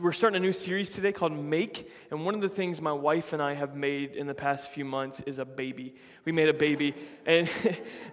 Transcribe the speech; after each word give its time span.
we're 0.00 0.12
starting 0.12 0.36
a 0.36 0.40
new 0.40 0.52
series 0.52 0.90
today 0.90 1.12
called 1.12 1.32
Make. 1.32 1.90
And 2.10 2.24
one 2.24 2.34
of 2.34 2.40
the 2.40 2.48
things 2.48 2.80
my 2.80 2.92
wife 2.92 3.32
and 3.32 3.42
I 3.42 3.54
have 3.54 3.74
made 3.74 4.14
in 4.14 4.26
the 4.26 4.34
past 4.34 4.70
few 4.70 4.84
months 4.84 5.20
is 5.26 5.38
a 5.38 5.44
baby. 5.44 5.94
We 6.24 6.32
made 6.32 6.48
a 6.48 6.54
baby, 6.54 6.94
and, 7.26 7.48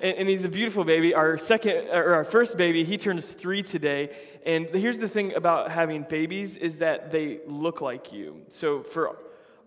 and 0.01 0.29
he's 0.29 0.43
a 0.43 0.49
beautiful 0.49 0.83
baby. 0.83 1.13
Our 1.13 1.37
second, 1.37 1.87
or 1.89 2.13
our 2.13 2.23
first 2.23 2.57
baby, 2.57 2.83
he 2.83 2.97
turns 2.97 3.31
three 3.31 3.63
today. 3.63 4.15
And 4.45 4.67
here's 4.67 4.99
the 4.99 5.09
thing 5.09 5.33
about 5.33 5.71
having 5.71 6.03
babies 6.03 6.55
is 6.55 6.77
that 6.77 7.11
they 7.11 7.39
look 7.47 7.81
like 7.81 8.13
you. 8.13 8.41
So 8.49 8.83
for 8.83 9.17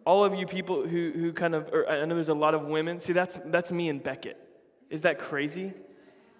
all 0.04 0.24
of 0.24 0.34
you 0.34 0.46
people 0.46 0.86
who, 0.86 1.12
who 1.12 1.32
kind 1.32 1.54
of, 1.54 1.72
I 1.88 2.04
know 2.04 2.14
there's 2.14 2.28
a 2.28 2.34
lot 2.34 2.54
of 2.54 2.66
women. 2.66 3.00
See, 3.00 3.12
that's, 3.12 3.38
that's 3.46 3.72
me 3.72 3.88
and 3.88 4.02
Beckett. 4.02 4.38
Is 4.90 5.02
that 5.02 5.18
crazy? 5.18 5.74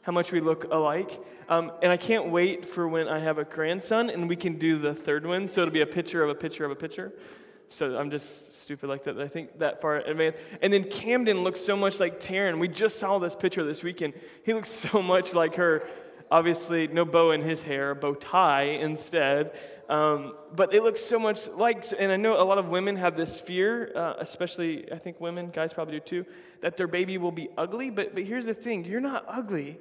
How 0.06 0.12
much 0.12 0.30
we 0.30 0.38
look 0.38 0.72
alike. 0.72 1.20
Um, 1.48 1.72
and 1.82 1.90
I 1.90 1.96
can't 1.96 2.28
wait 2.28 2.64
for 2.64 2.86
when 2.86 3.08
I 3.08 3.18
have 3.18 3.38
a 3.38 3.44
grandson 3.44 4.08
and 4.08 4.28
we 4.28 4.36
can 4.36 4.56
do 4.56 4.78
the 4.78 4.94
third 4.94 5.26
one. 5.26 5.48
So 5.48 5.62
it'll 5.62 5.74
be 5.74 5.80
a 5.80 5.86
picture 5.86 6.22
of 6.22 6.30
a 6.30 6.34
picture 6.34 6.64
of 6.64 6.70
a 6.70 6.76
picture. 6.76 7.12
So 7.66 7.96
I'm 7.96 8.12
just 8.12 8.62
stupid 8.62 8.88
like 8.88 9.02
that. 9.02 9.18
I 9.20 9.26
think 9.26 9.58
that 9.58 9.82
far 9.82 9.96
advanced. 9.96 10.38
And 10.62 10.72
then 10.72 10.84
Camden 10.84 11.42
looks 11.42 11.60
so 11.60 11.76
much 11.76 11.98
like 11.98 12.20
Taryn. 12.20 12.60
We 12.60 12.68
just 12.68 13.00
saw 13.00 13.18
this 13.18 13.34
picture 13.34 13.64
this 13.64 13.82
weekend. 13.82 14.14
He 14.44 14.54
looks 14.54 14.70
so 14.92 15.02
much 15.02 15.34
like 15.34 15.56
her. 15.56 15.82
Obviously, 16.30 16.86
no 16.86 17.04
bow 17.04 17.32
in 17.32 17.40
his 17.40 17.62
hair, 17.62 17.96
bow 17.96 18.14
tie 18.14 18.62
instead. 18.62 19.58
Um, 19.88 20.34
but 20.54 20.70
they 20.70 20.78
look 20.78 20.98
so 20.98 21.18
much 21.18 21.48
like, 21.48 21.84
and 21.98 22.12
I 22.12 22.16
know 22.16 22.40
a 22.40 22.44
lot 22.44 22.58
of 22.58 22.68
women 22.68 22.94
have 22.94 23.16
this 23.16 23.40
fear, 23.40 23.90
uh, 23.96 24.14
especially 24.18 24.92
I 24.92 24.98
think 24.98 25.20
women, 25.20 25.50
guys 25.50 25.72
probably 25.72 25.98
do 25.98 26.00
too, 26.00 26.26
that 26.60 26.76
their 26.76 26.86
baby 26.86 27.18
will 27.18 27.32
be 27.32 27.48
ugly. 27.58 27.90
But, 27.90 28.14
but 28.14 28.22
here's 28.22 28.46
the 28.46 28.54
thing 28.54 28.84
you're 28.84 29.00
not 29.00 29.24
ugly 29.26 29.80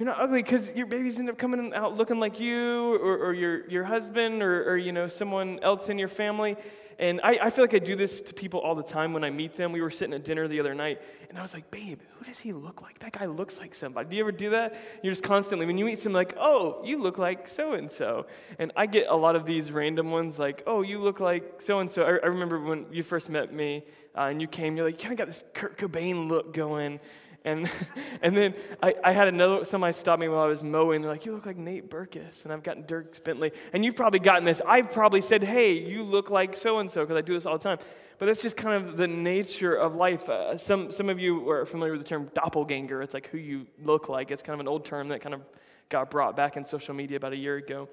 you're 0.00 0.08
not 0.08 0.18
ugly 0.18 0.42
because 0.42 0.70
your 0.70 0.86
babies 0.86 1.18
end 1.18 1.28
up 1.28 1.36
coming 1.36 1.74
out 1.74 1.94
looking 1.94 2.18
like 2.18 2.40
you 2.40 2.94
or, 2.94 3.18
or 3.18 3.34
your, 3.34 3.68
your 3.68 3.84
husband 3.84 4.42
or, 4.42 4.64
or, 4.64 4.78
you 4.78 4.92
know, 4.92 5.08
someone 5.08 5.60
else 5.62 5.90
in 5.90 5.98
your 5.98 6.08
family. 6.08 6.56
And 6.98 7.20
I, 7.22 7.38
I 7.42 7.50
feel 7.50 7.64
like 7.64 7.74
I 7.74 7.80
do 7.80 7.96
this 7.96 8.22
to 8.22 8.32
people 8.32 8.60
all 8.60 8.74
the 8.74 8.82
time 8.82 9.12
when 9.12 9.24
I 9.24 9.30
meet 9.30 9.56
them. 9.56 9.72
We 9.72 9.82
were 9.82 9.90
sitting 9.90 10.14
at 10.14 10.24
dinner 10.24 10.48
the 10.48 10.58
other 10.58 10.74
night, 10.74 11.02
and 11.28 11.38
I 11.38 11.42
was 11.42 11.52
like, 11.52 11.70
babe, 11.70 12.00
who 12.18 12.24
does 12.24 12.38
he 12.38 12.54
look 12.54 12.80
like? 12.80 12.98
That 13.00 13.12
guy 13.12 13.26
looks 13.26 13.58
like 13.58 13.74
somebody. 13.74 14.08
Do 14.08 14.16
you 14.16 14.22
ever 14.22 14.32
do 14.32 14.50
that? 14.50 14.74
You're 15.02 15.12
just 15.12 15.22
constantly, 15.22 15.66
when 15.66 15.76
you 15.76 15.84
meet 15.84 16.00
someone, 16.00 16.20
like, 16.20 16.34
oh, 16.38 16.82
you 16.82 16.98
look 16.98 17.18
like 17.18 17.46
so 17.46 17.72
and 17.72 17.90
so. 17.90 18.26
And 18.58 18.72
I 18.76 18.86
get 18.86 19.06
a 19.08 19.16
lot 19.16 19.36
of 19.36 19.44
these 19.44 19.70
random 19.70 20.10
ones, 20.10 20.38
like, 20.38 20.62
oh, 20.66 20.80
you 20.80 20.98
look 20.98 21.20
like 21.20 21.60
so 21.60 21.80
and 21.80 21.90
so. 21.90 22.04
I 22.04 22.26
remember 22.26 22.58
when 22.58 22.86
you 22.90 23.02
first 23.02 23.28
met 23.28 23.52
me 23.52 23.84
uh, 24.16 24.22
and 24.22 24.40
you 24.40 24.46
came, 24.48 24.76
you're 24.76 24.86
like, 24.86 24.94
you 24.94 25.08
kind 25.08 25.12
of 25.12 25.18
got 25.18 25.26
this 25.26 25.44
Kurt 25.52 25.76
Cobain 25.76 26.28
look 26.28 26.54
going. 26.54 27.00
And, 27.44 27.70
and 28.22 28.36
then 28.36 28.54
I, 28.82 28.94
I 29.02 29.12
had 29.12 29.28
another, 29.28 29.64
somebody 29.64 29.92
stopped 29.92 30.20
me 30.20 30.28
while 30.28 30.40
I 30.40 30.46
was 30.46 30.62
mowing. 30.62 31.02
They're 31.02 31.10
like, 31.10 31.26
You 31.26 31.32
look 31.32 31.46
like 31.46 31.56
Nate 31.56 31.90
Berkus. 31.90 32.44
And 32.44 32.52
I've 32.52 32.62
gotten 32.62 32.84
Dierks 32.84 33.22
Bentley. 33.22 33.52
And 33.72 33.84
you've 33.84 33.96
probably 33.96 34.20
gotten 34.20 34.44
this. 34.44 34.60
I've 34.66 34.92
probably 34.92 35.20
said, 35.20 35.42
Hey, 35.42 35.72
you 35.72 36.02
look 36.02 36.30
like 36.30 36.56
so 36.56 36.78
and 36.78 36.90
so, 36.90 37.02
because 37.02 37.16
I 37.16 37.22
do 37.22 37.34
this 37.34 37.46
all 37.46 37.58
the 37.58 37.64
time. 37.64 37.78
But 38.18 38.26
that's 38.26 38.42
just 38.42 38.56
kind 38.56 38.84
of 38.84 38.98
the 38.98 39.08
nature 39.08 39.74
of 39.74 39.94
life. 39.94 40.28
Uh, 40.28 40.58
some, 40.58 40.92
some 40.92 41.08
of 41.08 41.18
you 41.18 41.48
are 41.48 41.64
familiar 41.64 41.92
with 41.92 42.02
the 42.02 42.08
term 42.08 42.30
doppelganger. 42.34 43.00
It's 43.00 43.14
like 43.14 43.28
who 43.28 43.38
you 43.38 43.66
look 43.82 44.10
like. 44.10 44.30
It's 44.30 44.42
kind 44.42 44.54
of 44.54 44.60
an 44.60 44.68
old 44.68 44.84
term 44.84 45.08
that 45.08 45.22
kind 45.22 45.34
of 45.34 45.40
got 45.88 46.10
brought 46.10 46.36
back 46.36 46.58
in 46.58 46.64
social 46.64 46.94
media 46.94 47.16
about 47.16 47.32
a 47.32 47.36
year 47.36 47.56
ago. 47.56 47.88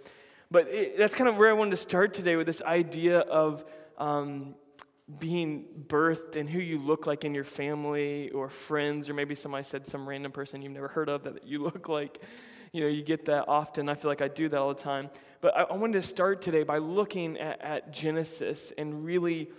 But 0.52 0.68
it, 0.68 0.98
that's 0.98 1.16
kind 1.16 1.30
of 1.30 1.38
where 1.38 1.50
I 1.50 1.53
wanted 1.53 1.72
to 1.72 1.78
start 1.78 2.14
today 2.14 2.36
with 2.36 2.45
this 2.45 2.62
idea 2.62 3.20
of 3.20 3.64
um, 3.98 4.56
being 5.19 5.66
birthed 5.88 6.36
and 6.36 6.50
who 6.50 6.59
you 6.59 6.80
look 6.80 7.08
like 7.08 7.23
in 7.23 7.33
your 7.33 7.44
family 7.44 8.30
or 8.31 8.50
friends, 8.50 9.09
or 9.09 9.13
maybe 9.13 9.36
somebody 9.36 9.63
said 9.63 9.88
some 9.88 10.08
random 10.08 10.31
person 10.31 10.61
you've 10.61 10.73
never 10.73 10.89
heard 10.89 11.09
of 11.09 11.23
that 11.23 11.47
you 11.47 11.63
look 11.63 11.88
like. 11.88 12.22
You 12.73 12.81
know, 12.83 12.89
you 12.89 13.03
get 13.03 13.25
that 13.25 13.47
often. 13.47 13.88
I 13.88 13.95
feel 13.95 14.11
like 14.11 14.22
I 14.22 14.28
do 14.28 14.50
that 14.50 14.58
all 14.58 14.73
the 14.73 14.81
time. 14.81 15.09
But 15.39 15.55
I, 15.55 15.63
I 15.63 15.73
wanted 15.73 16.02
to 16.02 16.08
start 16.08 16.41
today 16.41 16.63
by 16.63 16.80
looking 16.80 17.38
at, 17.38 17.61
at, 17.61 17.94
Genesis 17.94 18.73
and 18.78 19.05
really 19.05 19.50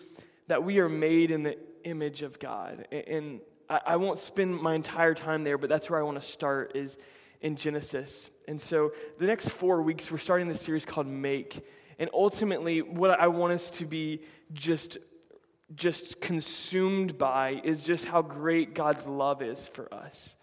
that 0.48 0.62
we 0.62 0.78
are 0.80 0.88
made 0.88 1.30
in 1.30 1.42
the 1.42 1.56
image 1.84 2.20
of 2.20 2.38
God. 2.38 2.86
And, 2.92 3.40
I, 3.68 3.80
I 3.86 3.96
won't 3.96 4.18
spend 4.18 4.60
my 4.60 4.74
entire 4.74 5.14
time 5.14 5.44
there, 5.44 5.58
but 5.58 5.68
that's 5.68 5.90
where 5.90 5.98
I 5.98 6.02
want 6.02 6.20
to 6.20 6.26
start 6.26 6.72
is 6.74 6.96
in 7.40 7.56
Genesis. 7.56 8.30
And 8.46 8.60
so 8.60 8.92
the 9.18 9.26
next 9.26 9.48
four 9.48 9.82
weeks, 9.82 10.10
we're 10.10 10.18
starting 10.18 10.48
this 10.48 10.60
series 10.60 10.84
called 10.84 11.06
Make. 11.06 11.60
And 11.98 12.08
ultimately, 12.12 12.82
what 12.82 13.18
I 13.18 13.26
want 13.28 13.52
us 13.52 13.70
to 13.72 13.84
be 13.84 14.22
just 14.52 14.98
just 15.74 16.20
consumed 16.20 17.18
by 17.18 17.60
is 17.62 17.80
just 17.80 18.06
how 18.06 18.22
great 18.22 18.74
God's 18.74 19.06
love 19.06 19.42
is 19.42 19.66
for 19.68 19.92
us. 19.92 20.34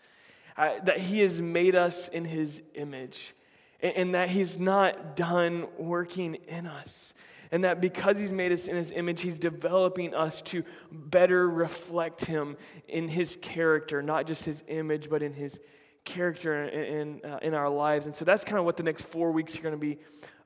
Uh, 0.57 0.79
that 0.83 0.99
He 0.99 1.19
has 1.19 1.41
made 1.41 1.75
us 1.75 2.07
in 2.07 2.25
His 2.25 2.61
image, 2.75 3.33
and, 3.81 3.95
and 3.95 4.15
that 4.15 4.29
He's 4.29 4.57
not 4.57 5.15
done 5.15 5.67
working 5.77 6.35
in 6.47 6.67
us. 6.67 7.13
And 7.51 7.63
that 7.63 7.81
because 7.81 8.17
He's 8.17 8.31
made 8.31 8.51
us 8.51 8.67
in 8.67 8.75
His 8.75 8.91
image, 8.91 9.21
He's 9.21 9.39
developing 9.39 10.13
us 10.13 10.41
to 10.43 10.63
better 10.91 11.49
reflect 11.49 12.25
Him 12.25 12.57
in 12.87 13.07
His 13.07 13.37
character, 13.41 14.01
not 14.01 14.27
just 14.27 14.45
His 14.45 14.63
image, 14.67 15.09
but 15.09 15.21
in 15.21 15.33
His 15.33 15.59
character 16.05 16.63
in, 16.63 17.19
in, 17.23 17.31
uh, 17.31 17.39
in 17.41 17.53
our 17.53 17.69
lives. 17.69 18.05
And 18.05 18.15
so 18.15 18.23
that's 18.23 18.43
kind 18.43 18.59
of 18.59 18.65
what 18.65 18.77
the 18.77 18.83
next 18.83 19.05
four 19.05 19.31
weeks 19.31 19.57
are 19.57 19.61
going 19.61 19.73
to 19.73 19.79
be 19.79 19.97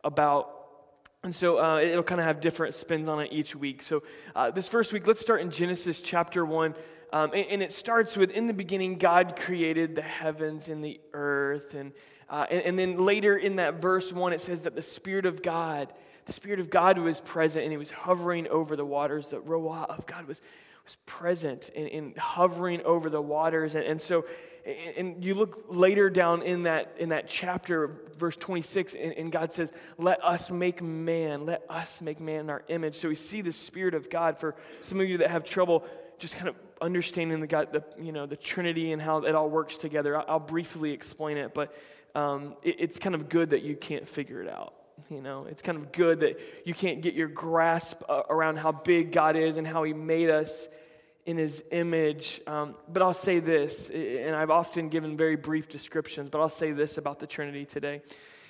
about. 0.03 0.55
And 1.23 1.35
so 1.35 1.59
uh, 1.59 1.79
it'll 1.79 2.03
kind 2.03 2.21
of 2.21 2.27
have 2.27 2.39
different 2.39 2.73
spins 2.75 3.09
on 3.09 3.19
it 3.19 3.33
each 3.33 3.53
week. 3.53 3.83
So 3.83 4.03
uh, 4.35 4.51
this 4.51 4.69
first 4.69 4.93
week, 4.93 5.05
let's 5.05 5.19
start 5.19 5.41
in 5.41 5.51
Genesis 5.51 5.99
chapter 5.99 6.45
1. 6.45 6.73
Um, 7.11 7.31
and, 7.33 7.45
and, 7.49 7.63
it 7.63 7.73
starts 7.73 8.15
with 8.15 8.29
In 8.29 8.47
the 8.47 8.53
beginning, 8.53 8.97
God 8.97 9.35
created 9.35 9.95
the 9.95 10.01
heavens 10.01 10.69
and 10.69 10.81
the 10.81 11.01
earth. 11.13 11.73
And, 11.73 11.91
uh, 12.29 12.45
and, 12.49 12.61
and, 12.61 12.79
then 12.79 13.05
later 13.05 13.35
in 13.35 13.57
that 13.57 13.81
verse 13.81 14.13
1, 14.13 14.31
it 14.31 14.39
says 14.39 14.61
that 14.61 14.75
the 14.75 14.81
Spirit 14.81 15.25
of 15.25 15.41
God, 15.41 15.91
the 16.25 16.33
Spirit 16.33 16.61
of 16.61 16.69
God 16.69 16.97
was 16.97 17.19
present 17.19 17.63
and 17.63 17.71
he 17.73 17.77
was 17.77 17.91
hovering 17.91 18.47
over 18.47 18.77
the 18.77 18.85
waters. 18.85 19.27
The 19.27 19.41
Ruah 19.41 19.89
of 19.89 20.05
God 20.05 20.25
was, 20.25 20.39
was 20.89 20.97
present 21.05 21.69
and, 21.75 22.17
hovering 22.17 22.81
over 22.81 23.11
the 23.11 23.21
waters. 23.21 23.75
And, 23.75 23.83
and 23.83 24.01
so 24.01 24.25
and 24.97 25.23
you 25.23 25.35
look 25.35 25.65
later 25.69 26.09
down 26.09 26.41
in 26.41 26.63
that 26.63 26.95
in 26.97 27.09
that 27.09 27.29
chapter 27.29 27.91
verse 28.17 28.35
26 28.35 28.93
and, 28.93 29.13
and, 29.13 29.31
god 29.31 29.53
says 29.53 29.71
let 29.97 30.23
us 30.23 30.51
make 30.51 30.81
man 30.81 31.45
let 31.45 31.63
us 31.69 32.01
make 32.01 32.19
man 32.19 32.41
in 32.41 32.49
our 32.49 32.63
image. 32.67 32.97
So 32.97 33.07
we 33.07 33.15
see 33.15 33.41
the 33.41 33.53
spirit 33.53 33.93
of 33.93 34.09
god. 34.09 34.37
For 34.37 34.55
some 34.81 34.99
of 34.99 35.07
you 35.07 35.19
that 35.19 35.29
have 35.29 35.43
trouble 35.43 35.85
just 36.17 36.35
kind 36.35 36.49
of 36.49 36.55
understanding 36.81 37.39
the 37.39 37.47
god 37.47 37.71
the 37.71 37.83
you 38.01 38.11
know 38.11 38.25
the 38.25 38.35
trinity 38.35 38.91
and 38.91 39.01
how 39.01 39.19
it 39.19 39.35
all 39.35 39.49
works 39.49 39.77
together 39.77 40.17
i'll, 40.17 40.25
I'll 40.27 40.39
briefly 40.39 40.91
explain 40.91 41.37
it. 41.37 41.53
But 41.53 41.75
um, 42.15 42.55
it, 42.63 42.77
it's 42.79 42.97
kind 42.97 43.13
of 43.13 43.29
good 43.29 43.51
that 43.51 43.61
you 43.61 43.75
can't 43.75 44.07
figure 44.07 44.41
it 44.41 44.49
out 44.49 44.73
you 45.09 45.21
know? 45.21 45.45
It's 45.49 45.61
kind 45.61 45.77
of 45.77 45.91
good 45.91 46.21
that 46.21 46.39
you 46.65 46.73
can't 46.73 47.01
get 47.01 47.13
your 47.13 47.27
grasp 47.27 48.01
uh, 48.09 48.23
around 48.29 48.57
how 48.57 48.71
big 48.71 49.11
god 49.11 49.35
is 49.35 49.57
and 49.57 49.65
how 49.65 49.83
he 49.83 49.93
made 49.93 50.29
us 50.29 50.67
in 51.29 51.37
his 51.37 51.63
image. 51.69 52.41
Um, 52.47 52.73
but 52.91 53.03
I'll 53.03 53.13
say 53.13 53.39
this, 53.39 53.89
and 53.89 54.35
I've 54.35 54.49
often 54.49 54.89
given 54.89 55.15
very 55.15 55.35
brief 55.35 55.69
descriptions, 55.69 56.29
but 56.31 56.41
I'll 56.41 56.49
say 56.49 56.71
this 56.71 56.97
about 56.97 57.19
the 57.19 57.27
Trinity 57.27 57.65
today 57.65 58.01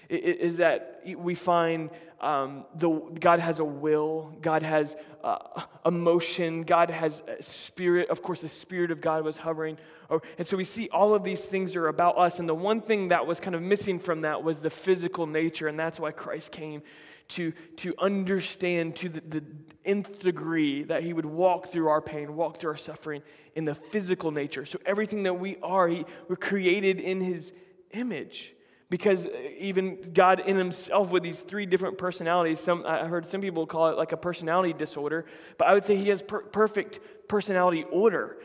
is 0.09 0.57
that 0.57 1.03
we 1.17 1.35
find 1.35 1.91
um, 2.19 2.65
the, 2.73 2.89
God 2.89 3.39
has 3.39 3.59
a 3.59 3.63
will, 3.63 4.33
God 4.41 4.63
has 4.63 4.95
uh, 5.23 5.37
emotion, 5.85 6.63
God 6.63 6.89
has 6.89 7.21
spirit. 7.41 8.09
Of 8.09 8.23
course, 8.23 8.41
the 8.41 8.49
Spirit 8.49 8.89
of 8.91 9.01
God 9.01 9.23
was 9.23 9.37
hovering. 9.37 9.77
Over, 10.09 10.23
and 10.39 10.47
so 10.47 10.57
we 10.57 10.63
see 10.63 10.89
all 10.89 11.13
of 11.13 11.23
these 11.23 11.41
things 11.41 11.75
are 11.75 11.87
about 11.87 12.17
us. 12.17 12.39
And 12.39 12.49
the 12.49 12.55
one 12.55 12.81
thing 12.81 13.09
that 13.09 13.27
was 13.27 13.39
kind 13.39 13.55
of 13.55 13.61
missing 13.61 13.99
from 13.99 14.21
that 14.21 14.43
was 14.43 14.61
the 14.61 14.71
physical 14.71 15.27
nature. 15.27 15.67
And 15.67 15.79
that's 15.79 15.99
why 15.99 16.11
Christ 16.11 16.51
came 16.51 16.81
to, 17.29 17.53
to 17.77 17.93
understand 17.99 18.95
to 18.97 19.09
the, 19.09 19.21
the 19.21 19.43
nth 19.85 20.19
degree 20.19 20.83
that 20.83 21.03
he 21.03 21.13
would 21.13 21.25
walk 21.25 21.71
through 21.71 21.87
our 21.87 22.01
pain, 22.01 22.35
walk 22.35 22.57
through 22.57 22.71
our 22.71 22.77
suffering 22.77 23.21
in 23.55 23.65
the 23.65 23.75
physical 23.75 24.31
nature. 24.31 24.65
So 24.65 24.79
everything 24.85 25.23
that 25.23 25.35
we 25.35 25.57
are, 25.63 25.87
he, 25.87 26.05
we're 26.27 26.35
created 26.35 26.99
in 26.99 27.21
his 27.21 27.51
image. 27.91 28.53
Because 28.89 29.25
uh, 29.25 29.29
even 29.59 30.13
God 30.13 30.39
in 30.39 30.57
himself 30.57 31.11
with 31.11 31.21
these 31.21 31.41
three 31.41 31.67
different 31.67 31.99
personalities, 31.99 32.59
some, 32.59 32.85
I 32.87 33.05
heard 33.05 33.27
some 33.27 33.39
people 33.39 33.67
call 33.67 33.89
it 33.89 33.97
like 33.97 34.11
a 34.11 34.17
personality 34.17 34.73
disorder, 34.73 35.25
but 35.59 35.67
I 35.67 35.75
would 35.75 35.85
say 35.85 35.95
he 35.95 36.09
has 36.09 36.23
per- 36.23 36.41
perfect 36.41 36.99
personality 37.27 37.85
order, 37.91 38.39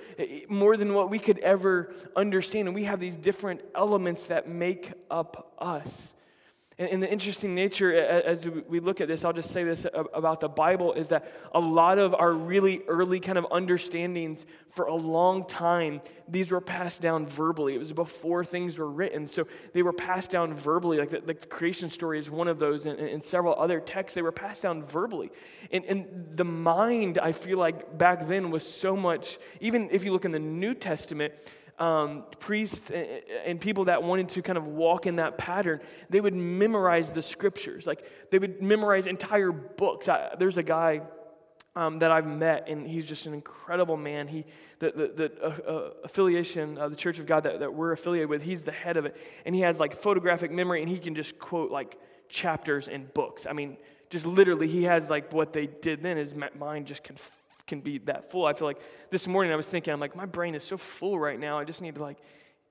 more 0.49 0.77
than 0.77 0.93
what 0.93 1.09
we 1.09 1.19
could 1.19 1.39
ever 1.39 1.95
understand. 2.15 2.69
And 2.69 2.75
we 2.75 2.85
have 2.85 3.01
these 3.01 3.17
different 3.17 3.63
elements 3.75 4.27
that 4.27 4.47
make 4.47 4.93
up 5.11 5.55
us. 5.59 6.14
And, 6.77 7.01
the 7.01 7.11
interesting 7.11 7.55
nature, 7.55 7.95
as 7.95 8.45
we 8.49 8.81
look 8.81 9.01
at 9.01 9.07
this, 9.07 9.25
I'll 9.25 9.33
just 9.33 9.53
say 9.53 9.63
this 9.63 9.87
about 10.13 10.41
the 10.41 10.49
Bible, 10.49 10.93
is 10.93 11.07
that 11.09 11.33
a 11.55 11.61
lot 11.61 12.01
of 12.01 12.15
our 12.17 12.33
really 12.33 12.83
early 12.89 13.21
kind 13.21 13.39
of 13.39 13.47
understandings 13.53 14.45
for 14.71 14.87
a 14.87 14.95
long 14.95 15.47
time, 15.47 16.01
these 16.27 16.51
were 16.51 16.61
passed 16.61 17.01
down 17.01 17.29
verbally. 17.29 17.77
It 17.77 17.79
was 17.79 17.93
before 17.93 18.45
things 18.45 18.77
were 18.77 18.91
written. 18.91 19.29
So 19.29 19.47
they 19.73 19.83
were 19.83 19.93
passed 19.93 20.33
down 20.33 20.55
verbally. 20.55 20.99
Like 20.99 21.11
the, 21.11 21.21
the 21.21 21.35
creation 21.35 21.91
story 21.91 22.19
is 22.19 22.29
one 22.29 22.49
of 22.49 22.59
those, 22.59 22.87
and, 22.87 22.99
and, 22.99 23.23
several 23.23 23.55
other 23.55 23.79
texts, 23.79 24.17
they 24.17 24.23
were 24.23 24.33
passed 24.33 24.63
down 24.63 24.83
verbally. 24.83 25.31
And, 25.71 25.85
and 25.85 26.37
the 26.37 26.45
mind, 26.45 27.19
I 27.19 27.31
feel 27.31 27.59
like 27.59 27.97
back 27.97 28.27
then 28.27 28.51
was 28.51 28.67
so 28.67 28.97
much, 28.97 29.39
even 29.61 29.91
if 29.93 30.03
you 30.03 30.13
look 30.13 30.25
in 30.25 30.33
the 30.33 30.41
New 30.41 30.75
Testament, 30.75 31.35
um, 31.79 32.25
priests 32.39 32.91
and 32.91 33.61
people 33.61 33.87
that 33.87 34.03
wanted 34.03 34.29
to 34.31 34.43
kind 34.43 34.59
of 34.59 34.67
walk 34.67 35.07
in 35.07 35.17
that 35.17 35.39
pattern, 35.39 35.81
they 36.11 36.21
would 36.21 36.35
memorize 36.35 37.13
the 37.13 37.23
scriptures. 37.23 37.87
Like 37.87 38.05
they 38.31 38.39
would 38.39 38.63
memorize 38.63 39.07
entire 39.07 39.53
books. 39.53 40.09
I, 40.09 40.35
there's 40.39 40.57
a 40.57 40.63
guy 40.63 41.03
um, 41.77 41.99
that 41.99 42.11
I've 42.11 42.27
met, 42.27 42.69
and 42.69 42.87
he's 42.87 43.05
just 43.05 43.27
an 43.27 43.35
incredible 43.35 43.97
man. 43.97 44.29
He, 44.29 44.45
the, 44.79 44.93
the, 44.93 45.09
the 45.09 45.45
uh, 45.45 45.49
uh, 45.49 45.91
affiliation 46.05 46.79
of 46.79 46.91
the 46.91 46.97
Church 46.97 47.19
of 47.19 47.27
God 47.27 47.43
that, 47.43 47.61
that 47.61 47.75
we're 47.75 47.93
affiliated 47.93 48.29
with, 48.29 48.43
he's 48.43 48.63
the 48.63 48.73
head 48.73 48.97
of 48.97 49.07
it. 49.07 49.17
And 49.45 49.55
he 49.55 49.63
has 49.63 49.81
like 49.81 49.95
photographic 49.95 50.53
memory, 50.53 50.83
and 50.83 50.89
he 50.89 50.99
can 50.99 51.15
just 51.15 51.39
quote 51.39 51.73
like 51.73 51.99
chapters 52.29 52.87
and 52.87 53.13
books. 53.13 53.47
I 53.47 53.53
mean, 53.53 53.77
just 54.11 54.25
literally, 54.25 54.69
he 54.69 54.85
has 54.85 55.11
like 55.11 55.33
what 55.33 55.53
they 55.53 55.67
did 55.67 56.03
then. 56.03 56.17
His 56.17 56.35
mind 56.57 56.87
just 56.87 57.03
can, 57.03 57.17
can 57.67 57.81
be 57.81 57.99
that 57.99 58.31
full. 58.31 58.47
I 58.47 58.53
feel 58.53 58.69
like 58.69 58.81
this 59.11 59.27
morning 59.27 59.53
I 59.53 59.57
was 59.57 59.67
thinking, 59.67 59.93
I'm 59.93 60.01
like, 60.01 60.17
my 60.17 60.27
brain 60.27 60.55
is 60.55 60.65
so 60.65 60.77
full 60.77 61.19
right 61.19 61.39
now. 61.39 61.59
I 61.59 61.65
just 61.65 61.81
need 61.81 61.95
to 61.95 62.03
like 62.03 62.19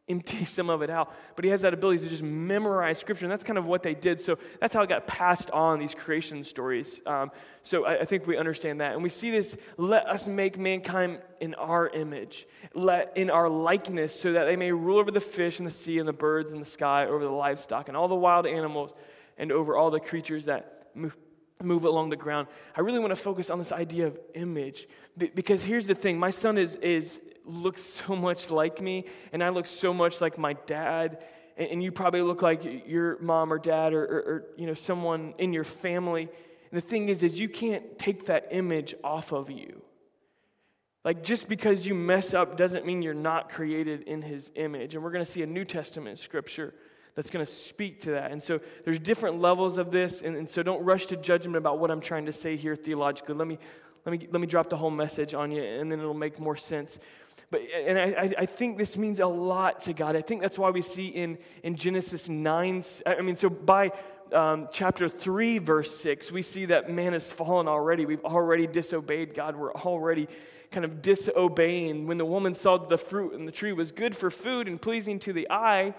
empty 0.10 0.44
some 0.44 0.70
of 0.70 0.82
it 0.82 0.90
out. 0.90 1.14
But 1.36 1.46
he 1.46 1.52
has 1.52 1.62
that 1.62 1.74
ability 1.74 2.04
to 2.04 2.10
just 2.10 2.24
memorize 2.24 3.00
scripture, 3.00 3.26
and 3.26 3.32
that's 3.32 3.44
kind 3.44 3.58
of 3.58 3.66
what 3.66 3.84
they 3.84 3.96
did. 3.96 4.20
So 4.20 4.38
that's 4.60 4.74
how 4.74 4.82
it 4.82 4.90
got 4.90 5.08
passed 5.08 5.50
on, 5.52 5.80
these 5.80 5.96
creation 5.96 6.44
stories. 6.44 7.00
Um, 7.06 7.32
so 7.64 7.86
I, 7.86 8.02
I, 8.02 8.06
think 8.06 8.28
we 8.28 8.36
understand 8.36 8.82
that. 8.82 8.94
And 8.94 9.02
we 9.02 9.10
see 9.10 9.32
this 9.32 9.56
let 9.78 10.06
us 10.08 10.28
make 10.28 10.58
mankind 10.58 11.20
in 11.40 11.56
our 11.56 11.88
image, 11.88 12.46
let 12.74 13.16
in 13.16 13.30
our 13.30 13.48
likeness, 13.48 14.20
so 14.20 14.34
that 14.34 14.44
they 14.44 14.58
may 14.58 14.74
rule 14.74 15.00
over 15.00 15.10
the 15.10 15.22
fish 15.22 15.60
and 15.60 15.68
the 15.68 15.72
sea 15.72 16.00
and 16.00 16.08
the 16.08 16.14
birds 16.14 16.52
in 16.52 16.60
the 16.60 16.66
sky, 16.66 17.06
over 17.06 17.24
the 17.24 17.32
livestock 17.32 17.88
and 17.88 17.96
all 17.96 18.10
the 18.10 18.16
wild 18.16 18.46
animals, 18.46 18.94
and 19.38 19.54
over 19.54 19.78
all 19.78 19.90
the 19.90 20.02
creatures 20.02 20.46
that 20.46 20.90
move. 20.94 21.16
Move 21.64 21.86
along 21.86 22.10
the 22.10 22.16
ground. 22.16 22.48
I 22.76 22.82
really 22.82 23.00
want 23.00 23.12
to 23.12 23.16
focus 23.16 23.50
on 23.50 23.58
this 23.58 23.72
idea 23.72 24.08
of 24.08 24.20
image 24.34 24.88
because 25.18 25.64
here's 25.64 25.88
the 25.88 25.96
thing: 25.96 26.20
my 26.20 26.30
son 26.30 26.58
is 26.58 26.76
is 26.76 27.22
looks 27.46 27.82
so 27.84 28.16
much 28.16 28.52
like 28.52 28.82
me, 28.82 29.06
and 29.32 29.44
I 29.44 29.50
look 29.50 29.68
so 29.68 29.94
much 29.94 30.22
like 30.22 30.38
my 30.38 30.54
dad, 30.54 31.24
and, 31.58 31.70
and 31.72 31.84
you 31.84 31.92
probably 31.92 32.22
look 32.22 32.42
like 32.42 32.88
your 32.88 33.18
mom 33.20 33.52
or 33.52 33.60
dad 33.60 33.94
or, 33.94 34.04
or, 34.04 34.20
or, 34.20 34.46
you 34.58 34.68
know 34.68 34.74
someone 34.74 35.34
in 35.38 35.54
your 35.54 35.64
family. 35.64 36.24
And 36.72 36.82
the 36.82 36.82
thing 36.82 37.10
is, 37.10 37.24
is 37.24 37.40
you 37.40 37.50
can't 37.50 37.98
take 37.98 38.26
that 38.26 38.48
image 38.52 38.96
off 39.04 39.32
of 39.32 39.50
you. 39.50 39.82
Like 41.06 41.24
just 41.24 41.50
because 41.50 41.86
you 41.86 41.96
mess 41.96 42.34
up 42.34 42.58
doesn't 42.58 42.86
mean 42.86 43.02
you're 43.02 43.14
not 43.14 43.50
created 43.50 44.04
in 44.04 44.22
His 44.22 44.52
image. 44.56 44.96
And 44.96 45.04
we're 45.04 45.12
going 45.12 45.26
to 45.26 45.32
see 45.32 45.44
a 45.44 45.48
New 45.48 45.66
Testament 45.66 46.20
scripture 46.20 46.74
that's 47.16 47.30
going 47.30 47.46
to 47.46 47.52
speak 47.52 48.02
to 48.02 48.12
that. 48.12 48.32
And 48.32 48.42
so 48.42 48.60
there's 48.86 49.00
different 49.00 49.40
levels 49.40 49.78
of 49.78 49.92
this, 49.92 50.22
and, 50.22 50.36
and 50.36 50.50
so 50.50 50.64
don't 50.64 50.84
rush 50.84 51.06
to 51.08 51.16
judgment 51.16 51.58
about 51.58 51.80
what 51.80 51.92
I'm 51.92 52.02
trying 52.02 52.26
to 52.26 52.34
say 52.34 52.56
here 52.56 52.76
theologically. 52.76 53.36
Let 53.36 53.48
me 53.48 53.60
let 54.06 54.20
me 54.20 54.28
let 54.32 54.42
me 54.42 54.48
drop 54.48 54.70
the 54.70 54.78
whole 54.78 54.92
message 54.92 55.34
on 55.34 55.52
you, 55.52 55.64
and 55.64 55.92
then 55.92 56.00
it'll 56.00 56.14
make 56.14 56.40
more 56.40 56.58
sense. 56.58 57.00
But, 57.50 57.62
and 57.86 58.00
I, 58.00 58.34
I 58.38 58.46
think 58.46 58.78
this 58.78 58.98
means 58.98 59.20
a 59.20 59.28
lot 59.28 59.82
to 59.82 59.94
God. 59.94 60.16
I 60.16 60.22
think 60.22 60.42
that's 60.42 60.58
why 60.58 60.70
we 60.70 60.82
see 60.82 61.08
in, 61.08 61.38
in 61.62 61.76
Genesis 61.76 62.30
9, 62.30 62.84
I 63.06 63.22
mean, 63.22 63.36
so 63.36 63.50
by 63.50 63.92
um, 64.32 64.70
chapter 64.72 65.08
3, 65.08 65.60
verse 65.60 65.96
6, 65.98 66.32
we 66.32 66.42
see 66.42 66.66
that 66.66 66.90
man 66.90 67.14
has 67.14 67.32
fallen 67.32 67.68
already. 67.68 68.06
We've 68.06 68.26
already 68.26 68.68
disobeyed 68.68 69.36
God. 69.36 69.56
We're 69.56 69.74
already 69.74 70.28
kind 70.72 70.86
of 70.86 71.02
disobeying. 71.02 72.08
When 72.08 72.18
the 72.18 72.26
woman 72.26 72.56
saw 72.56 72.78
the 72.78 72.98
fruit 72.98 73.34
and 73.34 73.48
the 73.48 73.52
tree 73.52 73.74
was 73.74 73.92
good 73.92 74.16
for 74.16 74.32
food 74.32 74.68
and 74.68 74.82
pleasing 74.82 75.20
to 75.20 75.34
the 75.34 75.48
eye, 75.52 75.94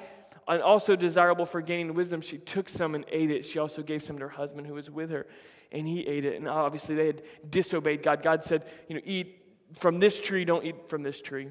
and 0.46 0.62
also 0.62 0.96
desirable 0.96 1.46
for 1.46 1.60
gaining 1.60 1.94
wisdom, 1.94 2.20
she 2.20 2.38
took 2.38 2.68
some 2.68 2.94
and 2.94 3.04
ate 3.08 3.30
it. 3.30 3.44
She 3.44 3.58
also 3.58 3.82
gave 3.82 4.02
some 4.02 4.18
to 4.18 4.24
her 4.24 4.28
husband 4.30 4.66
who 4.66 4.74
was 4.74 4.90
with 4.90 5.10
her, 5.10 5.26
and 5.72 5.86
he 5.86 6.06
ate 6.06 6.24
it. 6.24 6.36
And 6.36 6.48
obviously, 6.48 6.94
they 6.94 7.06
had 7.06 7.22
disobeyed 7.48 8.02
God. 8.02 8.22
God 8.22 8.44
said, 8.44 8.64
You 8.88 8.96
know, 8.96 9.02
eat 9.04 9.42
from 9.74 9.98
this 9.98 10.20
tree, 10.20 10.44
don't 10.44 10.64
eat 10.64 10.88
from 10.88 11.02
this 11.02 11.20
tree. 11.20 11.48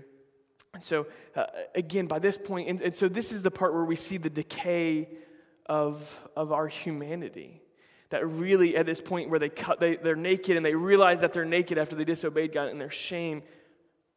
And 0.74 0.84
so, 0.84 1.06
uh, 1.36 1.45
again, 1.75 2.07
by 2.07 2.19
this 2.19 2.38
point, 2.38 2.68
and, 2.68 2.81
and 2.81 2.95
so 2.95 3.07
this 3.07 3.31
is 3.31 3.44
the 3.44 3.51
part 3.51 3.74
where 3.74 3.86
we 3.86 3.95
see 3.95 4.18
the 4.18 4.30
decay 4.30 5.07
of, 5.68 6.30
of 6.36 6.51
our 6.51 6.68
humanity. 6.68 7.62
That 8.10 8.28
really, 8.28 8.75
at 8.75 8.86
this 8.86 9.01
point 9.01 9.30
where 9.30 9.40
they 9.40 9.50
cut, 9.50 9.80
they, 9.80 9.95
they're 9.95 10.16
naked 10.16 10.56
and 10.57 10.66
they 10.66 10.75
realize 10.75 11.22
that 11.22 11.34
they're 11.34 11.45
naked 11.45 11.78
after 11.78 11.95
they 11.95 12.06
disobeyed 12.06 12.54
God 12.54 12.69
and 12.69 12.80
their 12.80 12.90
shame, 12.90 13.44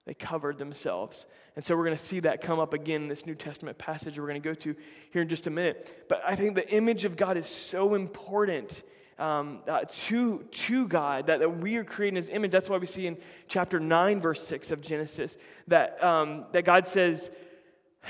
they 0.07 0.15
covered 0.15 0.57
themselves. 0.57 1.27
And 1.57 1.65
so 1.65 1.77
we're 1.77 1.85
going 1.85 1.97
to 1.97 2.03
see 2.03 2.21
that 2.21 2.41
come 2.41 2.59
up 2.59 2.73
again 2.73 3.03
in 3.03 3.09
this 3.09 3.27
New 3.27 3.35
Testament 3.35 3.77
passage 3.77 4.19
we're 4.19 4.29
going 4.29 4.41
to 4.41 4.49
go 4.49 4.55
to 4.55 4.77
here 5.11 5.23
in 5.23 5.29
just 5.29 5.47
a 5.47 5.51
minute. 5.51 6.07
But 6.09 6.23
I 6.27 6.37
think 6.37 6.55
the 6.55 6.69
image 6.73 7.05
of 7.05 7.17
God 7.17 7.37
is 7.37 7.49
so 7.49 7.95
important 7.95 8.83
um, 9.19 9.61
uh, 9.67 9.81
to, 9.89 10.43
to 10.43 10.87
God, 10.87 11.27
that, 11.27 11.41
that 11.41 11.59
we 11.59 11.77
are 11.77 11.85
creating 11.85 12.17
his 12.17 12.29
image. 12.29 12.51
That's 12.51 12.69
why 12.69 12.77
we 12.77 12.87
see 12.87 13.07
in 13.07 13.17
chapter 13.49 13.81
9, 13.81 14.21
verse 14.21 14.47
6 14.47 14.71
of 14.71 14.81
Genesis, 14.81 15.39
that, 15.69 16.03
um, 16.05 16.45
that 16.53 16.65
God 16.65 16.87
says, 16.87 17.31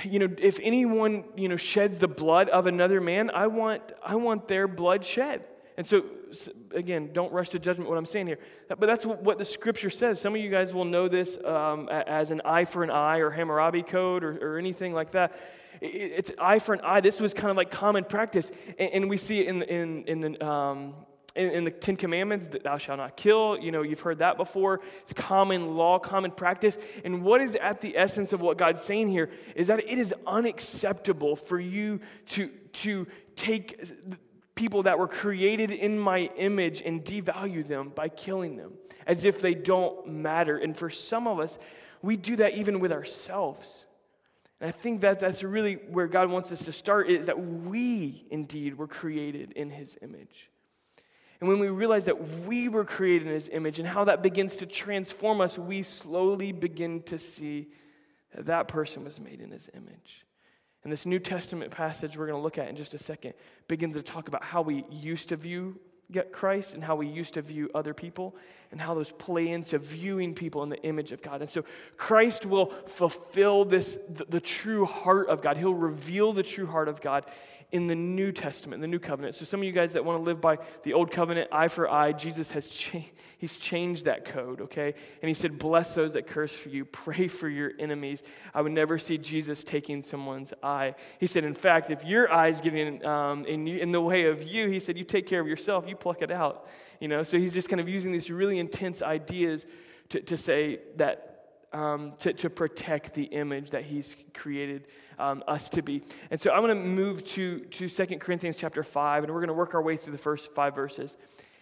you 0.05 0.19
know, 0.19 0.29
if 0.37 0.59
anyone, 0.63 1.25
you 1.37 1.49
know, 1.49 1.57
sheds 1.57 1.99
the 1.99 2.09
blood 2.09 2.49
of 2.49 2.67
another 2.67 3.01
man, 3.01 3.31
I 3.31 3.47
want, 3.47 3.83
I 4.05 4.17
want 4.17 4.49
their 4.49 4.69
blood 4.69 5.05
shed. 5.05 5.45
And 5.77 5.87
so, 5.87 6.05
again, 6.73 7.11
don't 7.13 7.33
rush 7.33 7.51
to 7.51 7.59
judgment 7.59 7.91
what 7.91 7.99
I'm 7.99 8.07
saying 8.07 8.27
here. 8.27 8.39
But 8.69 8.81
that's 8.81 9.05
what 9.05 9.39
the 9.39 9.45
scripture 9.45 9.91
says. 9.91 10.21
Some 10.21 10.35
of 10.35 10.41
you 10.41 10.51
guys 10.51 10.73
will 10.73 10.87
know 10.87 11.09
this 11.09 11.37
um, 11.45 11.89
as 11.91 12.31
an 12.31 12.41
eye 12.45 12.65
for 12.65 12.83
an 12.83 12.91
eye 12.91 13.19
or 13.19 13.31
Hammurabi 13.31 13.83
code 13.83 14.25
or, 14.25 14.55
or 14.55 14.59
anything 14.59 14.95
like 14.95 15.13
that. 15.13 15.39
It's 15.83 16.33
eye 16.39 16.59
for 16.61 16.73
an 16.73 16.81
eye. 16.83 17.01
This 17.01 17.21
was 17.21 17.35
kind 17.35 17.51
of 17.51 17.59
like 17.59 17.71
common 17.71 18.05
practice. 18.05 18.51
And, 18.79 19.11
we 19.11 19.19
see 19.19 19.41
it 19.41 19.49
in, 19.49 19.63
in, 19.63 20.05
in 20.05 20.21
the. 20.21 20.47
Um, 20.47 20.95
in, 21.35 21.51
in, 21.51 21.65
the 21.65 21.71
Ten 21.71 21.97
Commandments, 21.97 22.47
that 22.47 22.65
thou 22.65 22.79
shalt 22.79 22.99
not 22.99 23.15
kill. 23.15 23.59
You 23.59 23.71
know, 23.71 23.83
you've 23.83 24.01
heard 24.01 24.21
that 24.21 24.39
before. 24.39 24.81
It's 25.03 25.13
common 25.13 25.77
law, 25.77 25.99
common 25.99 26.31
practice. 26.31 26.79
And 27.05 27.23
what 27.23 27.43
is 27.43 27.57
at 27.57 27.83
the 27.83 27.99
essence 27.99 28.33
of 28.33 28.41
what 28.41 28.57
God's 28.57 28.81
saying 28.81 29.09
here 29.09 29.29
is 29.55 29.67
that 29.67 29.81
it 29.81 29.99
is 29.99 30.15
unacceptable 30.27 31.37
for 31.37 31.61
you 31.61 32.01
to, 32.29 32.49
to 32.73 33.07
take 33.35 33.85
people 34.57 34.83
that 34.85 34.99
were 34.99 35.07
created 35.07 35.71
in 35.71 35.99
my 35.99 36.31
image 36.37 36.83
and 36.85 37.05
devalue 37.05 37.67
them 37.67 37.93
by 37.95 38.09
killing 38.09 38.57
them 38.57 38.73
as 39.07 39.25
if 39.25 39.41
they 39.41 39.55
don't 39.55 40.09
matter. 40.09 40.57
And 40.57 40.77
for 40.77 40.91
some 40.91 41.29
of 41.29 41.39
us, 41.39 41.57
we 42.03 42.17
do 42.17 42.37
that 42.37 42.55
even 42.55 42.81
with 42.81 42.91
ourselves. 42.91 43.87
And 44.61 44.69
I 44.69 44.73
think 44.73 45.03
that 45.03 45.21
that's 45.21 45.45
really 45.45 45.75
where 45.75 46.09
God 46.09 46.31
wants 46.31 46.51
us 46.51 46.65
to 46.65 46.73
start 46.73 47.09
is 47.09 47.27
that 47.27 47.39
we 47.39 48.27
indeed 48.31 48.77
were 48.77 48.89
created 48.89 49.53
in 49.53 49.71
his 49.71 49.97
image. 50.03 50.51
And 51.41 51.49
when 51.49 51.59
we 51.59 51.69
realize 51.69 52.07
that 52.07 52.47
we 52.47 52.69
were 52.69 52.85
created 52.85 53.29
in 53.29 53.35
his 53.35 53.51
image 53.51 53.79
and 53.79 53.87
how 53.87 54.05
that 54.05 54.23
begins 54.23 54.57
to 54.57 54.67
transform 54.67 55.43
us, 55.43 55.59
we 55.59 55.83
slowly 55.83 56.51
begin 56.53 57.03
to 57.05 57.19
see 57.19 57.69
that 58.35 58.47
that 58.47 58.69
person 58.69 59.05
was 59.05 59.21
made 59.21 59.43
in 59.43 59.51
his 59.51 59.69
image. 59.75 60.26
And 60.87 60.93
this 60.93 61.05
New 61.05 61.19
Testament 61.19 61.73
passage 61.73 62.17
we're 62.17 62.29
going 62.29 62.39
to 62.39 62.43
look 62.45 62.59
at 62.59 62.69
in 62.69 62.77
just 62.77 62.95
a 62.95 62.99
second 62.99 63.35
begins 63.67 63.97
to 63.97 64.03
talk 64.03 64.29
about 64.29 64.45
how 64.45 64.63
we 64.63 64.85
used 64.89 65.31
to 65.31 65.37
view 65.37 65.81
get 66.13 66.33
Christ 66.33 66.75
and 66.75 66.85
how 66.85 66.95
we 66.95 67.09
used 67.09 67.35
to 67.35 67.43
view 67.43 67.69
other 67.75 67.93
people 67.93 68.37
and 68.71 68.81
how 68.81 68.95
those 68.95 69.11
play 69.11 69.49
into 69.49 69.81
viewing 69.81 70.33
people 70.33 70.63
in 70.63 70.69
the 70.69 70.81
image 70.85 71.11
of 71.11 71.23
God. 71.23 71.41
And 71.41 71.51
so 71.51 71.65
Christ 71.97 72.47
will 72.47 72.67
fulfill 72.67 73.65
this, 73.65 73.99
the, 74.09 74.27
the, 74.27 74.41
true 74.41 74.85
heart 74.85 75.29
of 75.29 75.43
God. 75.43 75.57
He'll 75.57 75.75
reveal 75.75 76.33
the 76.33 76.45
true 76.45 76.67
heart 76.67 76.87
of 76.87 77.01
God 77.01 77.25
in 77.73 77.89
the 77.89 77.95
New 77.95 78.31
Testament, 78.31 78.81
the 78.81 78.87
New 78.87 78.99
Covenant. 78.99 79.35
So 79.35 79.45
some 79.45 79.61
of 79.61 79.65
you 79.65 79.73
guys 79.73 79.93
that 79.95 80.05
want 80.05 80.19
to 80.19 80.23
live 80.23 80.41
by 80.41 80.59
the 80.85 80.93
Old 80.93 81.11
Covenant, 81.11 81.49
eye 81.51 81.69
for 81.69 81.91
eye, 81.91 82.13
Jesus 82.13 82.53
has 82.53 82.69
cha- 82.69 83.05
he's 83.39 83.59
changed 83.59 84.05
that 84.05 84.25
code, 84.25 84.61
okay? 84.63 84.95
And 85.21 85.29
he 85.29 85.35
said, 85.35 85.59
"Bless 85.59 85.95
those 85.95 86.13
that 86.13 86.27
curse 86.27 86.53
for 86.53 86.69
you, 86.69 86.85
pray 86.85 87.29
for 87.29 87.49
your 87.49 87.73
enemies." 87.79 88.23
I 88.55 88.63
would 88.63 88.73
never 88.73 88.99
see 88.99 89.19
Jesus 89.19 89.65
taking 89.65 90.03
someone's 90.03 90.55
eye. 90.63 90.95
He 91.19 91.27
said, 91.27 91.45
"In 91.45 91.55
fact, 91.55 91.91
if 91.91 92.05
your 92.05 92.33
eye's 92.33 92.61
getting 92.61 93.05
um, 93.05 93.45
in, 93.47 93.67
in 93.67 93.93
the 93.93 94.01
way 94.01 94.27
of 94.27 94.43
you, 94.43 94.69
he 94.69 94.79
said, 94.79 94.97
you 94.97 95.05
take 95.05 95.27
care 95.27 95.41
of 95.41 95.49
yourself, 95.49 95.89
you 95.89 95.97
pluck 95.97 96.23
it 96.23 96.31
out." 96.31 96.69
You 97.01 97.09
know, 97.09 97.23
so 97.25 97.39
he's 97.39 97.53
just 97.53 97.69
kind 97.69 97.81
of 97.81 97.89
using 97.89 98.13
these 98.13 98.31
really 98.31 98.59
intense 98.59 99.03
ideas 99.03 99.67
to, 100.11 100.21
to 100.21 100.37
say 100.37 100.81
that 100.97 101.36
um, 101.73 102.13
to, 102.19 102.33
to 102.33 102.51
protect 102.51 103.15
the 103.15 103.25
image 103.25 103.71
that 103.71 103.85
he's 103.85 104.15
created 104.35 104.87
um, 105.19 105.43
us 105.49 105.69
to 105.71 105.83
be. 105.83 106.03
And 106.31 106.41
so 106.41 106.51
I'm 106.53 106.63
going 106.63 106.77
to 106.77 106.83
move 106.83 107.25
to, 107.25 107.61
to 107.61 107.89
2 107.89 108.19
Corinthians 108.19 108.57
chapter 108.57 108.83
5, 108.83 109.25
and 109.25 109.33
we're 109.33 109.41
going 109.41 109.49
to 109.49 109.55
work 109.55 109.75
our 109.75 109.83
way 109.83 109.97
through 109.97 110.13
the 110.13 110.19
first 110.19 110.53
five 110.55 110.75
verses 110.75 111.17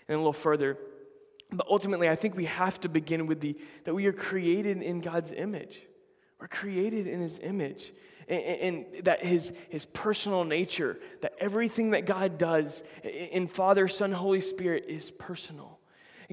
and 0.08 0.14
a 0.14 0.18
little 0.18 0.32
further. 0.32 0.78
But 1.50 1.66
ultimately, 1.70 2.08
I 2.08 2.14
think 2.14 2.36
we 2.36 2.46
have 2.46 2.80
to 2.80 2.88
begin 2.88 3.26
with 3.26 3.40
the 3.40 3.56
that 3.84 3.94
we 3.94 4.06
are 4.06 4.12
created 4.12 4.82
in 4.82 5.00
God's 5.00 5.32
image. 5.32 5.80
We're 6.40 6.48
created 6.48 7.06
in 7.06 7.20
his 7.20 7.38
image. 7.38 7.92
And, 8.26 8.40
and, 8.42 9.04
that 9.04 9.22
his, 9.22 9.52
his 9.68 9.84
personal 9.84 10.44
nature, 10.44 10.98
that 11.20 11.34
everything 11.38 11.90
that 11.90 12.06
God 12.06 12.38
does 12.38 12.82
in 13.02 13.46
Father, 13.46 13.86
Son, 13.86 14.12
Holy 14.12 14.40
Spirit 14.40 14.86
is 14.88 15.10
personal. 15.10 15.78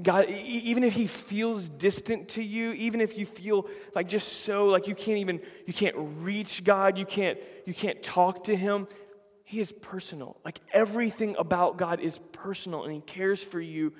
God, 0.01 0.29
even 0.29 0.83
if 0.83 0.93
he 0.93 1.07
feels 1.07 1.69
distant 1.69 2.29
to 2.29 2.43
you, 2.43 2.71
even 2.73 3.01
if 3.01 3.17
you 3.17 3.25
feel 3.25 3.67
like 3.93 4.07
just 4.07 4.43
so 4.43 4.67
like 4.67 4.87
you 4.87 4.95
can't 4.95 5.17
even 5.17 5.41
you 5.65 5.73
can't 5.73 5.95
reach 5.97 6.63
God, 6.63 6.97
you 6.97 7.05
can't 7.05 7.37
you 7.65 7.73
can't 7.73 8.01
talk 8.01 8.45
to 8.45 8.55
him, 8.55 8.87
he 9.43 9.59
is 9.59 9.71
personal. 9.71 10.37
Like 10.45 10.59
everything 10.73 11.35
about 11.37 11.77
God 11.77 11.99
is 11.99 12.19
personal 12.31 12.83
and 12.83 12.93
he 12.93 13.01
cares 13.01 13.43
for 13.43 13.59
you 13.59 13.93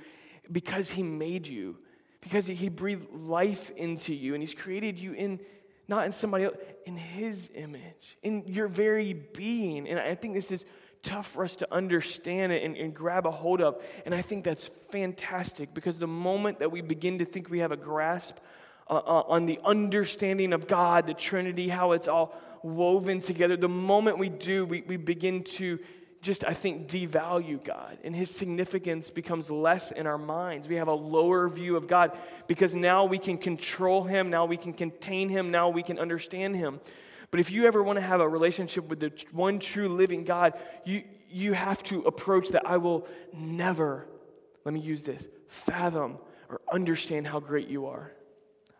because 0.52 0.90
he 0.90 1.04
made 1.04 1.48
you. 1.48 1.78
Because 2.22 2.46
he 2.46 2.70
breathed 2.70 3.12
life 3.14 3.72
into 3.76 4.14
you 4.14 4.36
and 4.36 4.44
he's 4.44 4.54
created 4.54 5.00
you 5.00 5.14
in 5.14 5.40
not 5.92 6.06
in 6.06 6.12
somebody 6.14 6.46
else, 6.46 6.56
in 6.86 6.96
His 6.96 7.50
image, 7.54 8.18
in 8.24 8.44
your 8.48 8.68
very 8.70 9.14
being. 9.14 9.90
And 9.90 10.00
I 10.00 10.16
think 10.16 10.34
this 10.34 10.52
is 10.52 10.66
tough 11.04 11.28
for 11.28 11.44
us 11.44 11.56
to 11.58 11.74
understand 11.74 12.52
it 12.52 12.64
and, 12.64 12.78
and, 12.78 12.94
grab 12.94 13.26
a 13.26 13.32
hold 13.32 13.62
of. 13.62 13.82
And 14.06 14.14
I 14.14 14.22
think 14.22 14.44
that's 14.44 14.66
fantastic 14.92 15.74
because 15.74 15.98
the 15.98 16.08
moment 16.08 16.60
that 16.60 16.72
we 16.72 16.82
begin 16.82 17.20
to 17.20 17.26
think 17.26 17.50
we 17.50 17.60
have 17.60 17.72
a 17.72 17.78
grasp 17.78 18.38
uh, 18.90 18.96
uh, 18.96 19.24
on 19.28 19.46
the 19.46 19.60
understanding 19.64 20.54
of 20.54 20.68
God, 20.68 21.08
the 21.08 21.14
Trinity, 21.14 21.70
how 21.70 21.94
it's 21.94 22.08
all 22.08 22.36
woven 22.62 23.20
together, 23.20 23.58
the 23.58 23.70
moment 23.70 24.18
we 24.20 24.30
do, 24.30 24.66
we, 24.66 24.82
we 24.82 24.98
begin 24.98 25.44
to 25.44 25.80
just, 26.22 26.46
I 26.46 26.54
think, 26.54 26.88
devalue 26.88 27.64
God. 27.64 27.98
And 28.04 28.16
his 28.16 28.30
significance 28.30 29.10
becomes 29.10 29.50
less 29.50 29.92
in 29.92 30.06
our 30.06 30.20
minds. 30.20 30.68
We 30.68 30.76
have 30.76 30.88
a 30.88 30.94
lower 30.94 31.50
view 31.50 31.76
of 31.78 31.88
God 31.88 32.16
because 32.48 32.76
now 32.76 33.06
we 33.06 33.18
can 33.18 33.40
control 33.40 34.04
him, 34.04 34.30
now 34.30 34.46
we 34.46 34.58
can 34.58 34.74
contain 34.74 35.30
him, 35.30 35.50
now 35.50 35.70
we 35.70 35.82
can 35.82 35.98
understand 35.98 36.56
him. 36.56 36.80
But 37.32 37.40
if 37.40 37.50
you 37.50 37.66
ever 37.66 37.82
want 37.82 37.98
to 37.98 38.02
have 38.02 38.20
a 38.20 38.28
relationship 38.28 38.90
with 38.90 39.00
the 39.00 39.12
one 39.32 39.60
true 39.60 39.88
living 39.88 40.26
God, 40.26 40.54
you, 40.86 41.04
you 41.30 41.54
have 41.54 41.82
to 41.84 42.02
approach 42.02 42.50
that. 42.50 42.68
I 42.68 42.78
will 42.78 43.08
never, 43.34 44.06
let 44.66 44.74
me 44.74 44.82
use 44.82 45.04
this, 45.04 45.26
fathom 45.48 46.18
or 46.50 46.62
understand 46.72 47.26
how 47.26 47.40
great 47.40 47.70
you 47.70 47.88
are. 47.88 48.12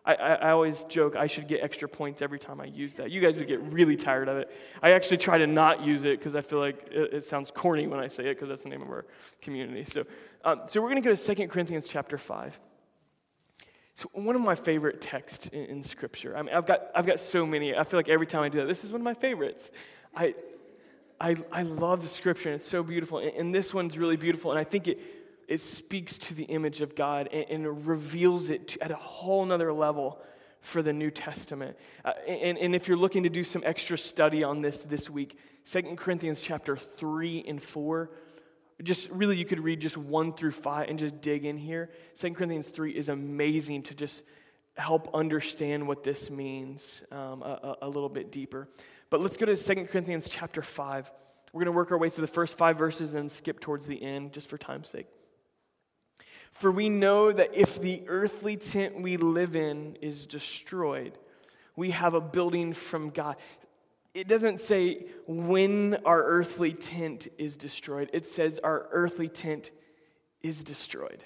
I, 0.04 0.14
I, 0.14 0.34
I, 0.34 0.50
always 0.50 0.82
joke 0.84 1.14
I 1.14 1.28
should 1.28 1.46
get 1.46 1.62
extra 1.62 1.88
points 1.88 2.22
every 2.22 2.40
time 2.40 2.60
I 2.60 2.64
use 2.64 2.94
that. 2.94 3.12
You 3.12 3.20
guys 3.20 3.38
would 3.38 3.46
get 3.46 3.62
really 3.62 3.94
tired 3.96 4.28
of 4.28 4.36
it. 4.36 4.50
I 4.82 4.92
actually 4.92 5.18
try 5.18 5.38
to 5.38 5.46
not 5.46 5.82
use 5.82 6.02
it 6.02 6.18
because 6.18 6.34
I 6.34 6.40
feel 6.40 6.58
like 6.58 6.88
it, 6.90 7.14
it, 7.14 7.24
sounds 7.24 7.52
corny 7.52 7.86
when 7.86 8.00
I 8.00 8.08
say 8.08 8.24
it 8.24 8.34
because 8.34 8.48
that's 8.48 8.64
the 8.64 8.68
name 8.68 8.82
of 8.82 8.88
our 8.88 9.06
community. 9.40 9.84
So, 9.84 10.04
um, 10.44 10.62
so 10.66 10.82
we're 10.82 10.90
going 10.90 11.02
to 11.02 11.08
go 11.08 11.14
to 11.14 11.34
2 11.34 11.46
Corinthians 11.46 11.86
chapter 11.86 12.18
5. 12.18 12.60
So 13.94 14.08
one 14.14 14.36
of 14.36 14.42
my 14.42 14.54
favorite 14.54 15.00
texts 15.00 15.48
in, 15.48 15.64
in, 15.66 15.82
Scripture. 15.82 16.36
I 16.36 16.42
mean, 16.42 16.54
I've 16.54 16.66
got, 16.66 16.82
I've 16.94 17.06
got 17.06 17.20
so 17.20 17.46
many. 17.46 17.76
I 17.76 17.84
feel 17.84 17.98
like 17.98 18.08
every 18.08 18.26
time 18.26 18.42
I 18.42 18.48
do 18.48 18.58
that, 18.58 18.66
this 18.66 18.84
is 18.84 18.92
one 18.92 19.00
of 19.00 19.04
my 19.04 19.14
favorites. 19.14 19.70
I, 20.14 20.34
I, 21.20 21.36
I 21.52 21.62
love 21.62 22.02
the 22.02 22.08
Scripture, 22.08 22.48
and 22.48 22.56
it's 22.60 22.68
so 22.68 22.82
beautiful. 22.82 23.18
And, 23.18 23.32
and 23.32 23.54
this 23.54 23.74
one's 23.74 23.98
really 23.98 24.16
beautiful, 24.16 24.50
and 24.50 24.58
I 24.58 24.64
think 24.64 24.88
it 24.88 25.00
it 25.52 25.60
speaks 25.60 26.16
to 26.16 26.34
the 26.34 26.44
image 26.44 26.80
of 26.80 26.94
God 26.94 27.28
and, 27.32 27.44
and 27.50 27.86
reveals 27.86 28.48
it 28.48 28.68
to, 28.68 28.82
at 28.82 28.90
a 28.90 28.96
whole 28.96 29.44
nother 29.44 29.70
level 29.72 30.18
for 30.60 30.82
the 30.82 30.94
New 30.94 31.10
Testament. 31.10 31.76
Uh, 32.04 32.12
and, 32.26 32.56
and 32.56 32.74
if 32.74 32.88
you're 32.88 32.96
looking 32.96 33.24
to 33.24 33.28
do 33.28 33.44
some 33.44 33.62
extra 33.64 33.98
study 33.98 34.44
on 34.44 34.62
this 34.62 34.80
this 34.80 35.10
week, 35.10 35.38
Second 35.64 35.98
Corinthians 35.98 36.40
chapter 36.40 36.76
3 36.76 37.44
and 37.46 37.62
4, 37.62 38.10
just 38.82 39.08
really 39.10 39.36
you 39.36 39.44
could 39.44 39.60
read 39.60 39.80
just 39.80 39.96
1 39.96 40.34
through 40.34 40.52
5 40.52 40.88
and 40.88 40.98
just 40.98 41.20
dig 41.20 41.44
in 41.44 41.56
here. 41.56 41.90
Second 42.14 42.34
Corinthians 42.34 42.68
3 42.68 42.92
is 42.92 43.08
amazing 43.08 43.82
to 43.84 43.94
just 43.94 44.22
help 44.76 45.14
understand 45.14 45.86
what 45.86 46.02
this 46.02 46.30
means 46.30 47.02
um, 47.12 47.42
a, 47.42 47.76
a, 47.82 47.88
little 47.88 48.08
bit 48.08 48.32
deeper. 48.32 48.68
But 49.10 49.20
let's 49.20 49.36
go 49.36 49.46
to 49.46 49.56
Second 49.56 49.88
Corinthians 49.88 50.28
chapter 50.28 50.62
5. 50.62 51.10
We're 51.52 51.58
going 51.58 51.66
to 51.66 51.76
work 51.76 51.92
our 51.92 51.98
way 51.98 52.08
through 52.08 52.26
the 52.26 52.32
first 52.32 52.56
five 52.56 52.78
verses 52.78 53.14
and 53.14 53.30
skip 53.30 53.60
towards 53.60 53.86
the 53.86 54.02
end 54.02 54.32
just 54.32 54.48
for 54.48 54.56
time's 54.56 54.88
sake. 54.88 55.06
For 56.52 56.70
we 56.70 56.88
know 56.88 57.32
that 57.32 57.54
if 57.54 57.80
the 57.80 58.02
earthly 58.08 58.56
tent 58.56 59.00
we 59.00 59.16
live 59.16 59.56
in 59.56 59.96
is 60.00 60.26
destroyed, 60.26 61.18
we 61.76 61.90
have 61.90 62.14
a 62.14 62.20
building 62.20 62.72
from 62.72 63.10
God. 63.10 63.36
It 64.14 64.28
doesn't 64.28 64.60
say 64.60 65.06
when 65.26 65.96
our 66.04 66.22
earthly 66.22 66.72
tent 66.72 67.28
is 67.38 67.56
destroyed, 67.56 68.10
it 68.12 68.26
says 68.26 68.60
our 68.62 68.88
earthly 68.90 69.28
tent 69.28 69.70
is 70.42 70.62
destroyed. 70.62 71.24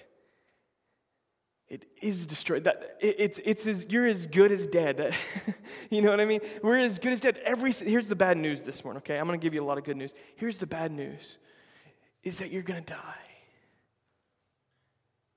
It 1.69 1.85
is 2.01 2.27
destroyed. 2.27 2.65
That 2.65 2.97
it, 3.01 3.17
it's 3.19 3.41
it's 3.45 3.67
as 3.67 3.87
you're 3.89 4.07
as 4.07 4.29
good 4.29 4.53
as 4.53 4.69
dead. 4.69 5.13
you 5.91 6.01
know 6.01 6.11
what 6.11 6.21
I 6.21 6.25
mean? 6.25 6.41
We're 6.63 6.79
as 6.79 7.01
good 7.01 7.13
as 7.13 7.21
dead. 7.21 7.41
Every 7.45 7.73
here's 7.73 8.07
the 8.07 8.15
bad 8.15 8.37
news 8.37 8.63
this 8.63 8.85
morning. 8.85 8.99
Okay, 8.99 9.19
I'm 9.19 9.27
going 9.27 9.39
to 9.39 9.45
give 9.45 9.53
you 9.53 9.65
a 9.65 9.67
lot 9.67 9.77
of 9.77 9.83
good 9.83 9.97
news. 9.97 10.13
Here's 10.37 10.59
the 10.59 10.67
bad 10.67 10.93
news: 10.93 11.39
is 12.23 12.39
that 12.39 12.53
you're 12.53 12.63
going 12.63 12.85
to 12.85 12.93
die. 12.93 13.26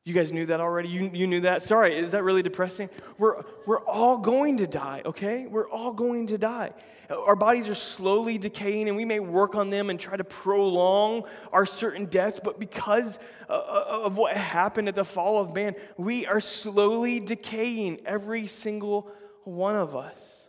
You 0.09 0.15
guys 0.15 0.33
knew 0.33 0.47
that 0.47 0.59
already? 0.59 0.89
You, 0.89 1.11
you 1.13 1.27
knew 1.27 1.41
that? 1.41 1.61
Sorry, 1.61 1.95
is 1.95 2.13
that 2.13 2.23
really 2.23 2.41
depressing? 2.41 2.89
We're, 3.19 3.43
we're 3.67 3.81
all 3.81 4.17
going 4.17 4.57
to 4.57 4.65
die, 4.65 5.03
okay? 5.05 5.45
We're 5.45 5.69
all 5.69 5.93
going 5.93 6.25
to 6.27 6.37
die. 6.39 6.71
Our 7.11 7.35
bodies 7.35 7.69
are 7.69 7.75
slowly 7.75 8.39
decaying, 8.39 8.87
and 8.87 8.97
we 8.97 9.05
may 9.05 9.19
work 9.19 9.53
on 9.53 9.69
them 9.69 9.91
and 9.91 9.99
try 9.99 10.17
to 10.17 10.23
prolong 10.23 11.25
our 11.53 11.63
certain 11.67 12.07
death, 12.07 12.39
but 12.43 12.59
because 12.59 13.19
uh, 13.47 13.53
uh, 13.53 14.01
of 14.05 14.17
what 14.17 14.35
happened 14.35 14.87
at 14.87 14.95
the 14.95 15.05
fall 15.05 15.39
of 15.39 15.53
man, 15.53 15.75
we 15.95 16.25
are 16.25 16.39
slowly 16.39 17.19
decaying, 17.19 17.99
every 18.03 18.47
single 18.47 19.11
one 19.43 19.75
of 19.75 19.95
us, 19.95 20.47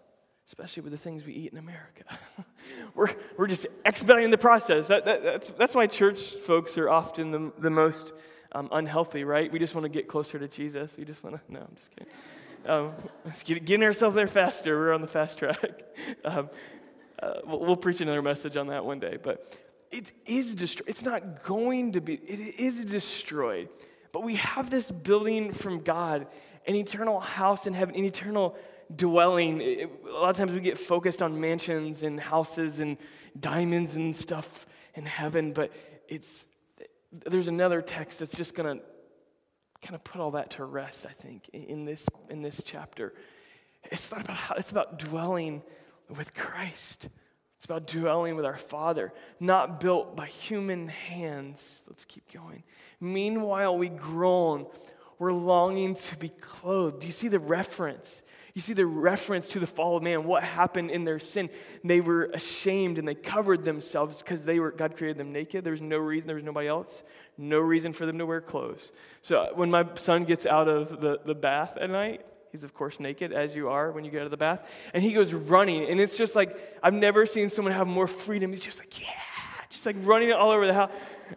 especially 0.48 0.84
with 0.84 0.92
the 0.92 0.98
things 0.98 1.26
we 1.26 1.34
eat 1.34 1.52
in 1.52 1.58
America. 1.58 2.04
we're, 2.94 3.10
we're 3.36 3.46
just 3.46 3.66
expediting 3.84 4.30
the 4.30 4.38
process. 4.38 4.88
That, 4.88 5.04
that, 5.04 5.22
that's, 5.22 5.50
that's 5.50 5.74
why 5.74 5.86
church 5.86 6.30
folks 6.46 6.78
are 6.78 6.88
often 6.88 7.30
the, 7.30 7.52
the 7.58 7.70
most 7.70 8.14
um, 8.52 8.68
unhealthy, 8.72 9.24
right? 9.24 9.50
We 9.50 9.58
just 9.58 9.74
want 9.74 9.84
to 9.84 9.88
get 9.88 10.08
closer 10.08 10.38
to 10.38 10.48
Jesus. 10.48 10.92
We 10.96 11.04
just 11.04 11.22
want 11.22 11.36
to, 11.36 11.42
no, 11.52 11.60
I'm 11.60 11.76
just 11.76 11.90
kidding. 11.90 12.12
Um, 12.66 12.92
get, 13.44 13.64
getting 13.64 13.84
ourselves 13.84 14.16
there 14.16 14.26
faster. 14.26 14.78
We're 14.78 14.92
on 14.92 15.00
the 15.00 15.08
fast 15.08 15.38
track. 15.38 15.58
Um, 16.24 16.48
uh, 17.22 17.34
we'll, 17.44 17.60
we'll, 17.60 17.76
preach 17.76 18.00
another 18.00 18.22
message 18.22 18.56
on 18.56 18.68
that 18.68 18.84
one 18.84 18.98
day. 18.98 19.18
But 19.22 19.58
it 19.90 20.12
is 20.24 20.54
destroyed. 20.54 20.88
It's 20.88 21.04
not 21.04 21.44
going 21.44 21.92
to 21.92 22.00
be, 22.00 22.14
it 22.14 22.58
is 22.58 22.84
destroyed. 22.86 23.68
But 24.12 24.22
we 24.22 24.36
have 24.36 24.70
this 24.70 24.90
building 24.90 25.52
from 25.52 25.80
God, 25.80 26.26
an 26.66 26.74
eternal 26.74 27.20
house 27.20 27.66
in 27.66 27.74
heaven, 27.74 27.94
an 27.94 28.04
eternal 28.04 28.56
dwelling. 28.94 29.60
It, 29.60 29.90
a 30.08 30.12
lot 30.12 30.30
of 30.30 30.36
times 30.36 30.52
we 30.52 30.60
get 30.60 30.78
focused 30.78 31.22
on 31.22 31.40
mansions 31.40 32.02
and 32.02 32.18
houses 32.18 32.80
and 32.80 32.96
diamonds 33.38 33.94
and 33.94 34.16
stuff 34.16 34.66
in 34.94 35.04
heaven, 35.04 35.52
but 35.52 35.72
it's 36.08 36.46
there's 37.12 37.48
another 37.48 37.82
text 37.82 38.20
that's 38.20 38.34
just 38.34 38.54
going 38.54 38.78
to 38.78 38.84
kind 39.82 39.94
of 39.94 40.04
put 40.04 40.20
all 40.20 40.32
that 40.32 40.50
to 40.50 40.64
rest, 40.64 41.06
I 41.06 41.12
think, 41.12 41.48
in 41.52 41.84
this, 41.84 42.04
in 42.28 42.42
this 42.42 42.62
chapter. 42.64 43.14
It's 43.84 44.10
not 44.12 44.20
about 44.22 44.36
how, 44.36 44.54
it's 44.56 44.70
about 44.70 44.98
dwelling 44.98 45.62
with 46.08 46.34
Christ. 46.34 47.08
It's 47.56 47.64
about 47.64 47.86
dwelling 47.86 48.36
with 48.36 48.44
our 48.44 48.56
Father, 48.56 49.12
not 49.38 49.80
built 49.80 50.16
by 50.16 50.26
human 50.26 50.88
hands. 50.88 51.82
Let's 51.86 52.04
keep 52.04 52.30
going. 52.32 52.62
Meanwhile, 53.00 53.76
we 53.76 53.88
groan. 53.88 54.66
We're 55.18 55.32
longing 55.32 55.96
to 55.96 56.16
be 56.16 56.30
clothed. 56.30 57.00
Do 57.00 57.06
you 57.06 57.12
see 57.12 57.28
the 57.28 57.38
reference? 57.38 58.22
You 58.54 58.62
see 58.62 58.72
the 58.72 58.86
reference 58.86 59.48
to 59.48 59.60
the 59.60 59.66
fall 59.66 59.96
of 59.96 60.02
man, 60.02 60.24
what 60.24 60.42
happened 60.42 60.90
in 60.90 61.04
their 61.04 61.18
sin. 61.18 61.50
They 61.84 62.00
were 62.00 62.24
ashamed 62.34 62.98
and 62.98 63.06
they 63.06 63.14
covered 63.14 63.64
themselves 63.64 64.22
because 64.22 64.40
they 64.40 64.58
were 64.58 64.70
God 64.70 64.96
created 64.96 65.18
them 65.18 65.32
naked. 65.32 65.64
There 65.64 65.72
was 65.72 65.82
no 65.82 65.98
reason, 65.98 66.26
there 66.26 66.36
was 66.36 66.44
nobody 66.44 66.68
else, 66.68 67.02
no 67.38 67.58
reason 67.58 67.92
for 67.92 68.06
them 68.06 68.18
to 68.18 68.26
wear 68.26 68.40
clothes. 68.40 68.92
So 69.22 69.40
uh, 69.40 69.48
when 69.54 69.70
my 69.70 69.86
son 69.94 70.24
gets 70.24 70.46
out 70.46 70.68
of 70.68 71.00
the, 71.00 71.20
the 71.24 71.34
bath 71.34 71.76
at 71.80 71.90
night, 71.90 72.24
he's 72.50 72.64
of 72.64 72.74
course 72.74 72.98
naked 72.98 73.32
as 73.32 73.54
you 73.54 73.68
are 73.68 73.92
when 73.92 74.04
you 74.04 74.10
get 74.10 74.20
out 74.20 74.26
of 74.26 74.30
the 74.30 74.36
bath, 74.36 74.68
and 74.92 75.02
he 75.02 75.12
goes 75.12 75.32
running, 75.32 75.88
and 75.88 76.00
it's 76.00 76.16
just 76.16 76.34
like 76.34 76.56
I've 76.82 76.94
never 76.94 77.26
seen 77.26 77.50
someone 77.50 77.74
have 77.74 77.86
more 77.86 78.06
freedom. 78.06 78.50
He's 78.50 78.60
just 78.60 78.78
like, 78.78 79.00
yeah, 79.00 79.08
just 79.70 79.86
like 79.86 79.96
running 80.00 80.32
all 80.32 80.50
over 80.50 80.66
the 80.66 80.74
house. 80.74 80.90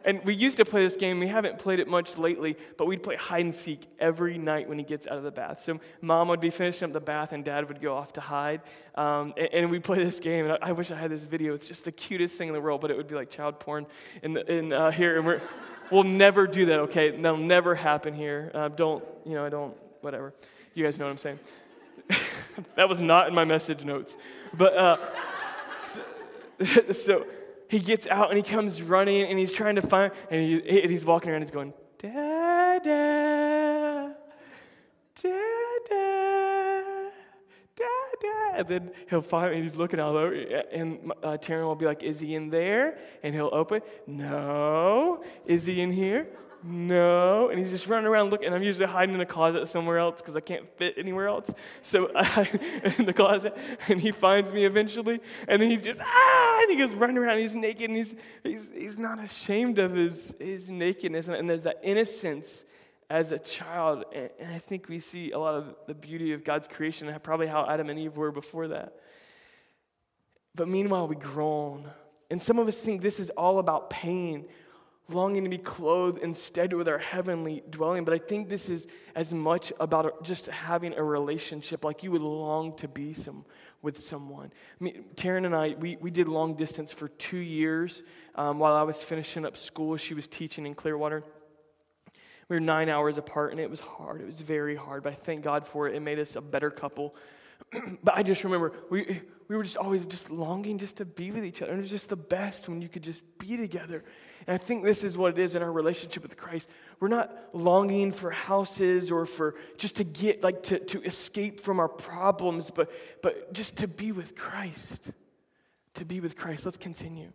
And 0.06 0.24
we 0.24 0.34
used 0.34 0.58
to 0.58 0.66
play 0.66 0.84
this 0.84 0.96
game. 0.96 1.20
We 1.20 1.28
haven't 1.28 1.60
played 1.60 1.80
it 1.80 1.88
much 1.88 2.18
lately, 2.18 2.58
but 2.78 2.86
we'd 2.86 3.04
play 3.04 3.16
hide 3.16 3.42
and 3.42 3.54
seek 3.54 3.88
every 4.00 4.38
night 4.38 4.68
when 4.68 4.78
he 4.78 4.84
gets 4.84 5.08
out 5.08 5.18
of 5.18 5.24
the 5.24 5.32
bath. 5.32 5.64
So 5.64 5.80
mom 6.02 6.28
would 6.30 6.40
be 6.40 6.50
finishing 6.50 6.88
up 6.88 6.94
the 6.94 7.00
bath, 7.00 7.32
and 7.32 7.44
dad 7.44 7.68
would 7.68 7.82
go 7.82 7.96
off 7.96 8.14
to 8.14 8.22
hide. 8.22 8.62
Um, 8.96 9.34
and, 9.38 9.50
and 9.54 9.72
we'd 9.72 9.84
play 9.84 10.04
this 10.04 10.20
game. 10.20 10.46
And 10.46 10.54
I, 10.54 10.70
I, 10.70 10.72
wish 10.72 10.92
I 10.92 10.96
had 10.96 11.12
this 11.12 11.24
video. 11.24 11.54
It's 11.54 11.68
just 11.68 11.86
the 11.86 11.92
cutest 11.92 12.36
thing 12.36 12.48
in 12.48 12.54
the 12.54 12.62
world, 12.62 12.82
but 12.82 12.92
it 12.92 12.98
would 12.98 13.08
be 13.08 13.16
like 13.16 13.30
child 13.30 13.60
porn 13.60 13.86
in, 14.22 14.34
the, 14.34 14.52
in 14.52 14.74
uh, 14.74 14.92
here. 14.92 15.18
And 15.18 15.26
we're, 15.26 15.42
we'll 15.92 16.04
never 16.04 16.48
do 16.48 16.68
that, 16.68 16.80
okay? 16.80 17.12
That'll 17.12 17.38
never 17.38 17.76
happen 17.76 18.14
here. 18.14 18.52
Uh, 18.54 18.70
don't, 18.70 19.04
you 19.26 19.34
know, 19.34 19.46
I 19.46 19.50
don't, 19.50 19.76
whatever. 20.02 20.34
You 20.74 20.84
guys 20.84 20.98
know 20.98 21.06
what 21.06 21.12
I'm 21.12 21.18
saying. 21.18 21.40
that 22.76 22.90
was 22.90 23.00
not 23.00 23.28
in 23.28 23.34
my 23.34 23.46
message 23.46 23.84
notes. 23.84 24.16
But, 24.54 24.76
uh, 24.76 24.98
so, 25.84 26.02
so 26.94 27.26
he 27.74 27.80
gets 27.80 28.08
out 28.08 28.30
and 28.30 28.38
he 28.38 28.44
comes 28.44 28.82
running 28.82 29.24
and 29.24 29.40
he's 29.40 29.52
trying 29.52 29.76
to 29.76 29.82
find, 29.82 30.14
and, 30.30 30.42
he, 30.42 30.82
and 30.82 30.92
he's 30.92 31.04
walking 31.04 31.32
around 31.32 31.42
he's 31.42 31.52
going, 31.52 31.74
Dada, 31.98 34.16
Dada, 35.22 37.12
Dada. 37.76 38.56
And 38.56 38.68
then 38.68 38.92
he'll 39.10 39.22
find, 39.22 39.56
and 39.56 39.64
he's 39.64 39.76
looking 39.76 40.00
all 40.00 40.16
over, 40.16 40.34
and 40.34 41.12
uh, 41.24 41.38
Taryn 41.38 41.64
will 41.64 41.76
be 41.76 41.86
like, 41.86 42.04
Is 42.04 42.20
he 42.20 42.36
in 42.36 42.50
there? 42.50 43.00
And 43.24 43.34
he'll 43.34 43.50
open, 43.52 43.82
No. 44.06 45.24
Is 45.46 45.66
he 45.66 45.82
in 45.82 45.92
here? 45.92 46.28
No. 46.64 47.50
And 47.50 47.60
he's 47.60 47.70
just 47.70 47.88
running 47.88 48.08
around 48.08 48.30
looking. 48.30 48.48
And 48.48 48.56
I'm 48.56 48.64
usually 48.64 48.88
hiding 48.88 49.16
in 49.16 49.22
a 49.22 49.26
closet 49.26 49.68
somewhere 49.68 49.98
else 49.98 50.22
because 50.22 50.36
I 50.36 50.40
can't 50.40 50.68
fit 50.78 50.96
anywhere 50.98 51.28
else. 51.28 51.52
So 51.82 52.12
I, 52.16 52.50
in 52.98 53.06
the 53.06 53.14
closet, 53.14 53.56
and 53.88 54.00
he 54.00 54.12
finds 54.12 54.54
me 54.54 54.66
eventually. 54.66 55.20
And 55.48 55.62
then 55.62 55.70
he's 55.70 55.84
just, 55.84 56.00
ah! 56.02 56.60
And 56.62 56.72
he 56.72 56.78
goes 56.78 56.94
running 56.94 57.18
around. 57.18 57.40
He's 57.40 57.56
naked. 57.56 57.90
And 57.90 57.98
he's, 57.98 58.16
he's, 58.44 58.70
he's 58.74 58.98
not 58.98 59.20
ashamed 59.20 59.80
of 59.80 59.94
his, 59.94 60.34
his 60.40 60.70
nakedness. 60.70 61.28
And 61.28 61.50
there's 61.50 61.64
that 61.64 61.80
innocence 61.84 62.66
as 63.10 63.32
a 63.32 63.40
child. 63.40 64.06
And, 64.14 64.30
and 64.40 64.54
I 64.54 64.60
think 64.60 64.90
we 64.90 65.00
see 65.00 65.32
a 65.32 65.40
lot 65.40 65.56
of 65.56 65.76
the 65.88 65.94
beauty 65.94 66.34
of 66.34 66.44
God's 66.44 66.68
creation, 66.68 67.08
and 67.08 67.24
probably 67.24 67.48
how 67.48 67.66
Adam 67.70 67.90
and 67.90 68.00
Eve 68.00 68.18
were 68.18 68.32
before 68.32 68.70
that. 68.70 68.94
But 70.56 70.68
meanwhile, 70.68 71.08
we 71.08 71.16
groan. 71.16 71.90
And 72.30 72.42
some 72.42 72.60
of 72.60 72.68
us 72.68 72.78
think 72.78 73.02
this 73.02 73.20
is 73.20 73.30
all 73.32 73.60
about 73.60 73.90
pain, 73.90 74.46
longing 75.10 75.44
to 75.44 75.50
be 75.50 75.58
clothed 75.58 76.20
instead 76.20 76.74
with 76.74 76.88
our 76.88 76.98
heavenly 76.98 77.64
dwelling. 77.70 78.06
But 78.06 78.14
I 78.14 78.18
think 78.18 78.50
this 78.50 78.70
is 78.70 78.88
as 79.16 79.34
much 79.34 79.74
about 79.80 80.24
just 80.24 80.48
having 80.48 80.94
a 80.94 81.04
relationship, 81.04 81.84
like 81.84 82.04
you 82.04 82.12
would 82.12 82.22
long 82.22 82.76
to 82.78 82.88
be 82.88 83.14
some, 83.14 83.46
with 83.82 84.04
someone. 84.04 84.52
I 84.80 84.84
mean, 84.84 85.06
Taryn 85.16 85.46
and 85.46 85.56
I, 85.56 85.76
we, 85.78 85.98
we 85.98 86.10
did 86.10 86.28
long 86.28 86.56
distance 86.56 86.92
for 86.92 87.10
two 87.10 87.38
years 87.38 88.04
um, 88.36 88.60
while 88.60 88.74
I 88.74 88.84
was 88.84 89.02
finishing 89.04 89.46
up 89.46 89.58
school. 89.58 89.98
She 89.98 90.14
was 90.14 90.28
teaching 90.28 90.66
in 90.66 90.74
Clearwater. 90.74 91.24
We 92.50 92.56
were 92.56 92.62
nine 92.62 92.90
hours 92.90 93.18
apart, 93.18 93.52
and 93.52 93.60
it 93.60 93.70
was 93.70 93.80
hard. 93.80 94.22
It 94.22 94.26
was 94.26 94.40
very 94.40 94.76
hard, 94.76 95.04
but 95.04 95.14
I 95.14 95.16
thank 95.16 95.44
God 95.44 95.68
for 95.68 95.88
it. 95.88 95.96
It 95.96 96.02
made 96.02 96.20
us 96.20 96.36
a 96.36 96.42
better 96.42 96.70
couple. 96.70 97.16
but 98.04 98.16
I 98.18 98.24
just 98.24 98.44
remember 98.44 98.74
we, 98.90 99.22
we 99.48 99.56
were 99.56 99.64
just 99.64 99.78
always 99.78 100.06
just 100.06 100.30
longing 100.30 100.78
just 100.78 100.98
to 100.98 101.06
be 101.06 101.32
with 101.32 101.46
each 101.46 101.62
other. 101.62 101.72
And 101.72 101.80
it 101.80 101.84
was 101.84 101.90
just 101.90 102.10
the 102.10 102.16
best 102.16 102.68
when 102.68 102.82
you 102.82 102.90
could 102.90 103.04
just 103.04 103.22
be 103.38 103.58
together. 103.58 104.04
And 104.48 104.54
I 104.54 104.58
think 104.58 104.84
this 104.84 105.04
is 105.04 105.18
what 105.18 105.38
it 105.38 105.40
is 105.40 105.56
in 105.56 105.64
our 105.64 105.72
relationship 105.72 106.24
with 106.24 106.36
Christ. 106.36 106.70
We're 107.00 107.08
not 107.08 107.32
longing 107.54 108.12
for 108.12 108.32
houses 108.32 109.12
or 109.12 109.26
for 109.26 109.56
just 109.78 109.98
to 109.98 110.04
get, 110.04 110.44
like, 110.44 110.64
to, 110.64 110.80
to 110.80 111.02
escape 111.04 111.60
from 111.60 111.80
our 111.80 111.88
problems, 111.88 112.70
but, 112.70 112.92
but 113.22 113.54
just 113.54 113.78
to 113.78 113.88
be 113.88 114.12
with 114.12 114.36
Christ. 114.36 115.12
To 115.96 116.06
be 116.06 116.20
with 116.20 116.36
Christ. 116.36 116.66
Let's 116.66 116.78
continue. 116.78 117.32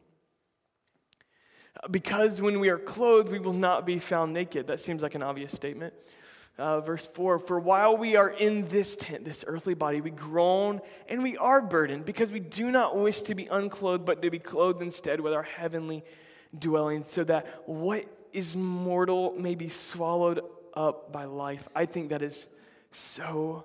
Because 1.91 2.41
when 2.41 2.61
we 2.61 2.69
are 2.69 2.79
clothed, 2.79 3.31
we 3.31 3.39
will 3.39 3.53
not 3.53 3.87
be 3.87 3.99
found 3.99 4.33
naked. 4.33 4.67
That 4.67 4.81
seems 4.81 5.03
like 5.03 5.15
an 5.15 5.23
obvious 5.23 5.53
statement. 5.53 5.95
Uh, 6.59 6.81
verse 6.81 7.07
4 7.07 7.39
For 7.39 7.61
while 7.61 7.97
we 7.97 8.17
are 8.17 8.29
in 8.29 8.67
this 8.69 8.97
tent, 8.97 9.25
this 9.25 9.45
earthly 9.47 9.75
body, 9.75 10.01
we 10.01 10.11
groan 10.11 10.81
and 11.09 11.23
we 11.23 11.37
are 11.37 11.61
burdened 11.61 12.05
because 12.05 12.33
we 12.33 12.41
do 12.41 12.73
not 12.73 12.99
wish 12.99 13.23
to 13.23 13.37
be 13.37 13.47
unclothed, 13.47 14.05
but 14.05 14.23
to 14.23 14.31
be 14.31 14.41
clothed 14.41 14.83
instead 14.83 15.21
with 15.21 15.33
our 15.33 15.45
heavenly 15.45 16.03
dwelling, 16.57 17.05
so 17.05 17.25
that 17.25 17.47
what 17.67 18.07
is 18.33 18.57
mortal 18.57 19.35
may 19.39 19.55
be 19.55 19.69
swallowed 19.69 20.41
up 20.75 21.13
by 21.13 21.25
life. 21.25 21.69
I 21.75 21.87
think 21.87 22.11
that 22.11 22.23
is 22.23 22.47
so 22.93 23.65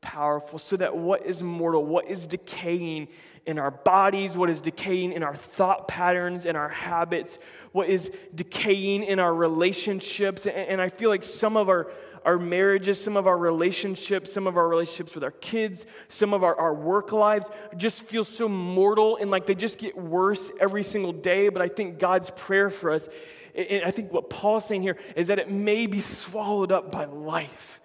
powerful, 0.00 0.58
so 0.58 0.76
that 0.76 0.96
what 0.96 1.26
is 1.26 1.42
mortal, 1.42 1.84
what 1.84 2.08
is 2.08 2.26
decaying 2.26 3.08
in 3.46 3.58
our 3.58 3.70
bodies, 3.70 4.36
what 4.36 4.48
is 4.50 4.60
decaying 4.60 5.12
in 5.12 5.22
our 5.22 5.34
thought 5.34 5.88
patterns 5.88 6.46
and 6.46 6.56
our 6.56 6.68
habits, 6.68 7.38
what 7.72 7.88
is 7.88 8.10
decaying 8.34 9.04
in 9.04 9.18
our 9.18 9.34
relationships. 9.34 10.46
And 10.46 10.80
I 10.80 10.88
feel 10.88 11.10
like 11.10 11.24
some 11.24 11.56
of 11.56 11.68
our 11.68 11.90
our 12.24 12.38
marriages, 12.38 13.02
some 13.02 13.16
of 13.16 13.26
our 13.26 13.36
relationships, 13.36 14.32
some 14.32 14.46
of 14.46 14.56
our 14.56 14.68
relationships 14.68 15.14
with 15.14 15.24
our 15.24 15.30
kids, 15.30 15.86
some 16.08 16.34
of 16.34 16.42
our, 16.42 16.54
our 16.56 16.74
work 16.74 17.12
lives 17.12 17.46
just 17.76 18.02
feel 18.02 18.24
so 18.24 18.48
mortal 18.48 19.16
and 19.16 19.30
like 19.30 19.46
they 19.46 19.54
just 19.54 19.78
get 19.78 19.96
worse 19.96 20.50
every 20.60 20.82
single 20.82 21.12
day. 21.12 21.48
But 21.48 21.62
I 21.62 21.68
think 21.68 21.98
God's 21.98 22.30
prayer 22.30 22.70
for 22.70 22.90
us, 22.90 23.08
and 23.54 23.84
I 23.84 23.90
think 23.90 24.12
what 24.12 24.30
Paul's 24.30 24.66
saying 24.66 24.82
here 24.82 24.96
is 25.16 25.28
that 25.28 25.38
it 25.38 25.50
may 25.50 25.86
be 25.86 26.00
swallowed 26.00 26.72
up 26.72 26.92
by 26.92 27.04
life 27.04 27.77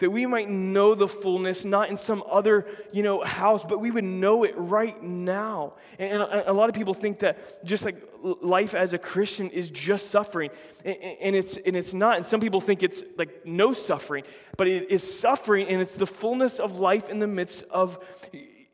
that 0.00 0.10
we 0.10 0.26
might 0.26 0.50
know 0.50 0.94
the 0.94 1.08
fullness, 1.08 1.64
not 1.64 1.88
in 1.88 1.96
some 1.96 2.22
other, 2.28 2.66
you 2.92 3.02
know, 3.02 3.22
house, 3.22 3.64
but 3.64 3.80
we 3.80 3.90
would 3.90 4.04
know 4.04 4.44
it 4.44 4.54
right 4.56 5.00
now. 5.02 5.74
And, 5.98 6.22
a 6.22 6.52
lot 6.52 6.68
of 6.68 6.74
people 6.74 6.94
think 6.94 7.20
that 7.20 7.64
just 7.64 7.84
like 7.84 8.02
life 8.22 8.74
as 8.74 8.92
a 8.92 8.98
Christian 8.98 9.50
is 9.50 9.70
just 9.70 10.10
suffering, 10.10 10.50
and 10.84 11.36
it's 11.36 11.56
and 11.56 11.76
it's 11.76 11.94
not. 11.94 12.16
And 12.16 12.26
some 12.26 12.40
people 12.40 12.60
think 12.60 12.82
it's 12.82 13.02
like 13.16 13.46
no 13.46 13.72
suffering, 13.72 14.24
but 14.56 14.66
it 14.66 14.90
is 14.90 15.20
suffering, 15.20 15.68
and 15.68 15.80
it's 15.80 15.96
the 15.96 16.06
fullness 16.06 16.58
of 16.58 16.78
life 16.78 17.08
in 17.08 17.18
the 17.18 17.26
midst 17.26 17.62
of 17.70 17.98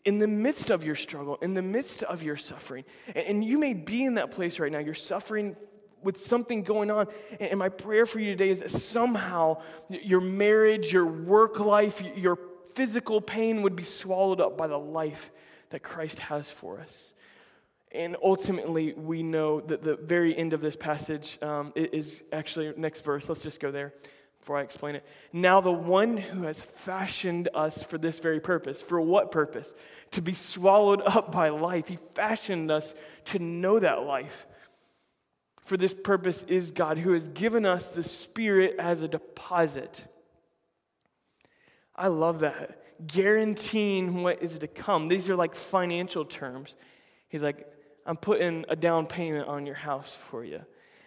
in 0.05 0.21
the 0.21 0.29
midst 0.29 0.71
of 0.71 0.85
your 0.85 0.95
struggle, 0.95 1.37
in 1.43 1.55
the 1.55 1.63
midst 1.63 2.05
of 2.05 2.23
your 2.23 2.37
suffering. 2.37 2.85
And 3.15 3.45
you 3.45 3.59
may 3.59 3.75
be 3.75 4.05
in 4.05 4.15
that 4.15 4.31
place 4.31 4.61
right 4.61 4.71
now. 4.71 4.79
You're 4.79 4.95
suffering 4.95 5.57
with 6.07 6.19
something 6.19 6.63
going 6.63 6.91
on. 6.91 7.09
And 7.39 7.59
my 7.59 7.69
prayer 7.69 8.07
for 8.07 8.19
you 8.19 8.31
today 8.31 8.49
is 8.49 8.61
that 8.61 8.71
somehow 8.71 9.61
your 9.91 10.23
marriage, 10.23 10.93
your 10.93 11.05
work 11.05 11.61
life, 11.61 12.03
your 12.17 12.39
physical 12.73 13.21
pain 13.21 13.61
would 13.63 13.77
be 13.77 13.85
swallowed 13.85 14.41
up 14.41 14.57
by 14.57 14.69
the 14.69 14.79
life 14.79 15.31
that 15.71 15.83
Christ 15.83 16.21
has 16.21 16.49
for 16.49 16.81
us. 16.81 17.13
And 17.93 18.17
ultimately, 18.23 18.93
we 18.93 19.23
know 19.23 19.61
that 19.61 19.83
the 19.83 19.97
very 19.97 20.37
end 20.37 20.53
of 20.53 20.61
this 20.61 20.77
passage 20.77 21.39
um, 21.43 21.73
is 21.75 22.15
actually 22.33 22.73
next 22.77 23.05
verse. 23.05 23.29
Let's 23.29 23.43
just 23.43 23.59
go 23.59 23.71
there 23.71 23.93
before 24.39 24.59
I 24.59 24.63
explain 24.63 24.95
it. 24.95 25.05
Now, 25.33 25.61
the 25.61 25.73
one 25.73 26.17
who 26.17 26.43
has 26.43 26.61
fashioned 26.61 27.49
us 27.55 27.83
for 27.83 27.99
this 27.99 28.21
very 28.21 28.39
purpose, 28.39 28.81
for 28.81 29.01
what 29.01 29.31
purpose? 29.31 29.73
To 30.13 30.23
be 30.23 30.35
swallowed 30.35 31.03
up 31.05 31.33
by 31.33 31.49
life. 31.49 31.89
He 31.89 31.97
fashioned 31.97 32.71
us 32.71 32.95
to 33.27 33.39
know 33.39 33.79
that 33.81 34.05
life 34.05 34.47
for 35.67 35.77
this 35.77 35.93
purpose 35.93 36.45
is 36.47 36.71
God, 36.71 36.97
who 36.97 37.13
has 37.13 37.29
given 37.29 37.67
us 37.67 37.89
the 37.89 38.05
Spirit 38.05 38.77
as 38.79 39.01
a 39.01 39.09
deposit. 39.09 40.05
I 41.95 42.07
love 42.07 42.41
that. 42.41 42.83
Guaranteeing 43.05 44.23
what 44.23 44.43
is 44.43 44.59
to 44.61 44.69
come. 44.69 45.09
These 45.09 45.29
are 45.29 45.35
like 45.35 45.57
financial 45.57 46.25
terms. 46.25 46.77
He's 47.29 47.43
like, 47.43 47.67
I'm 48.07 48.17
putting 48.17 48.65
a 48.69 48.77
down 48.77 49.07
payment 49.07 49.49
on 49.49 49.67
your 49.67 49.75
house 49.75 50.17
for 50.31 50.45
you. 50.45 50.61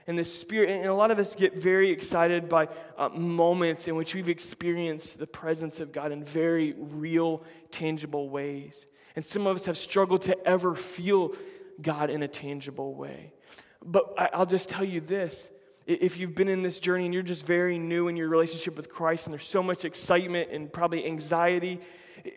And 0.07 0.19
the 0.19 0.25
Spirit, 0.25 0.71
and 0.71 0.87
a 0.87 0.93
lot 0.93 1.11
of 1.11 1.19
us 1.19 1.35
get 1.35 1.55
very 1.55 1.89
excited 1.89 2.49
by 2.49 2.67
uh, 2.97 3.09
moments 3.09 3.87
in 3.87 3.95
which 3.95 4.13
we've 4.13 4.27
experienced 4.27 5.19
the 5.19 5.27
presence 5.27 5.79
of 5.79 5.93
God 5.93 6.11
in 6.11 6.25
very 6.25 6.73
real, 6.73 7.43
tangible 7.71 8.29
ways. 8.29 8.85
And 9.15 9.25
some 9.25 9.47
of 9.47 9.55
us 9.55 9.65
have 9.65 9.77
struggled 9.77 10.23
to 10.23 10.37
ever 10.45 10.75
feel 10.75 11.33
God 11.81 12.09
in 12.09 12.23
a 12.23 12.27
tangible 12.27 12.93
way. 12.93 13.33
But 13.83 14.13
I'll 14.33 14.45
just 14.45 14.69
tell 14.69 14.83
you 14.83 15.01
this 15.01 15.49
if 15.89 16.17
you've 16.17 16.35
been 16.35 16.49
in 16.49 16.61
this 16.61 16.79
journey 16.79 17.05
and 17.05 17.13
you're 17.13 17.23
just 17.23 17.45
very 17.45 17.79
new 17.79 18.09
in 18.09 18.15
your 18.15 18.29
relationship 18.29 18.77
with 18.77 18.89
Christ 18.89 19.25
and 19.25 19.33
there's 19.33 19.47
so 19.47 19.63
much 19.63 19.85
excitement 19.85 20.49
and 20.51 20.71
probably 20.71 21.03
anxiety, 21.05 21.79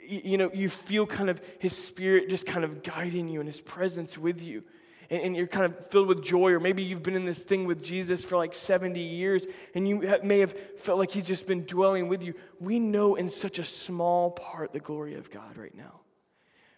you 0.06 0.38
know, 0.38 0.50
you 0.54 0.70
feel 0.70 1.04
kind 1.04 1.28
of 1.28 1.40
His 1.58 1.76
Spirit 1.76 2.30
just 2.30 2.46
kind 2.46 2.64
of 2.64 2.82
guiding 2.82 3.28
you 3.28 3.40
and 3.40 3.48
His 3.48 3.60
presence 3.60 4.16
with 4.16 4.40
you. 4.40 4.62
And, 5.10 5.36
you're 5.36 5.46
kind 5.46 5.66
of 5.66 5.86
filled 5.88 6.08
with 6.08 6.24
joy, 6.24 6.52
or 6.52 6.60
maybe 6.60 6.82
you've 6.82 7.02
been 7.02 7.16
in 7.16 7.26
this 7.26 7.40
thing 7.40 7.66
with 7.66 7.84
Jesus 7.84 8.24
for 8.24 8.38
like 8.38 8.54
70 8.54 8.98
years 8.98 9.44
and 9.74 9.86
you 9.86 10.02
may 10.24 10.38
have 10.38 10.54
felt 10.78 10.98
like 10.98 11.10
He's 11.10 11.24
just 11.24 11.46
been 11.46 11.66
dwelling 11.66 12.08
with 12.08 12.22
you. 12.22 12.32
We 12.58 12.78
know 12.78 13.16
in 13.16 13.28
such 13.28 13.58
a 13.58 13.64
small 13.64 14.30
part 14.30 14.72
the 14.72 14.80
glory 14.80 15.16
of 15.16 15.30
God 15.30 15.58
right 15.58 15.76
now. 15.76 16.00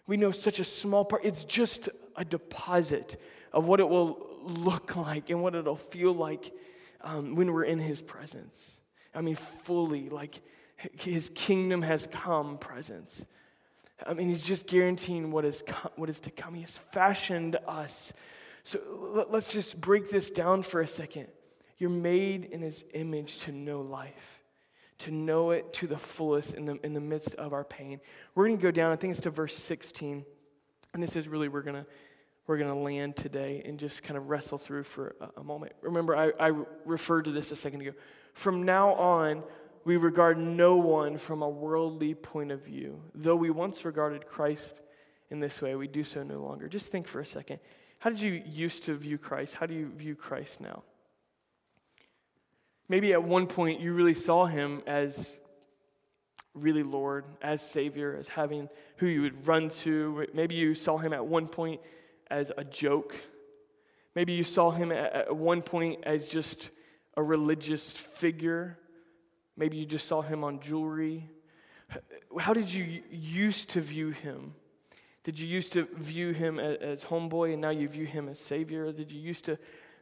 We 0.07 0.17
know 0.17 0.31
such 0.31 0.59
a 0.59 0.65
small 0.65 1.05
part. 1.05 1.23
It's 1.23 1.45
just 1.45 1.87
a 2.17 2.25
deposit 2.25 3.15
of 3.53 3.67
what 3.67 3.79
it 3.79 3.87
will 3.87 4.34
look 4.45 4.95
like 4.95 5.29
and 5.29 5.41
what 5.41 5.55
it'll 5.55 5.75
feel 5.75 6.13
like 6.13 6.53
um, 7.01 7.35
when 7.35 7.51
we're 7.51 7.63
in 7.63 7.79
His 7.79 8.01
presence. 8.01 8.77
I 9.13 9.21
mean, 9.21 9.35
fully, 9.35 10.09
like 10.09 10.41
His 10.77 11.31
kingdom 11.33 11.81
has 11.81 12.07
come 12.11 12.57
presence. 12.57 13.25
I 14.05 14.13
mean, 14.13 14.29
He's 14.29 14.39
just 14.39 14.67
guaranteeing 14.67 15.31
what 15.31 15.45
is, 15.45 15.63
co- 15.65 15.91
what 15.95 16.09
is 16.09 16.19
to 16.21 16.31
come. 16.31 16.53
He 16.53 16.61
has 16.61 16.77
fashioned 16.77 17.57
us. 17.67 18.13
So 18.63 19.25
let's 19.29 19.51
just 19.51 19.79
break 19.79 20.09
this 20.09 20.31
down 20.31 20.63
for 20.63 20.81
a 20.81 20.87
second. 20.87 21.27
You're 21.77 21.89
made 21.89 22.45
in 22.45 22.61
His 22.61 22.83
image 22.93 23.39
to 23.39 23.51
know 23.51 23.81
life 23.81 24.41
to 24.97 25.11
know 25.11 25.51
it 25.51 25.73
to 25.73 25.87
the 25.87 25.97
fullest 25.97 26.53
in 26.53 26.65
the, 26.65 26.79
in 26.85 26.93
the 26.93 27.01
midst 27.01 27.35
of 27.35 27.53
our 27.53 27.63
pain. 27.63 27.99
We're 28.33 28.47
going 28.47 28.57
to 28.57 28.63
go 28.63 28.71
down, 28.71 28.91
I 28.91 28.95
think 28.95 29.11
it's 29.11 29.21
to 29.21 29.29
verse 29.29 29.55
16. 29.55 30.25
And 30.93 31.03
this 31.03 31.15
is 31.15 31.27
really, 31.27 31.49
we're 31.49 31.63
going 31.63 31.75
to 31.75 31.85
we're 32.47 32.57
going 32.57 32.69
to 32.69 32.79
land 32.79 33.15
today 33.15 33.63
and 33.65 33.79
just 33.79 34.03
kind 34.03 34.17
of 34.17 34.29
wrestle 34.29 34.57
through 34.57 34.83
for 34.83 35.15
a, 35.19 35.41
a 35.41 35.43
moment. 35.43 35.73
Remember, 35.81 36.15
I, 36.15 36.31
I 36.39 36.51
referred 36.85 37.25
to 37.25 37.31
this 37.31 37.51
a 37.51 37.55
second 37.55 37.81
ago. 37.81 37.91
From 38.33 38.63
now 38.63 38.93
on, 38.93 39.43
we 39.83 39.97
regard 39.97 40.37
no 40.37 40.77
one 40.77 41.17
from 41.17 41.41
a 41.41 41.49
worldly 41.49 42.13
point 42.13 42.51
of 42.51 42.63
view. 42.63 43.01
Though 43.13 43.35
we 43.35 43.49
once 43.49 43.85
regarded 43.85 44.27
Christ 44.27 44.75
in 45.29 45.39
this 45.39 45.61
way, 45.61 45.75
we 45.75 45.87
do 45.87 46.03
so 46.03 46.23
no 46.23 46.39
longer. 46.41 46.67
Just 46.67 46.91
think 46.91 47.07
for 47.07 47.19
a 47.19 47.25
second. 47.25 47.59
How 47.99 48.09
did 48.09 48.21
you 48.21 48.43
used 48.45 48.83
to 48.83 48.95
view 48.95 49.17
Christ? 49.17 49.55
How 49.55 49.65
do 49.65 49.73
you 49.73 49.89
view 49.95 50.15
Christ 50.15 50.61
now? 50.61 50.83
Maybe 52.87 53.13
at 53.13 53.23
one 53.23 53.47
point 53.47 53.79
you 53.79 53.93
really 53.93 54.13
saw 54.13 54.45
him 54.45 54.83
as 54.85 55.39
really 56.53 56.83
Lord, 56.83 57.25
as 57.41 57.67
Savior, 57.67 58.15
as 58.19 58.27
having 58.27 58.69
who 58.97 59.07
you 59.07 59.21
would 59.21 59.47
run 59.47 59.69
to. 59.69 60.27
Maybe 60.33 60.55
you 60.55 60.75
saw 60.75 60.97
him 60.97 61.13
at 61.13 61.25
one 61.25 61.47
point 61.47 61.81
as 62.29 62.51
a 62.57 62.63
joke. 62.63 63.15
Maybe 64.15 64.33
you 64.33 64.43
saw 64.43 64.71
him 64.71 64.91
at 64.91 65.35
one 65.35 65.61
point 65.61 66.03
as 66.03 66.27
just 66.29 66.69
a 67.17 67.23
religious 67.23 67.91
figure. 67.91 68.77
Maybe 69.57 69.77
you 69.77 69.85
just 69.85 70.07
saw 70.07 70.21
him 70.21 70.43
on 70.43 70.59
jewelry. 70.59 71.29
How 72.39 72.53
did 72.53 72.71
you 72.71 73.01
used 73.11 73.69
to 73.71 73.81
view 73.81 74.09
him? 74.09 74.53
Did 75.23 75.39
you 75.39 75.47
used 75.47 75.73
to 75.73 75.87
view 75.97 76.31
him 76.31 76.59
as 76.59 77.03
homeboy 77.03 77.53
and 77.53 77.61
now 77.61 77.71
you 77.71 77.87
view 77.87 78.05
him 78.05 78.29
as 78.29 78.39
savior? 78.39 78.91
Did 78.91 79.11
you 79.11 79.19
used 79.19 79.45
to 79.45 79.57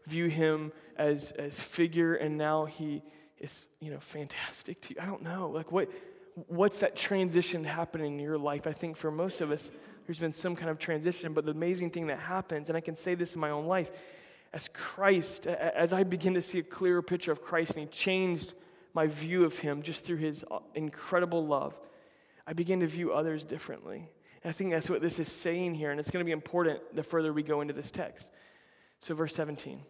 view 0.05 0.27
him 0.27 0.71
as, 0.97 1.31
as 1.31 1.59
figure 1.59 2.15
and 2.15 2.37
now 2.37 2.65
he 2.65 3.01
is, 3.39 3.65
you 3.79 3.91
know, 3.91 3.99
fantastic 3.99 4.81
to 4.81 4.93
you. 4.93 5.01
I 5.01 5.05
don't 5.05 5.21
know. 5.21 5.49
Like, 5.49 5.71
what, 5.71 5.89
what's 6.47 6.79
that 6.79 6.95
transition 6.95 7.63
happening 7.63 8.13
in 8.13 8.19
your 8.19 8.37
life? 8.37 8.67
I 8.67 8.73
think 8.73 8.97
for 8.97 9.11
most 9.11 9.41
of 9.41 9.51
us, 9.51 9.69
there's 10.05 10.19
been 10.19 10.33
some 10.33 10.55
kind 10.55 10.69
of 10.69 10.79
transition, 10.79 11.33
but 11.33 11.45
the 11.45 11.51
amazing 11.51 11.91
thing 11.91 12.07
that 12.07 12.19
happens, 12.19 12.69
and 12.69 12.77
I 12.77 12.81
can 12.81 12.95
say 12.95 13.15
this 13.15 13.35
in 13.35 13.41
my 13.41 13.49
own 13.49 13.65
life, 13.65 13.91
as 14.53 14.67
Christ, 14.67 15.47
as 15.47 15.93
I 15.93 16.03
begin 16.03 16.33
to 16.35 16.41
see 16.41 16.59
a 16.59 16.63
clearer 16.63 17.01
picture 17.01 17.31
of 17.31 17.41
Christ, 17.41 17.71
and 17.71 17.81
He 17.81 17.85
changed 17.87 18.53
my 18.93 19.07
view 19.07 19.45
of 19.45 19.57
Him 19.57 19.81
just 19.81 20.05
through 20.05 20.17
His 20.17 20.43
uh, 20.51 20.59
incredible 20.75 21.45
love, 21.45 21.77
I 22.45 22.53
begin 22.53 22.81
to 22.81 22.87
view 22.87 23.13
others 23.13 23.43
differently. 23.43 24.09
And 24.43 24.49
I 24.49 24.53
think 24.53 24.71
that's 24.71 24.89
what 24.89 25.01
this 25.01 25.19
is 25.19 25.31
saying 25.31 25.75
here, 25.75 25.91
and 25.91 25.99
it's 25.99 26.11
going 26.11 26.23
to 26.23 26.27
be 26.27 26.33
important 26.33 26.79
the 26.93 27.03
further 27.03 27.31
we 27.31 27.43
go 27.43 27.61
into 27.61 27.73
this 27.73 27.89
text. 27.89 28.27
So, 28.99 29.15
verse 29.15 29.33
17. 29.33 29.81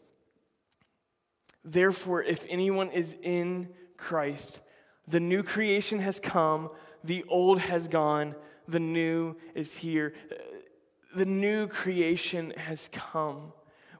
Therefore, 1.65 2.21
if 2.21 2.45
anyone 2.49 2.89
is 2.89 3.15
in 3.21 3.69
Christ, 3.97 4.59
the 5.07 5.19
new 5.19 5.43
creation 5.43 5.99
has 5.99 6.19
come, 6.19 6.69
the 7.03 7.23
old 7.27 7.59
has 7.59 7.87
gone, 7.87 8.35
the 8.67 8.79
new 8.79 9.35
is 9.55 9.73
here. 9.73 10.13
Uh, 10.31 10.35
the 11.15 11.25
new 11.25 11.67
creation 11.67 12.53
has 12.57 12.89
come. 12.91 13.53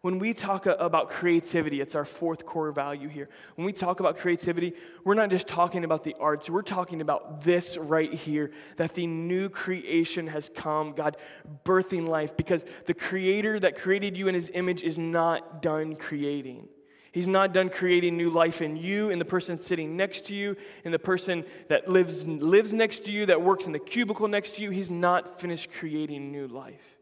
When 0.04 0.19
we 0.19 0.34
talk 0.34 0.65
about 0.65 1.10
creativity, 1.10 1.80
it's 1.80 1.95
our 1.95 2.04
fourth 2.04 2.45
core 2.45 2.73
value 2.73 3.08
here. 3.08 3.30
When 3.56 3.65
we 3.65 3.71
talk 3.71 4.02
about 4.02 4.17
creativity, 4.17 4.73
we're 5.06 5.13
not 5.13 5.30
just 5.30 5.47
talking 5.47 5.86
about 5.86 6.04
the 6.04 6.13
arts, 6.19 6.49
we're 6.49 6.62
talking 6.62 6.99
about 6.99 7.45
this 7.45 7.78
right 7.78 8.13
here 8.13 8.52
that 8.76 8.95
the 8.95 9.08
new 9.08 9.47
creation 9.47 10.28
has 10.28 10.49
come, 10.54 10.91
God 10.91 11.15
birthing 11.63 12.06
life, 12.06 12.36
because 12.36 12.65
the 12.86 12.93
creator 12.93 13.58
that 13.62 13.78
created 13.78 14.17
you 14.17 14.28
in 14.28 14.36
his 14.36 14.52
image 14.54 14.84
is 14.84 14.97
not 14.97 15.62
done 15.62 15.95
creating. 15.95 16.67
He's 17.13 17.28
not 17.28 17.54
done 17.54 17.69
creating 17.69 18.17
new 18.17 18.32
life 18.32 18.62
in 18.63 18.76
you, 18.76 19.12
in 19.12 19.19
the 19.19 19.26
person 19.26 19.60
sitting 19.60 19.95
next 19.95 20.26
to 20.26 20.34
you, 20.34 20.58
in 20.84 20.91
the 20.91 20.97
person 20.97 21.45
that 21.69 21.88
lives, 21.88 22.26
lives 22.26 22.73
next 22.73 23.06
to 23.06 23.12
you, 23.12 23.28
that 23.28 23.39
works 23.39 23.67
in 23.67 23.71
the 23.71 23.80
cubicle 23.80 24.28
next 24.28 24.56
to 24.56 24.63
you. 24.63 24.71
He's 24.71 24.89
not 24.89 25.39
finished 25.39 25.69
creating 25.71 26.32
new 26.32 26.47
life. 26.47 26.97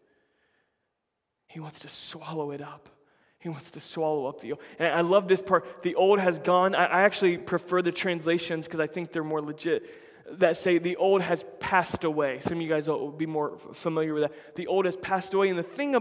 He 1.47 1.62
wants 1.62 1.80
to 1.80 1.89
swallow 1.89 2.52
it 2.52 2.62
up. 2.62 2.89
He 3.39 3.47
wants 3.47 3.71
to 3.71 3.80
swallow 3.80 4.26
up 4.28 4.41
the 4.41 4.52
old. 4.52 4.62
And 4.80 4.93
I 4.93 5.00
love 5.00 5.30
this 5.30 5.41
part. 5.41 5.82
The 5.82 5.95
old 5.95 6.19
has 6.19 6.39
gone. 6.39 6.76
I, 6.76 7.04
actually 7.04 7.38
prefer 7.38 7.82
the 7.82 7.93
translations 7.93 8.65
because 8.65 8.82
I 8.82 8.88
think 8.88 9.13
they're 9.13 9.24
more 9.24 9.41
legit 9.41 9.89
that 10.39 10.58
say 10.58 10.78
the 10.78 10.97
old 10.97 11.21
has 11.21 11.43
passed 11.60 12.04
away. 12.04 12.39
Some 12.41 12.58
of 12.58 12.62
you 12.62 12.69
guys 12.69 12.88
will 12.88 13.12
be 13.12 13.26
more 13.26 13.58
familiar 13.58 14.13
with 14.13 14.24
that. 14.24 14.56
The 14.56 14.67
old 14.67 14.86
has 14.86 14.95
passed 14.95 15.34
away. 15.34 15.50
And 15.50 15.58
the 15.58 15.63
thing 15.63 15.95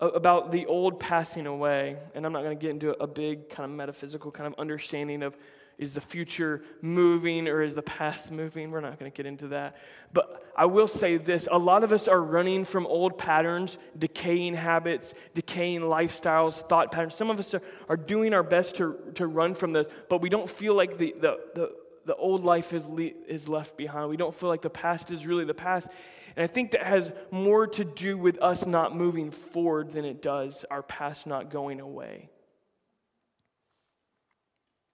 about 0.00 0.52
the 0.52 0.66
old 0.66 1.00
passing 1.00 1.46
away, 1.46 1.96
and 2.14 2.26
I'm 2.26 2.32
not 2.32 2.42
going 2.42 2.56
to 2.56 2.60
get 2.60 2.70
into 2.70 2.90
a 3.02 3.06
big 3.06 3.48
kind 3.48 3.70
of 3.70 3.76
metaphysical 3.76 4.30
kind 4.30 4.46
of 4.46 4.58
understanding 4.58 5.22
of 5.22 5.36
is 5.78 5.92
the 5.92 6.00
future 6.00 6.62
moving 6.80 7.48
or 7.48 7.62
is 7.62 7.74
the 7.74 7.82
past 7.82 8.30
moving? 8.30 8.70
We're 8.70 8.80
not 8.80 8.98
going 8.98 9.10
to 9.10 9.14
get 9.14 9.26
into 9.26 9.48
that. 9.48 9.76
But 10.12 10.50
I 10.56 10.64
will 10.64 10.88
say 10.88 11.18
this 11.18 11.48
a 11.50 11.58
lot 11.58 11.84
of 11.84 11.92
us 11.92 12.08
are 12.08 12.20
running 12.20 12.64
from 12.64 12.86
old 12.86 13.18
patterns, 13.18 13.76
decaying 13.98 14.54
habits, 14.54 15.12
decaying 15.34 15.82
lifestyles, 15.82 16.66
thought 16.66 16.92
patterns. 16.92 17.14
Some 17.14 17.30
of 17.30 17.38
us 17.38 17.52
are, 17.52 17.62
are 17.90 17.96
doing 17.96 18.32
our 18.32 18.42
best 18.42 18.76
to, 18.76 18.96
to 19.16 19.26
run 19.26 19.54
from 19.54 19.72
those, 19.72 19.86
but 20.08 20.22
we 20.22 20.30
don't 20.30 20.48
feel 20.48 20.74
like 20.74 20.96
the, 20.96 21.14
the, 21.20 21.40
the, 21.54 21.72
the 22.06 22.16
old 22.16 22.44
life 22.44 22.72
is, 22.72 22.86
le- 22.86 23.12
is 23.28 23.46
left 23.46 23.76
behind. 23.76 24.08
We 24.08 24.16
don't 24.16 24.34
feel 24.34 24.48
like 24.48 24.62
the 24.62 24.70
past 24.70 25.10
is 25.10 25.26
really 25.26 25.44
the 25.44 25.54
past. 25.54 25.88
And 26.36 26.44
I 26.44 26.46
think 26.46 26.72
that 26.72 26.82
has 26.82 27.10
more 27.30 27.66
to 27.66 27.84
do 27.84 28.18
with 28.18 28.40
us 28.42 28.66
not 28.66 28.94
moving 28.94 29.30
forward 29.30 29.92
than 29.92 30.04
it 30.04 30.20
does 30.20 30.64
our 30.70 30.82
past 30.82 31.26
not 31.26 31.50
going 31.50 31.80
away. 31.80 32.28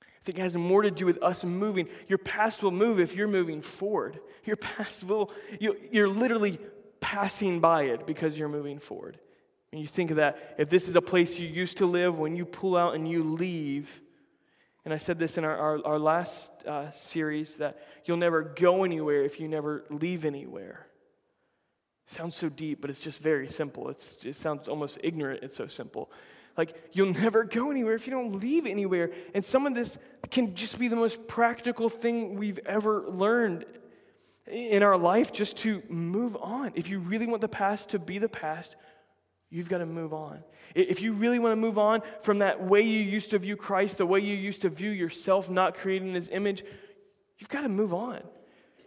I 0.00 0.24
think 0.24 0.38
it 0.38 0.42
has 0.42 0.54
more 0.54 0.82
to 0.82 0.90
do 0.92 1.04
with 1.04 1.20
us 1.20 1.44
moving. 1.44 1.88
Your 2.06 2.18
past 2.18 2.62
will 2.62 2.70
move 2.70 3.00
if 3.00 3.16
you're 3.16 3.26
moving 3.26 3.60
forward. 3.60 4.20
Your 4.44 4.54
past 4.54 5.02
will, 5.02 5.32
you're 5.58 6.08
literally 6.08 6.60
passing 7.00 7.58
by 7.58 7.84
it 7.84 8.06
because 8.06 8.38
you're 8.38 8.48
moving 8.48 8.78
forward. 8.78 9.18
When 9.72 9.82
you 9.82 9.88
think 9.88 10.12
of 10.12 10.18
that, 10.18 10.54
if 10.58 10.70
this 10.70 10.86
is 10.86 10.94
a 10.94 11.02
place 11.02 11.40
you 11.40 11.48
used 11.48 11.78
to 11.78 11.86
live, 11.86 12.18
when 12.18 12.36
you 12.36 12.44
pull 12.44 12.76
out 12.76 12.94
and 12.94 13.08
you 13.10 13.24
leave, 13.24 14.00
and 14.84 14.94
I 14.94 14.98
said 14.98 15.18
this 15.18 15.38
in 15.38 15.44
our, 15.44 15.56
our, 15.56 15.86
our 15.86 15.98
last 15.98 16.52
uh, 16.66 16.92
series, 16.92 17.56
that 17.56 17.80
you'll 18.04 18.16
never 18.16 18.42
go 18.42 18.84
anywhere 18.84 19.24
if 19.24 19.40
you 19.40 19.48
never 19.48 19.84
leave 19.90 20.24
anywhere. 20.24 20.86
Sounds 22.12 22.36
so 22.36 22.50
deep, 22.50 22.82
but 22.82 22.90
it's 22.90 23.00
just 23.00 23.18
very 23.20 23.48
simple. 23.48 23.88
It's, 23.88 24.16
it 24.22 24.36
sounds 24.36 24.68
almost 24.68 24.98
ignorant. 25.02 25.42
It's 25.42 25.56
so 25.56 25.66
simple. 25.66 26.10
Like, 26.58 26.90
you'll 26.92 27.14
never 27.22 27.42
go 27.42 27.70
anywhere 27.70 27.94
if 27.94 28.06
you 28.06 28.12
don't 28.12 28.38
leave 28.38 28.66
anywhere. 28.66 29.12
And 29.32 29.42
some 29.42 29.66
of 29.66 29.74
this 29.74 29.96
can 30.30 30.54
just 30.54 30.78
be 30.78 30.88
the 30.88 30.96
most 30.96 31.26
practical 31.26 31.88
thing 31.88 32.36
we've 32.36 32.58
ever 32.66 33.08
learned 33.08 33.64
in 34.46 34.82
our 34.82 34.98
life 34.98 35.32
just 35.32 35.56
to 35.58 35.82
move 35.88 36.36
on. 36.36 36.72
If 36.74 36.90
you 36.90 36.98
really 36.98 37.24
want 37.24 37.40
the 37.40 37.48
past 37.48 37.88
to 37.90 37.98
be 37.98 38.18
the 38.18 38.28
past, 38.28 38.76
you've 39.48 39.70
got 39.70 39.78
to 39.78 39.86
move 39.86 40.12
on. 40.12 40.44
If 40.74 41.00
you 41.00 41.14
really 41.14 41.38
want 41.38 41.52
to 41.52 41.56
move 41.56 41.78
on 41.78 42.02
from 42.20 42.40
that 42.40 42.62
way 42.62 42.82
you 42.82 43.00
used 43.00 43.30
to 43.30 43.38
view 43.38 43.56
Christ, 43.56 43.96
the 43.96 44.04
way 44.04 44.20
you 44.20 44.36
used 44.36 44.60
to 44.62 44.68
view 44.68 44.90
yourself, 44.90 45.48
not 45.48 45.76
creating 45.76 46.12
his 46.12 46.28
image, 46.28 46.62
you've 47.38 47.48
got 47.48 47.62
to 47.62 47.70
move 47.70 47.94
on. 47.94 48.20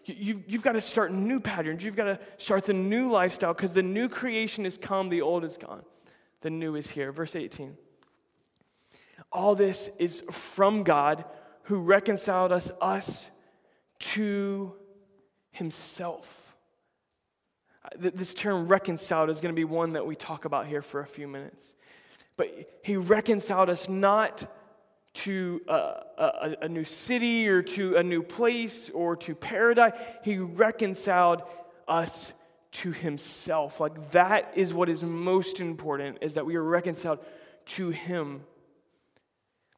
You, 0.05 0.43
have 0.51 0.61
got 0.61 0.73
to 0.73 0.81
start 0.81 1.11
new 1.11 1.39
patterns. 1.39 1.83
You've 1.83 1.95
got 1.95 2.05
to 2.05 2.19
start 2.37 2.65
the 2.65 2.73
new 2.73 3.09
lifestyle 3.09 3.53
because 3.53 3.73
the 3.73 3.83
new 3.83 4.07
creation 4.07 4.63
has 4.65 4.77
come, 4.77 5.09
the 5.09 5.21
old 5.21 5.43
is 5.43 5.57
gone. 5.57 5.83
The 6.41 6.51
new 6.51 6.75
is 6.75 6.89
here. 6.89 7.11
Verse 7.11 7.35
18. 7.35 7.75
All 9.31 9.55
this 9.55 9.89
is 9.97 10.23
from 10.29 10.83
God 10.83 11.25
who 11.63 11.79
reconciled 11.79 12.51
us, 12.51 12.71
us 12.79 13.25
to 13.99 14.73
himself. 15.51 16.55
Uh, 17.83 18.09
this 18.13 18.33
term 18.33 18.67
reconciled 18.67 19.29
is 19.29 19.39
going 19.39 19.53
to 19.53 19.59
be 19.59 19.63
one 19.63 19.93
that 19.93 20.05
we 20.05 20.15
talk 20.15 20.45
about 20.45 20.67
here 20.67 20.81
for 20.81 20.99
a 20.99 21.07
few 21.07 21.27
minutes. 21.27 21.75
But 22.37 22.79
he 22.83 22.97
reconciled 22.97 23.69
us 23.69 23.89
not 23.89 24.51
to 25.15 25.61
uh, 25.67 25.93
a, 26.17 26.23
a, 26.23 26.55
a, 26.63 26.69
new 26.69 26.83
city 26.83 27.47
or 27.47 27.61
to 27.61 27.95
a 27.95 28.03
new 28.03 28.21
place 28.21 28.89
or 28.89 29.15
to 29.15 29.33
paradise. 29.33 29.93
He 30.23 30.37
reconciled 30.37 31.43
us 31.87 32.33
to 32.71 32.91
himself. 32.91 33.79
Like 33.79 34.11
that 34.11 34.51
is 34.55 34.73
what 34.73 34.89
is 34.89 35.03
most 35.03 35.61
important 35.61 36.17
is 36.21 36.33
that 36.33 36.45
we 36.45 36.55
are 36.55 36.63
reconciled 36.63 37.19
to 37.65 37.89
him. 37.89 38.43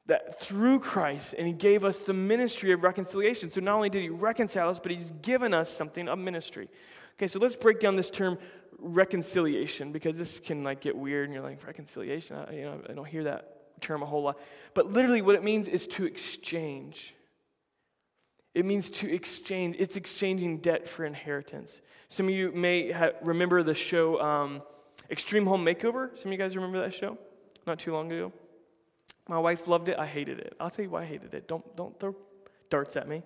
That 0.07 0.39
through 0.39 0.79
Christ, 0.79 1.35
and 1.37 1.45
he 1.45 1.53
gave 1.53 1.83
us 1.83 1.99
the 1.99 2.13
ministry 2.13 2.71
of 2.71 2.81
reconciliation. 2.81 3.51
So 3.51 3.59
not 3.59 3.75
only 3.75 3.89
did 3.89 4.01
he 4.01 4.09
reconcile 4.09 4.69
us, 4.69 4.79
but 4.79 4.91
he's 4.91 5.11
given 5.21 5.53
us 5.53 5.69
something 5.69 6.07
of 6.07 6.17
ministry. 6.17 6.69
Okay, 7.15 7.27
so 7.27 7.39
let's 7.39 7.57
break 7.57 7.79
down 7.79 7.95
this 7.95 8.09
term 8.09 8.37
reconciliation 8.79 9.91
because 9.91 10.17
this 10.17 10.39
can 10.39 10.63
like 10.63 10.81
get 10.81 10.95
weird 10.95 11.25
and 11.25 11.33
you're 11.33 11.43
like 11.43 11.65
reconciliation 11.65 12.35
I, 12.35 12.53
you 12.53 12.61
know 12.61 12.79
i 12.87 12.93
don't 12.93 13.07
hear 13.07 13.23
that 13.23 13.56
term 13.81 14.01
a 14.01 14.05
whole 14.05 14.23
lot. 14.23 14.39
But 14.73 14.91
literally, 14.91 15.21
what 15.21 15.35
it 15.35 15.43
means 15.43 15.67
is 15.67 15.87
to 15.89 16.05
exchange. 16.05 17.13
It 18.53 18.65
means 18.65 18.89
to 18.91 19.13
exchange. 19.13 19.75
It's 19.79 19.95
exchanging 19.95 20.59
debt 20.59 20.87
for 20.87 21.05
inheritance. 21.05 21.79
Some 22.09 22.27
of 22.27 22.33
you 22.33 22.51
may 22.51 22.93
remember 23.21 23.63
the 23.63 23.75
show 23.75 24.19
um, 24.21 24.61
Extreme 25.09 25.45
Home 25.45 25.65
Makeover. 25.65 26.09
Some 26.17 26.27
of 26.27 26.31
you 26.31 26.37
guys 26.37 26.55
remember 26.55 26.79
that 26.81 26.93
show? 26.93 27.17
Not 27.65 27.79
too 27.79 27.93
long 27.93 28.11
ago. 28.11 28.31
My 29.27 29.37
wife 29.39 29.67
loved 29.67 29.89
it. 29.89 29.99
I 29.99 30.05
hated 30.05 30.39
it. 30.39 30.55
I'll 30.59 30.69
tell 30.69 30.83
you 30.83 30.91
why 30.91 31.03
I 31.03 31.05
hated 31.05 31.33
it. 31.33 31.47
Don't, 31.47 31.75
don't 31.75 31.99
throw 31.99 32.15
darts 32.69 32.95
at 32.95 33.07
me. 33.07 33.23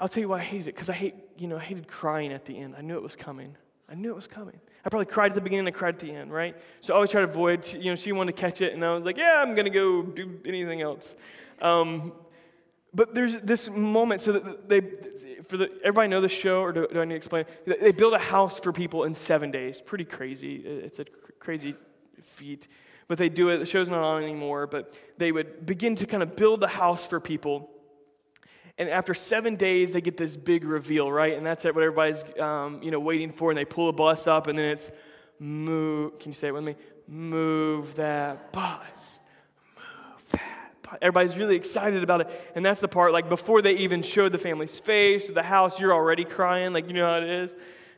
I'll 0.00 0.08
tell 0.08 0.20
you 0.20 0.28
why 0.28 0.38
I 0.38 0.42
hated 0.42 0.68
it. 0.68 0.74
Because 0.74 0.90
I 0.90 0.94
hate, 0.94 1.14
you 1.38 1.46
know, 1.46 1.56
I 1.56 1.60
hated 1.60 1.88
crying 1.88 2.32
at 2.32 2.44
the 2.44 2.58
end. 2.58 2.74
I 2.76 2.82
knew 2.82 2.96
it 2.96 3.02
was 3.02 3.16
coming. 3.16 3.56
I 3.88 3.94
knew 3.94 4.10
it 4.10 4.16
was 4.16 4.26
coming. 4.26 4.60
I 4.86 4.88
probably 4.88 5.06
cried 5.06 5.32
at 5.32 5.34
the 5.34 5.40
beginning 5.40 5.66
and 5.66 5.74
I 5.74 5.76
cried 5.76 5.94
at 5.94 6.00
the 6.00 6.12
end, 6.12 6.32
right? 6.32 6.56
So 6.80 6.92
I 6.92 6.96
always 6.96 7.10
try 7.10 7.20
to 7.20 7.26
avoid, 7.26 7.66
you 7.72 7.90
know, 7.90 7.96
she 7.96 8.12
wanted 8.12 8.36
to 8.36 8.40
catch 8.40 8.60
it, 8.60 8.72
and 8.72 8.84
I 8.84 8.94
was 8.94 9.04
like, 9.04 9.16
yeah, 9.16 9.42
I'm 9.42 9.56
going 9.56 9.64
to 9.64 9.70
go 9.70 10.00
do 10.02 10.38
anything 10.46 10.80
else. 10.80 11.16
Um, 11.60 12.12
but 12.94 13.12
there's 13.12 13.40
this 13.40 13.68
moment, 13.68 14.22
so 14.22 14.30
that 14.30 14.68
they, 14.68 14.82
for 15.48 15.56
the, 15.56 15.72
everybody 15.82 16.06
know 16.06 16.20
the 16.20 16.28
show, 16.28 16.60
or 16.60 16.72
do, 16.72 16.86
do 16.86 17.00
I 17.00 17.04
need 17.04 17.14
to 17.14 17.16
explain? 17.16 17.46
They 17.66 17.90
build 17.90 18.14
a 18.14 18.20
house 18.20 18.60
for 18.60 18.72
people 18.72 19.02
in 19.02 19.14
seven 19.14 19.50
days. 19.50 19.80
Pretty 19.80 20.04
crazy. 20.04 20.54
It's 20.54 21.00
a 21.00 21.04
crazy 21.40 21.74
feat. 22.22 22.68
But 23.08 23.18
they 23.18 23.28
do 23.28 23.48
it. 23.48 23.58
The 23.58 23.66
show's 23.66 23.88
not 23.88 24.04
on 24.04 24.22
anymore, 24.22 24.68
but 24.68 24.96
they 25.18 25.32
would 25.32 25.66
begin 25.66 25.96
to 25.96 26.06
kind 26.06 26.22
of 26.22 26.36
build 26.36 26.62
a 26.62 26.68
house 26.68 27.04
for 27.08 27.18
people 27.18 27.70
and 28.78 28.88
after 28.90 29.14
seven 29.14 29.56
days, 29.56 29.92
they 29.92 30.00
get 30.00 30.16
this 30.16 30.36
big 30.36 30.64
reveal, 30.64 31.10
right? 31.10 31.36
And 31.36 31.46
that's 31.46 31.64
what 31.64 31.76
everybody's, 31.76 32.22
um, 32.38 32.82
you 32.82 32.90
know, 32.90 33.00
waiting 33.00 33.32
for. 33.32 33.50
And 33.50 33.56
they 33.56 33.64
pull 33.64 33.88
a 33.88 33.92
bus 33.92 34.26
up, 34.26 34.46
and 34.48 34.58
then 34.58 34.66
it's 34.66 34.90
move. 35.38 36.18
Can 36.18 36.32
you 36.32 36.36
say 36.36 36.48
it 36.48 36.54
with 36.54 36.64
me? 36.64 36.76
Move 37.08 37.94
that 37.94 38.52
bus. 38.52 38.80
Move 39.76 40.30
that 40.32 40.72
bus. 40.82 40.98
Everybody's 41.00 41.36
really 41.36 41.56
excited 41.56 42.02
about 42.02 42.20
it. 42.22 42.52
And 42.54 42.64
that's 42.66 42.80
the 42.80 42.88
part, 42.88 43.12
like, 43.12 43.28
before 43.28 43.62
they 43.62 43.76
even 43.76 44.02
showed 44.02 44.32
the 44.32 44.38
family's 44.38 44.78
face 44.78 45.28
or 45.28 45.32
the 45.32 45.42
house, 45.42 45.80
you're 45.80 45.94
already 45.94 46.24
crying. 46.24 46.72
Like, 46.72 46.86
you 46.88 46.92
know 46.92 47.06
how 47.06 47.18
it 47.18 47.28
is. 47.28 47.54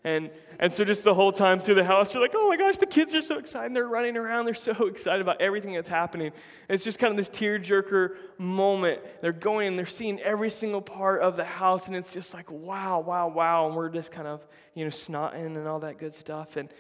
And, 0.09 0.31
and 0.59 0.73
so 0.73 0.85
just 0.85 1.05
the 1.05 1.13
whole 1.13 1.33
time 1.33 1.61
through 1.61 1.75
the 1.75 1.85
house, 1.85 2.15
you're 2.15 2.23
like, 2.23 2.33
oh 2.35 2.49
my 2.49 2.57
gosh, 2.57 2.79
the 2.79 2.87
kids 2.87 3.15
are 3.15 3.21
so 3.21 3.37
excited. 3.37 3.77
They're 3.77 3.87
running 3.87 4.17
around. 4.17 4.47
They're 4.47 4.55
so 4.55 4.87
excited 4.87 5.21
about 5.21 5.43
everything 5.43 5.75
that's 5.75 5.89
happening. 5.89 6.29
And 6.29 6.75
it's 6.75 6.83
just 6.83 6.99
kind 6.99 7.11
of 7.11 7.19
this 7.19 7.29
tearjerker 7.29 8.17
moment. 8.39 9.03
They're 9.21 9.33
going 9.33 9.69
and 9.69 9.79
they're 9.79 9.85
seeing 9.85 10.19
every 10.21 10.49
single 10.49 10.81
part 10.81 11.21
of 11.21 11.37
the 11.37 11.45
house. 11.45 11.89
And 11.89 11.95
it's 11.97 12.11
just 12.11 12.33
like, 12.33 12.51
wow, 12.51 13.01
wow, 13.01 13.29
wow. 13.29 13.67
And 13.67 13.77
we're 13.77 13.91
just 13.91 14.11
kind 14.11 14.27
of, 14.27 14.47
you 14.75 14.85
know, 14.85 14.91
snotting 14.91 15.57
and 15.57 15.69
all 15.69 15.81
that 15.81 15.99
good 15.99 16.17
stuff. 16.17 16.57
And, 16.57 16.71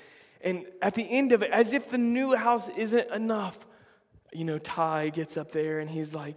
and 0.41 0.65
at 0.81 0.95
the 0.95 1.05
end 1.05 1.33
of 1.33 1.43
it, 1.43 1.51
as 1.51 1.75
if 1.75 1.91
the 1.91 1.99
new 1.99 2.35
house 2.35 2.71
isn't 2.79 3.11
enough, 3.11 3.59
you 4.33 4.45
know, 4.47 4.59
Ty 4.59 5.11
gets 5.11 5.37
up 5.37 5.53
there 5.53 5.81
and 5.81 5.91
he's 5.91 6.15
like, 6.15 6.37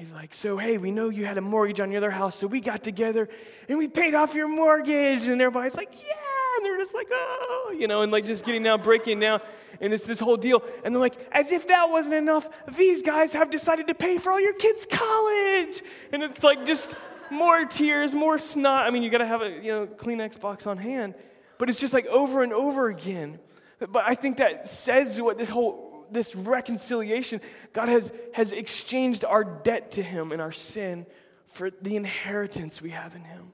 He's 0.00 0.10
like, 0.12 0.32
So, 0.32 0.56
hey, 0.56 0.78
we 0.78 0.90
know 0.90 1.10
you 1.10 1.26
had 1.26 1.36
a 1.36 1.42
mortgage 1.42 1.78
on 1.78 1.90
your 1.90 1.98
other 1.98 2.10
house, 2.10 2.38
so 2.38 2.46
we 2.46 2.62
got 2.62 2.82
together 2.82 3.28
and 3.68 3.76
we 3.76 3.86
paid 3.86 4.14
off 4.14 4.34
your 4.34 4.48
mortgage. 4.48 5.26
And 5.26 5.42
everybody's 5.42 5.76
like, 5.76 5.92
Yeah. 5.92 6.56
And 6.56 6.64
they're 6.64 6.78
just 6.78 6.94
like, 6.94 7.08
Oh, 7.12 7.76
you 7.78 7.86
know, 7.86 8.00
and 8.00 8.10
like 8.10 8.24
just 8.24 8.46
getting 8.46 8.62
down, 8.62 8.80
breaking 8.80 9.20
down. 9.20 9.42
And 9.78 9.92
it's 9.92 10.06
this 10.06 10.18
whole 10.18 10.38
deal. 10.38 10.62
And 10.84 10.94
they're 10.94 11.02
like, 11.02 11.18
As 11.32 11.52
if 11.52 11.66
that 11.66 11.90
wasn't 11.90 12.14
enough, 12.14 12.48
these 12.78 13.02
guys 13.02 13.34
have 13.34 13.50
decided 13.50 13.88
to 13.88 13.94
pay 13.94 14.16
for 14.16 14.32
all 14.32 14.40
your 14.40 14.54
kids' 14.54 14.86
college. 14.90 15.82
And 16.14 16.22
it's 16.22 16.42
like 16.42 16.64
just 16.64 16.94
more 17.30 17.66
tears, 17.66 18.14
more 18.14 18.38
snot. 18.38 18.86
I 18.86 18.90
mean, 18.90 19.02
you 19.02 19.10
got 19.10 19.18
to 19.18 19.26
have 19.26 19.42
a, 19.42 19.50
you 19.50 19.70
know, 19.70 19.86
Kleenex 19.86 20.40
box 20.40 20.66
on 20.66 20.78
hand. 20.78 21.14
But 21.58 21.68
it's 21.68 21.78
just 21.78 21.92
like 21.92 22.06
over 22.06 22.42
and 22.42 22.54
over 22.54 22.88
again. 22.88 23.38
But 23.78 24.04
I 24.06 24.14
think 24.14 24.38
that 24.38 24.66
says 24.66 25.20
what 25.20 25.36
this 25.36 25.50
whole 25.50 25.89
this 26.12 26.34
reconciliation, 26.34 27.40
God 27.72 27.88
has, 27.88 28.12
has 28.34 28.52
exchanged 28.52 29.24
our 29.24 29.44
debt 29.44 29.92
to 29.92 30.02
Him 30.02 30.32
and 30.32 30.40
our 30.40 30.52
sin 30.52 31.06
for 31.46 31.70
the 31.70 31.96
inheritance 31.96 32.80
we 32.80 32.90
have 32.90 33.14
in 33.14 33.24
Him. 33.24 33.52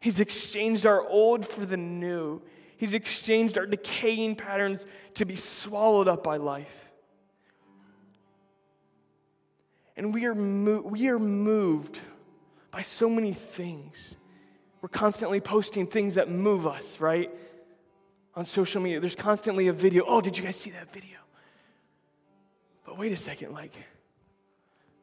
He's 0.00 0.20
exchanged 0.20 0.86
our 0.86 1.06
old 1.06 1.46
for 1.46 1.64
the 1.64 1.76
new. 1.76 2.42
He's 2.76 2.94
exchanged 2.94 3.56
our 3.56 3.66
decaying 3.66 4.36
patterns 4.36 4.84
to 5.14 5.24
be 5.24 5.36
swallowed 5.36 6.08
up 6.08 6.22
by 6.22 6.36
life. 6.36 6.90
And 9.96 10.12
we 10.12 10.26
are, 10.26 10.34
mo- 10.34 10.82
we 10.82 11.08
are 11.08 11.18
moved 11.18 12.00
by 12.70 12.82
so 12.82 13.08
many 13.08 13.32
things. 13.32 14.16
We're 14.82 14.88
constantly 14.88 15.40
posting 15.40 15.86
things 15.86 16.16
that 16.16 16.28
move 16.28 16.66
us, 16.66 17.00
right? 17.00 17.30
On 18.34 18.44
social 18.44 18.82
media. 18.82 19.00
There's 19.00 19.14
constantly 19.14 19.68
a 19.68 19.72
video. 19.72 20.04
Oh, 20.06 20.20
did 20.20 20.36
you 20.36 20.42
guys 20.42 20.56
see 20.56 20.70
that 20.70 20.92
video? 20.92 21.13
But 22.94 23.00
wait 23.00 23.12
a 23.12 23.16
second, 23.16 23.52
like, 23.52 23.74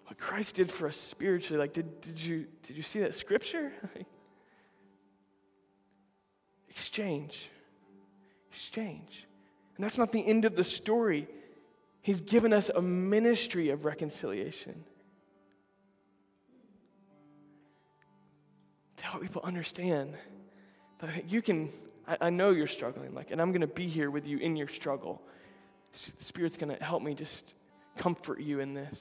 what 0.05 0.17
Christ 0.17 0.55
did 0.55 0.69
for 0.69 0.87
us 0.87 0.95
spiritually, 0.95 1.59
like, 1.59 1.73
did, 1.73 1.99
did, 1.99 2.17
you, 2.17 2.47
did 2.63 2.77
you 2.77 2.83
see 2.83 3.01
that 3.01 3.15
scripture? 3.15 3.73
exchange. 6.69 7.49
Exchange. 8.53 9.27
And 9.75 9.83
that's 9.83 9.97
not 9.97 10.13
the 10.13 10.25
end 10.25 10.45
of 10.45 10.55
the 10.55 10.63
story. 10.63 11.27
He's 12.01 12.21
given 12.21 12.53
us 12.53 12.69
a 12.73 12.81
ministry 12.81 13.71
of 13.71 13.83
reconciliation. 13.83 14.85
To 18.95 19.03
help 19.03 19.21
people 19.21 19.41
understand 19.43 20.13
that 20.99 21.29
you 21.29 21.41
can, 21.41 21.69
I, 22.07 22.17
I 22.21 22.29
know 22.29 22.51
you're 22.51 22.67
struggling, 22.67 23.13
like, 23.13 23.31
and 23.31 23.41
I'm 23.41 23.51
going 23.51 23.59
to 23.59 23.67
be 23.67 23.87
here 23.87 24.09
with 24.09 24.25
you 24.25 24.37
in 24.37 24.55
your 24.55 24.69
struggle. 24.69 25.21
The 25.91 26.23
Spirit's 26.23 26.55
going 26.55 26.73
to 26.73 26.81
help 26.81 27.03
me 27.03 27.15
just 27.15 27.53
comfort 27.97 28.39
you 28.39 28.59
in 28.59 28.73
this. 28.73 28.95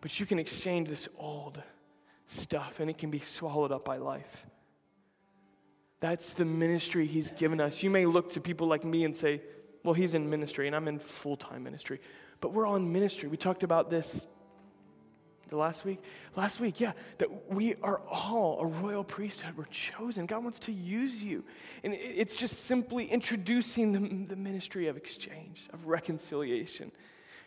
But 0.00 0.18
you 0.20 0.26
can 0.26 0.38
exchange 0.38 0.88
this 0.88 1.08
old 1.18 1.62
stuff 2.26 2.80
and 2.80 2.90
it 2.90 2.98
can 2.98 3.10
be 3.10 3.20
swallowed 3.20 3.72
up 3.72 3.84
by 3.84 3.96
life. 3.96 4.46
That's 6.00 6.34
the 6.34 6.44
ministry 6.44 7.06
he's 7.06 7.30
given 7.32 7.60
us. 7.60 7.82
You 7.82 7.90
may 7.90 8.06
look 8.06 8.30
to 8.32 8.40
people 8.40 8.66
like 8.66 8.84
me 8.84 9.04
and 9.04 9.16
say, 9.16 9.40
well, 9.82 9.94
he's 9.94 10.14
in 10.14 10.28
ministry 10.28 10.66
and 10.66 10.76
I'm 10.76 10.88
in 10.88 10.98
full 10.98 11.36
time 11.36 11.62
ministry. 11.62 12.00
But 12.40 12.52
we're 12.52 12.66
on 12.66 12.92
ministry. 12.92 13.28
We 13.28 13.36
talked 13.36 13.62
about 13.62 13.88
this 13.90 14.26
the 15.48 15.56
last 15.56 15.84
week? 15.84 16.00
Last 16.34 16.60
week, 16.60 16.80
yeah, 16.80 16.92
that 17.18 17.52
we 17.52 17.74
are 17.82 18.00
all 18.08 18.60
a 18.60 18.66
royal 18.66 19.04
priesthood. 19.04 19.56
We're 19.56 19.64
chosen. 19.64 20.26
God 20.26 20.42
wants 20.42 20.58
to 20.60 20.72
use 20.72 21.22
you. 21.22 21.44
And 21.84 21.94
it's 21.94 22.36
just 22.36 22.64
simply 22.64 23.06
introducing 23.06 23.92
the, 23.92 24.34
the 24.34 24.36
ministry 24.36 24.88
of 24.88 24.96
exchange, 24.96 25.68
of 25.72 25.86
reconciliation, 25.86 26.92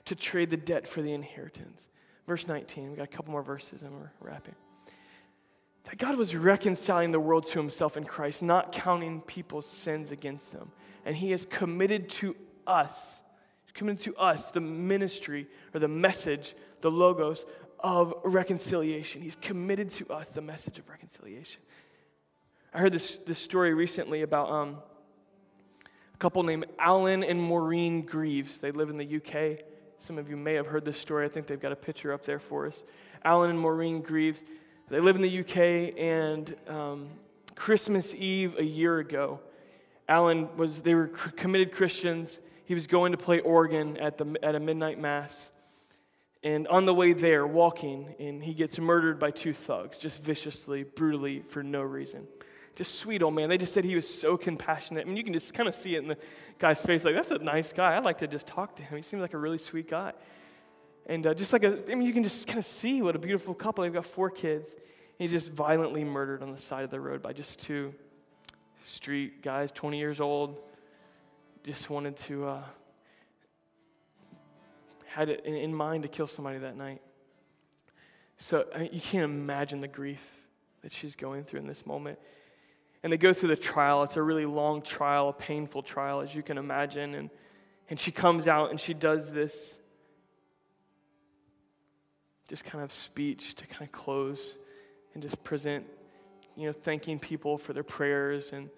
to 0.06 0.16
trade 0.16 0.50
the 0.50 0.58
debt 0.58 0.88
for 0.88 1.02
the 1.02 1.14
inheritance. 1.14 1.88
Verse 2.28 2.48
19, 2.48 2.92
we 2.92 2.98
got 2.98 3.04
a 3.04 3.08
couple 3.08 3.32
more 3.32 3.44
verses 3.44 3.82
and 3.82 3.92
we're 3.92 4.12
wrapping. 4.22 4.56
That 5.86 5.98
God 5.98 6.16
was 6.16 6.36
reconciling 6.36 7.12
the 7.12 7.20
world 7.20 7.48
to 7.48 7.60
himself 7.60 7.98
in 7.98 8.06
Christ, 8.06 8.44
not 8.44 8.72
counting 8.72 9.22
people's 9.22 9.66
sins 9.66 10.12
against 10.12 10.52
them. 10.52 10.72
And 11.06 11.16
he 11.16 11.32
has 11.32 11.46
committed 11.46 12.10
to 12.10 12.36
us, 12.68 13.14
committed 13.74 14.04
to 14.04 14.16
us 14.18 14.52
the 14.52 14.60
ministry 14.60 15.48
or 15.74 15.80
the 15.80 15.88
message, 15.88 16.56
the 16.82 16.92
logos 16.92 17.46
of 17.80 18.14
reconciliation. 18.24 19.22
He's 19.22 19.36
committed 19.36 19.92
to 19.92 20.12
us 20.12 20.30
the 20.30 20.42
message 20.42 20.80
of 20.80 20.90
reconciliation. 20.90 21.62
I 22.74 22.80
heard 22.80 22.94
this, 22.94 23.16
this 23.18 23.40
story 23.40 23.74
recently 23.74 24.22
about 24.22 24.50
um, 24.50 24.78
a 26.14 26.18
couple 26.18 26.44
named 26.44 26.66
Alan 26.78 27.24
and 27.24 27.42
Maureen 27.42 28.02
Greaves. 28.04 28.60
They 28.60 28.72
live 28.72 28.90
in 28.90 28.98
the 28.98 29.16
UK. 29.16 29.66
Some 29.98 30.18
of 30.18 30.30
you 30.30 30.38
may 30.38 30.54
have 30.54 30.68
heard 30.68 30.86
this 30.86 31.00
story. 31.00 31.26
I 31.26 31.30
think 31.30 31.48
they've 31.48 31.60
got 31.60 31.72
a 31.72 31.78
picture 31.78 32.14
up 32.14 32.24
there 32.24 32.40
for 32.40 32.68
us. 32.68 32.84
Alan 33.24 33.50
and 33.50 33.60
Maureen 33.60 34.02
Greaves. 34.02 34.44
They 34.90 35.00
live 35.00 35.16
in 35.16 35.22
the 35.22 35.40
UK, 35.40 35.94
and 36.00 36.56
um, 36.68 37.10
Christmas 37.56 38.16
Eve 38.16 38.58
a 38.58 38.64
year 38.64 39.00
ago, 39.00 39.40
Alan 40.08 40.50
was, 40.58 40.82
they 40.82 40.96
were 40.96 41.08
committed 41.08 41.72
Christians. 41.72 42.40
He 42.66 42.74
was 42.74 42.88
going 42.88 43.12
to 43.12 43.18
play 43.18 43.40
organ 43.40 43.98
at, 43.98 44.18
the, 44.18 44.36
at 44.42 44.56
a 44.56 44.60
midnight 44.60 45.00
mass. 45.00 45.52
And 46.42 46.68
on 46.70 46.86
the 46.86 46.94
way 46.94 47.14
there, 47.14 47.46
walking, 47.46 48.16
and 48.18 48.42
he 48.44 48.54
gets 48.54 48.80
murdered 48.80 49.20
by 49.20 49.32
two 49.32 49.54
thugs, 49.54 50.00
just 50.00 50.24
viciously, 50.24 50.84
brutally, 50.84 51.42
for 51.42 51.64
no 51.64 51.82
reason. 51.82 52.28
Just 52.76 52.96
sweet 52.96 53.22
old 53.22 53.36
man. 53.36 53.50
They 53.50 53.58
just 53.58 53.74
said 53.74 53.84
he 53.84 53.96
was 53.96 54.08
so 54.08 54.38
compassionate. 54.38 55.06
I 55.06 55.08
mean, 55.08 55.18
you 55.18 55.24
can 55.24 55.34
just 55.34 55.54
kind 55.54 55.68
of 55.68 55.76
see 55.76 55.96
it 55.96 56.00
in 56.00 56.08
the 56.08 56.18
guy's 56.58 56.82
face. 56.82 57.04
Like, 57.04 57.16
that's 57.16 57.32
a 57.32 57.40
nice 57.40 57.74
guy. 57.74 57.98
I'd 57.98 58.06
like 58.06 58.20
to 58.20 58.28
just 58.28 58.48
talk 58.48 58.78
to 58.78 58.84
him. 58.84 58.96
He 58.96 59.04
seems 59.04 59.22
like 59.22 59.34
a 59.34 59.38
really 59.38 59.58
sweet 59.58 59.90
guy. 59.90 60.14
And 61.06 61.28
uh, 61.28 61.34
just 61.34 61.52
like 61.52 61.64
a, 61.66 61.80
I 61.92 61.96
mean, 61.96 62.08
you 62.08 62.14
can 62.14 62.24
just 62.24 62.48
kind 62.48 62.60
of 62.60 62.64
see 62.64 63.02
what 63.02 63.18
a 63.18 63.20
beautiful 63.20 63.54
couple. 63.54 63.84
They've 63.84 63.92
got 63.92 64.06
four 64.06 64.30
kids. 64.30 64.76
He's 65.18 65.32
just 65.32 65.52
violently 65.52 66.06
murdered 66.06 66.42
on 66.42 66.54
the 66.54 66.62
side 66.62 66.86
of 66.86 66.90
the 66.90 67.02
road 67.02 67.22
by 67.22 67.34
just 67.34 67.60
two 67.60 67.94
street 68.86 69.42
guys, 69.42 69.74
20 69.74 69.98
years 69.98 70.22
old. 70.22 70.58
Just 71.66 71.90
wanted 71.90 72.16
to 72.18 72.46
uh, 72.46 72.64
had 75.10 75.30
it 75.30 75.46
in 75.46 75.74
mind 75.74 76.04
to 76.04 76.10
kill 76.10 76.28
somebody 76.28 76.60
that 76.60 76.78
night. 76.78 77.02
So 78.38 78.66
I 78.74 78.80
mean, 78.80 78.90
you 78.94 79.02
can't 79.02 79.24
imagine 79.24 79.82
the 79.82 79.88
grief 79.88 80.24
that 80.82 80.94
she's 80.94 81.16
going 81.16 81.44
through 81.44 81.60
in 81.60 81.68
this 81.68 81.86
moment. 81.86 82.20
And 83.04 83.12
they 83.12 83.18
go 83.18 83.34
through 83.34 83.50
the 83.50 83.56
trial. 83.56 84.04
It's 84.04 84.18
a 84.18 84.22
really 84.22 84.46
long 84.46 84.82
trial, 84.82 85.30
a 85.30 85.34
painful 85.34 85.84
trial, 85.84 86.22
as 86.22 86.36
you 86.36 86.44
can 86.44 86.58
imagine. 86.58 87.16
And, 87.16 87.30
and 87.90 88.00
she 88.00 88.12
comes 88.12 88.48
out 88.48 88.70
and 88.70 88.80
she 88.80 88.94
does 88.94 89.32
this 89.32 89.78
just 92.48 92.64
kind 92.64 92.84
of 92.84 92.92
speech 92.92 93.56
to 93.56 93.68
kind 93.68 93.84
of 93.84 93.92
close 93.92 94.56
and 95.14 95.24
just 95.24 95.44
present, 95.44 95.86
you 96.56 96.66
know, 96.66 96.72
thanking 96.72 97.20
people 97.20 97.58
for 97.58 97.74
their 97.74 97.84
prayers. 97.84 98.52
And 98.52 98.70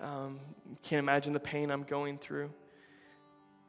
um, 0.00 0.38
can't 0.82 1.00
imagine 1.00 1.32
the 1.32 1.40
pain 1.40 1.70
I'm 1.70 1.82
going 1.82 2.18
through. 2.18 2.50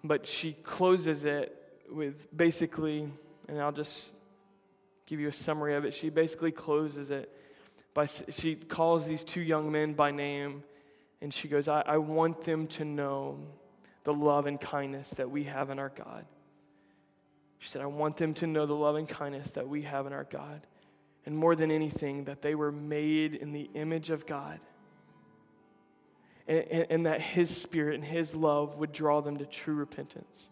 But 0.04 0.28
she 0.28 0.54
closes 0.54 1.26
it 1.26 1.57
with 1.90 2.28
basically, 2.36 3.10
and 3.48 3.62
I'll 3.62 3.72
just 3.72 4.12
give 5.06 5.20
you 5.20 5.28
a 5.28 5.34
summary 5.34 5.76
of 5.76 5.86
it. 5.86 5.94
She 5.94 6.10
basically 6.10 6.52
closes 6.52 7.12
it 7.12 7.32
by, 7.94 8.06
she 8.06 8.56
calls 8.56 9.08
these 9.08 9.24
two 9.24 9.42
young 9.42 9.72
men 9.72 9.94
by 9.94 10.12
name, 10.12 10.64
and 11.22 11.34
she 11.34 11.48
goes, 11.48 11.68
I, 11.68 11.82
I 11.82 11.98
want 11.98 12.44
them 12.44 12.68
to 12.68 12.86
know 12.86 13.40
the 14.04 14.14
love 14.14 14.46
and 14.46 14.62
kindness 14.62 15.10
that 15.12 15.32
we 15.32 15.46
have 15.46 15.70
in 15.70 15.80
our 15.80 15.90
God. 15.90 16.26
She 17.60 17.70
said, 17.70 17.82
I 17.82 17.88
want 17.88 18.18
them 18.18 18.34
to 18.36 18.48
know 18.48 18.66
the 18.66 18.76
love 18.76 18.96
and 18.96 19.10
kindness 19.10 19.52
that 19.52 19.68
we 19.68 19.82
have 19.82 20.06
in 20.06 20.14
our 20.14 20.26
God. 20.26 20.62
And 21.26 21.36
more 21.36 21.56
than 21.56 21.72
anything, 21.72 22.26
that 22.26 22.42
they 22.42 22.56
were 22.56 22.72
made 22.72 23.34
in 23.34 23.52
the 23.52 23.70
image 23.74 24.12
of 24.12 24.26
God. 24.26 24.60
And, 26.48 26.66
and, 26.70 26.88
and, 26.90 27.06
that 27.06 27.20
His 27.20 27.56
Spirit 27.56 27.96
and 27.96 28.04
His 28.06 28.34
love 28.34 28.78
would 28.78 28.94
draw 28.94 29.22
them 29.22 29.38
to 29.38 29.46
true 29.46 29.74
repentance 29.74 30.48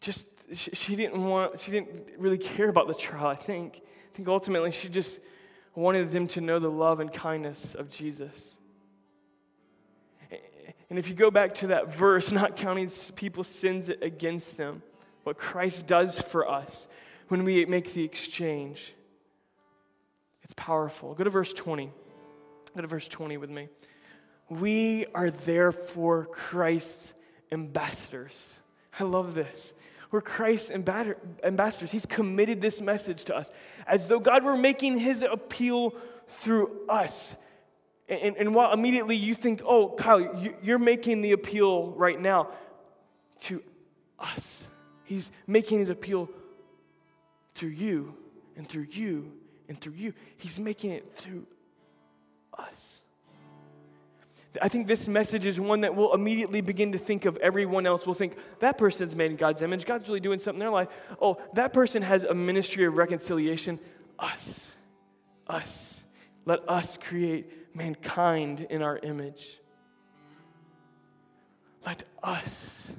just 0.00 0.26
she 0.52 0.96
didn't 0.96 1.22
want 1.22 1.60
she 1.60 1.70
didn't 1.70 2.08
really 2.18 2.38
care 2.38 2.68
about 2.68 2.88
the 2.88 2.94
trial 2.94 3.26
i 3.26 3.34
think 3.34 3.76
i 3.76 4.16
think 4.16 4.28
ultimately 4.28 4.70
she 4.70 4.88
just 4.88 5.20
wanted 5.74 6.10
them 6.10 6.26
to 6.26 6.40
know 6.40 6.58
the 6.58 6.70
love 6.70 7.00
and 7.00 7.12
kindness 7.12 7.74
of 7.74 7.90
jesus 7.90 8.56
and 10.88 10.98
if 10.98 11.08
you 11.08 11.14
go 11.14 11.30
back 11.30 11.54
to 11.54 11.68
that 11.68 11.94
verse 11.94 12.32
not 12.40 12.56
counting 12.56 12.90
people's 13.14 13.48
sins 13.48 13.88
against 13.88 14.56
them 14.56 14.82
what 15.24 15.38
christ 15.38 15.86
does 15.86 16.20
for 16.20 16.48
us 16.48 16.88
when 17.30 17.44
we 17.44 17.64
make 17.64 17.94
the 17.94 18.02
exchange 18.02 18.92
It's 20.42 20.54
powerful. 20.56 21.14
Go 21.14 21.22
to 21.22 21.30
verse 21.30 21.52
20. 21.52 21.92
Go 22.74 22.80
to 22.80 22.86
verse 22.88 23.06
20 23.06 23.36
with 23.36 23.50
me. 23.50 23.68
We 24.48 25.06
are 25.14 25.30
therefore 25.30 26.26
Christ's 26.26 27.12
ambassadors. 27.52 28.34
I 28.98 29.04
love 29.04 29.34
this. 29.34 29.72
We're 30.10 30.20
Christ's 30.20 30.70
ambassadors. 30.70 31.90
He's 31.90 32.06
committed 32.06 32.60
this 32.60 32.80
message 32.80 33.24
to 33.24 33.36
us 33.36 33.50
as 33.86 34.08
though 34.08 34.18
God 34.18 34.44
were 34.44 34.56
making 34.56 34.98
his 34.98 35.22
appeal 35.22 35.94
through 36.40 36.80
us. 36.88 37.34
And, 38.08 38.36
and 38.36 38.54
while 38.54 38.72
immediately 38.72 39.14
you 39.14 39.34
think, 39.34 39.62
oh, 39.64 39.90
Kyle, 39.90 40.44
you're 40.62 40.80
making 40.80 41.22
the 41.22 41.32
appeal 41.32 41.92
right 41.92 42.20
now 42.20 42.48
to 43.42 43.62
us, 44.18 44.68
he's 45.04 45.30
making 45.46 45.78
his 45.78 45.88
appeal 45.88 46.28
through 47.54 47.70
you 47.70 48.14
and 48.56 48.68
through 48.68 48.86
you 48.90 49.32
and 49.68 49.80
through 49.80 49.94
you. 49.94 50.12
He's 50.36 50.58
making 50.58 50.90
it 50.90 51.14
through 51.16 51.46
us. 52.58 52.99
I 54.60 54.68
think 54.68 54.88
this 54.88 55.06
message 55.06 55.46
is 55.46 55.60
one 55.60 55.82
that 55.82 55.94
we'll 55.94 56.12
immediately 56.12 56.60
begin 56.60 56.92
to 56.92 56.98
think 56.98 57.24
of 57.24 57.36
everyone 57.36 57.86
else. 57.86 58.04
We'll 58.04 58.14
think, 58.14 58.36
that 58.58 58.78
person's 58.78 59.14
made 59.14 59.30
in 59.30 59.36
God's 59.36 59.62
image. 59.62 59.86
God's 59.86 60.08
really 60.08 60.20
doing 60.20 60.40
something 60.40 60.60
in 60.60 60.60
their 60.60 60.70
life. 60.70 60.88
Oh, 61.20 61.38
that 61.54 61.72
person 61.72 62.02
has 62.02 62.24
a 62.24 62.34
ministry 62.34 62.84
of 62.84 62.94
reconciliation. 62.94 63.78
Us. 64.18 64.68
Us. 65.46 65.94
Let 66.46 66.68
us 66.68 66.98
create 67.00 67.76
mankind 67.76 68.66
in 68.70 68.82
our 68.82 68.98
image. 68.98 69.60
Let 71.86 72.02
us, 72.22 72.90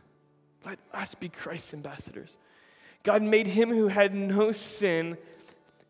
let 0.66 0.80
us 0.94 1.16
be 1.16 1.28
Christ's 1.28 1.74
ambassadors. 1.74 2.32
God 3.04 3.24
made 3.24 3.48
him 3.48 3.70
who 3.70 3.90
had 3.90 4.16
no 4.16 4.54
sin 4.54 5.18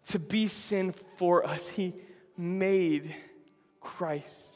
to 0.07 0.17
be 0.17 0.47
sin 0.47 0.91
for 0.91 1.45
us. 1.45 1.67
He 1.67 1.93
made 2.35 3.13
Christ 3.79 4.50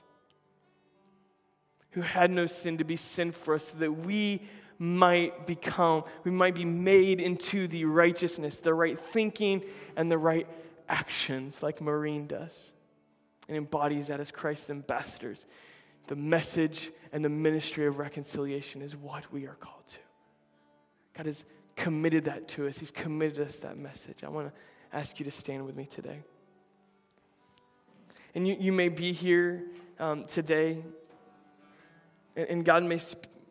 who 1.96 2.02
had 2.02 2.30
no 2.30 2.46
sin 2.46 2.78
to 2.78 2.84
be 2.84 2.98
sin 2.98 3.32
for 3.32 3.56
us 3.56 3.70
so 3.70 3.78
that 3.78 3.92
we 3.92 4.42
might 4.78 5.48
become, 5.48 6.04
we 6.26 6.32
might 6.32 6.54
be 6.54 6.66
made 6.66 7.22
into 7.22 7.70
the 7.70 7.86
righteousness, 7.86 8.58
the 8.58 8.74
right 8.74 9.00
thinking, 9.00 9.64
and 9.96 10.12
the 10.12 10.18
right 10.18 10.46
actions, 10.90 11.64
like 11.64 11.80
Marine 11.80 12.28
does, 12.28 12.74
and 13.48 13.58
embodies 13.58 14.08
that 14.08 14.20
as 14.20 14.30
Christ's 14.30 14.70
ambassadors. 14.70 15.46
The 16.08 16.18
message 16.18 16.92
and 17.14 17.24
the 17.24 17.30
ministry 17.30 17.88
of 17.88 17.98
reconciliation 17.98 18.82
is 18.82 18.94
what 18.94 19.32
we 19.32 19.48
are 19.48 19.56
called 19.56 19.88
to. 19.88 19.98
God 21.16 21.28
has 21.28 21.46
committed 21.78 22.26
that 22.26 22.50
to 22.50 22.68
us, 22.68 22.78
He's 22.78 22.92
committed 22.92 23.40
us 23.48 23.56
that 23.60 23.78
message. 23.78 24.18
I 24.22 24.28
want 24.28 24.54
to 24.54 24.98
ask 24.98 25.18
you 25.18 25.24
to 25.24 25.32
stand 25.32 25.66
with 25.66 25.78
me 25.78 25.86
today. 25.86 26.20
And 28.36 28.46
you, 28.46 28.58
you 28.60 28.74
may 28.74 28.90
be 28.90 29.14
here 29.14 29.64
um, 29.98 30.26
today 30.26 30.84
and 32.36 32.65
God 32.65 32.84
may, 32.84 33.00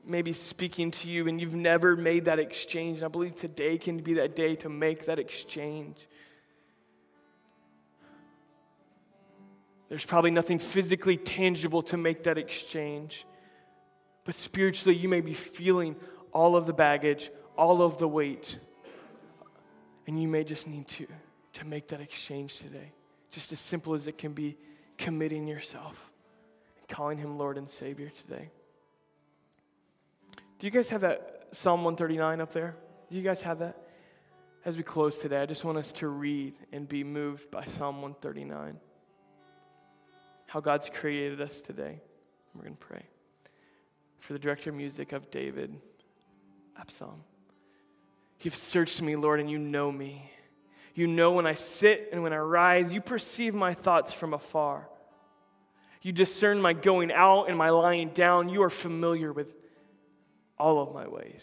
may 0.05 0.23
be 0.23 0.33
speaking 0.33 0.91
to 0.93 1.09
you 1.09 1.27
and 1.29 1.41
you've 1.41 1.55
never 1.55 1.97
made 1.97 2.27
that 2.27 2.39
exchange. 2.39 2.99
And 2.99 3.07
I 3.07 3.09
believe 3.09 3.37
today 3.37 3.79
can 3.79 3.99
be 3.99 4.15
that 4.15 4.37
day 4.37 4.57
to 4.57 4.69
make 4.69 5.07
that 5.07 5.19
exchange. 5.19 5.97
There's 9.89 10.05
probably 10.05 10.31
nothing 10.31 10.59
physically 10.59 11.17
tangible 11.17 11.83
to 11.83 11.97
make 11.97 12.25
that 12.25 12.39
exchange. 12.39 13.27
But 14.25 14.35
spiritually, 14.35 14.97
you 14.97 15.09
may 15.09 15.21
be 15.21 15.35
feeling 15.35 15.97
all 16.33 16.57
of 16.57 16.67
the 16.67 16.73
baggage, 16.73 17.31
all 17.57 17.83
of 17.83 17.99
the 17.99 18.09
weight. 18.09 18.59
And 20.07 20.21
you 20.21 20.29
may 20.29 20.45
just 20.45 20.67
need 20.67 20.89
to, 20.89 21.07
to 21.55 21.67
make 21.67 21.89
that 21.89 22.01
exchange 22.01 22.59
today. 22.59 22.93
Just 23.31 23.53
as 23.53 23.61
simple 23.61 23.95
as 23.95 24.07
it 24.07 24.19
can 24.19 24.33
be 24.33 24.57
committing 24.99 25.47
yourself 25.47 26.11
and 26.79 26.89
calling 26.89 27.19
Him 27.19 27.39
Lord 27.39 27.59
and 27.59 27.69
Savior 27.69 28.11
today. 28.11 28.51
Do 30.65 30.69
you 30.69 30.73
guys 30.73 30.89
have 30.89 31.03
that 31.03 31.49
Psalm 31.53 31.85
139 31.85 32.41
up 32.41 32.55
there? 32.55 32.75
Do 33.11 33.17
you 33.19 33.23
guys 33.23 33.43
have 33.43 33.59
that? 33.59 33.77
As 34.65 34.79
we 34.79 34.83
close 34.83 35.19
today, 35.19 35.43
I 35.43 35.45
just 35.45 35.63
want 35.63 35.77
us 35.77 35.93
to 35.93 36.09
read 36.09 36.55
and 36.73 36.89
be 36.89 37.05
moved 37.05 37.51
by 37.51 37.67
Psalm 37.67 37.97
139. 37.97 38.79
How 40.47 40.61
God's 40.61 40.89
created 40.89 41.43
us 41.43 41.61
today. 41.61 42.01
We're 42.55 42.63
going 42.63 42.77
to 42.77 42.81
pray. 42.81 43.03
For 44.21 44.33
the 44.33 44.39
director 44.39 44.71
of 44.71 44.77
music 44.77 45.13
of 45.13 45.31
David 45.31 45.79
a 46.81 46.91
psalm. 46.91 47.25
You've 48.41 48.57
searched 48.57 49.03
me, 49.03 49.17
Lord, 49.17 49.41
and 49.41 49.51
you 49.51 49.59
know 49.59 49.93
me. 49.93 50.31
You 50.95 51.07
know 51.07 51.33
when 51.33 51.47
I 51.47 51.53
sit 51.53 52.09
and 52.11 52.23
when 52.23 52.33
I 52.33 52.39
rise. 52.39 52.95
You 52.95 53.03
perceive 53.03 53.55
my 53.55 53.75
thoughts 53.75 54.15
from 54.15 54.33
afar. 54.33 54.89
You 56.01 56.13
discern 56.13 56.63
my 56.63 56.73
going 56.73 57.13
out 57.13 57.51
and 57.51 57.59
my 57.59 57.69
lying 57.69 58.09
down. 58.15 58.49
You 58.49 58.63
are 58.63 58.71
familiar 58.71 59.31
with 59.31 59.57
all 60.59 60.81
of 60.81 60.95
my 60.95 61.07
ways. 61.09 61.43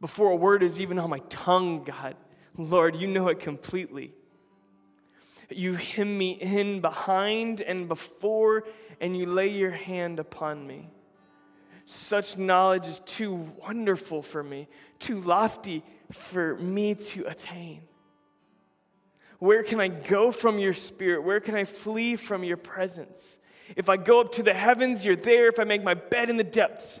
Before 0.00 0.30
a 0.30 0.36
word 0.36 0.62
is 0.62 0.80
even 0.80 0.98
on 0.98 1.10
my 1.10 1.20
tongue, 1.28 1.84
God, 1.84 2.16
Lord, 2.56 2.96
you 2.96 3.06
know 3.06 3.28
it 3.28 3.38
completely. 3.38 4.12
You 5.50 5.74
hem 5.74 6.16
me 6.16 6.32
in 6.32 6.80
behind 6.80 7.60
and 7.60 7.88
before, 7.88 8.64
and 9.00 9.16
you 9.16 9.26
lay 9.26 9.48
your 9.48 9.70
hand 9.70 10.18
upon 10.18 10.66
me. 10.66 10.88
Such 11.86 12.38
knowledge 12.38 12.86
is 12.86 13.00
too 13.00 13.50
wonderful 13.66 14.22
for 14.22 14.42
me, 14.42 14.68
too 15.00 15.18
lofty 15.20 15.82
for 16.12 16.56
me 16.56 16.94
to 16.94 17.26
attain. 17.26 17.82
Where 19.40 19.62
can 19.62 19.80
I 19.80 19.88
go 19.88 20.32
from 20.32 20.58
your 20.58 20.74
spirit? 20.74 21.24
Where 21.24 21.40
can 21.40 21.54
I 21.54 21.64
flee 21.64 22.14
from 22.16 22.44
your 22.44 22.58
presence? 22.58 23.38
If 23.74 23.88
I 23.88 23.96
go 23.96 24.20
up 24.20 24.32
to 24.32 24.42
the 24.42 24.54
heavens, 24.54 25.04
you're 25.04 25.16
there. 25.16 25.48
If 25.48 25.58
I 25.58 25.64
make 25.64 25.82
my 25.82 25.94
bed 25.94 26.30
in 26.30 26.36
the 26.36 26.44
depths, 26.44 27.00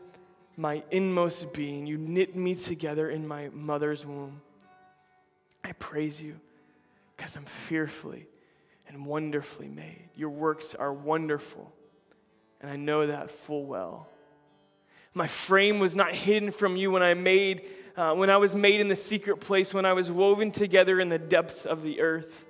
my 0.61 0.83
inmost 0.91 1.53
being. 1.53 1.87
You 1.87 1.97
knit 1.97 2.35
me 2.35 2.53
together 2.53 3.09
in 3.09 3.27
my 3.27 3.49
mother's 3.49 4.05
womb. 4.05 4.41
I 5.63 5.71
praise 5.73 6.21
you 6.21 6.39
because 7.17 7.35
I'm 7.35 7.45
fearfully 7.45 8.27
and 8.87 9.05
wonderfully 9.05 9.67
made. 9.67 10.09
Your 10.15 10.29
works 10.29 10.75
are 10.75 10.93
wonderful, 10.93 11.73
and 12.61 12.69
I 12.69 12.75
know 12.75 13.07
that 13.07 13.31
full 13.31 13.65
well. 13.65 14.07
My 15.15 15.25
frame 15.25 15.79
was 15.79 15.95
not 15.95 16.13
hidden 16.13 16.51
from 16.51 16.77
you 16.77 16.91
when 16.91 17.03
I 17.03 17.15
made 17.15 17.65
uh, 17.97 18.13
when 18.13 18.29
I 18.29 18.37
was 18.37 18.55
made 18.55 18.79
in 18.79 18.87
the 18.87 18.95
secret 18.95 19.41
place, 19.41 19.73
when 19.73 19.85
I 19.85 19.91
was 19.91 20.09
woven 20.09 20.51
together 20.51 21.01
in 21.01 21.09
the 21.09 21.19
depths 21.19 21.65
of 21.65 21.83
the 21.83 21.99
earth. 21.99 22.45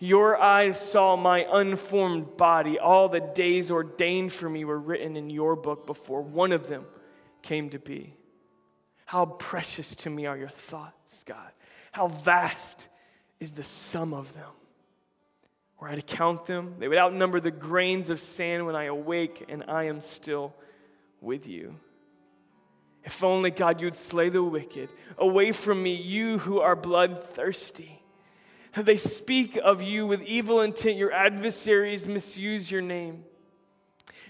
Your 0.00 0.36
eyes 0.36 0.80
saw 0.80 1.14
my 1.14 1.46
unformed 1.48 2.36
body. 2.36 2.80
All 2.80 3.08
the 3.08 3.20
days 3.20 3.70
ordained 3.70 4.32
for 4.32 4.48
me 4.48 4.64
were 4.64 4.80
written 4.80 5.16
in 5.16 5.30
your 5.30 5.54
book 5.54 5.86
before 5.86 6.22
one 6.22 6.50
of 6.50 6.66
them 6.66 6.86
came 7.42 7.70
to 7.70 7.78
be. 7.78 8.14
How 9.06 9.26
precious 9.26 9.94
to 9.96 10.10
me 10.10 10.26
are 10.26 10.36
your 10.36 10.48
thoughts, 10.48 11.22
God. 11.24 11.50
How 11.92 12.08
vast 12.08 12.88
is 13.40 13.50
the 13.50 13.64
sum 13.64 14.14
of 14.14 14.32
them. 14.34 14.50
Were 15.80 15.88
I 15.88 15.96
to 15.96 16.02
count 16.02 16.44
them, 16.44 16.74
they 16.78 16.88
would 16.88 16.98
outnumber 16.98 17.40
the 17.40 17.50
grains 17.50 18.10
of 18.10 18.20
sand 18.20 18.66
when 18.66 18.76
I 18.76 18.84
awake 18.84 19.46
and 19.48 19.64
I 19.66 19.84
am 19.84 20.00
still 20.00 20.54
with 21.20 21.46
you. 21.46 21.76
If 23.02 23.24
only, 23.24 23.50
God, 23.50 23.80
you 23.80 23.86
would 23.86 23.96
slay 23.96 24.28
the 24.28 24.42
wicked. 24.42 24.90
Away 25.16 25.52
from 25.52 25.82
me, 25.82 25.94
you 25.94 26.38
who 26.38 26.60
are 26.60 26.76
bloodthirsty. 26.76 28.02
They 28.76 28.98
speak 28.98 29.56
of 29.56 29.82
you 29.82 30.06
with 30.06 30.22
evil 30.22 30.60
intent. 30.60 30.96
Your 30.96 31.12
adversaries 31.12 32.06
misuse 32.06 32.70
your 32.70 32.82
name. 32.82 33.24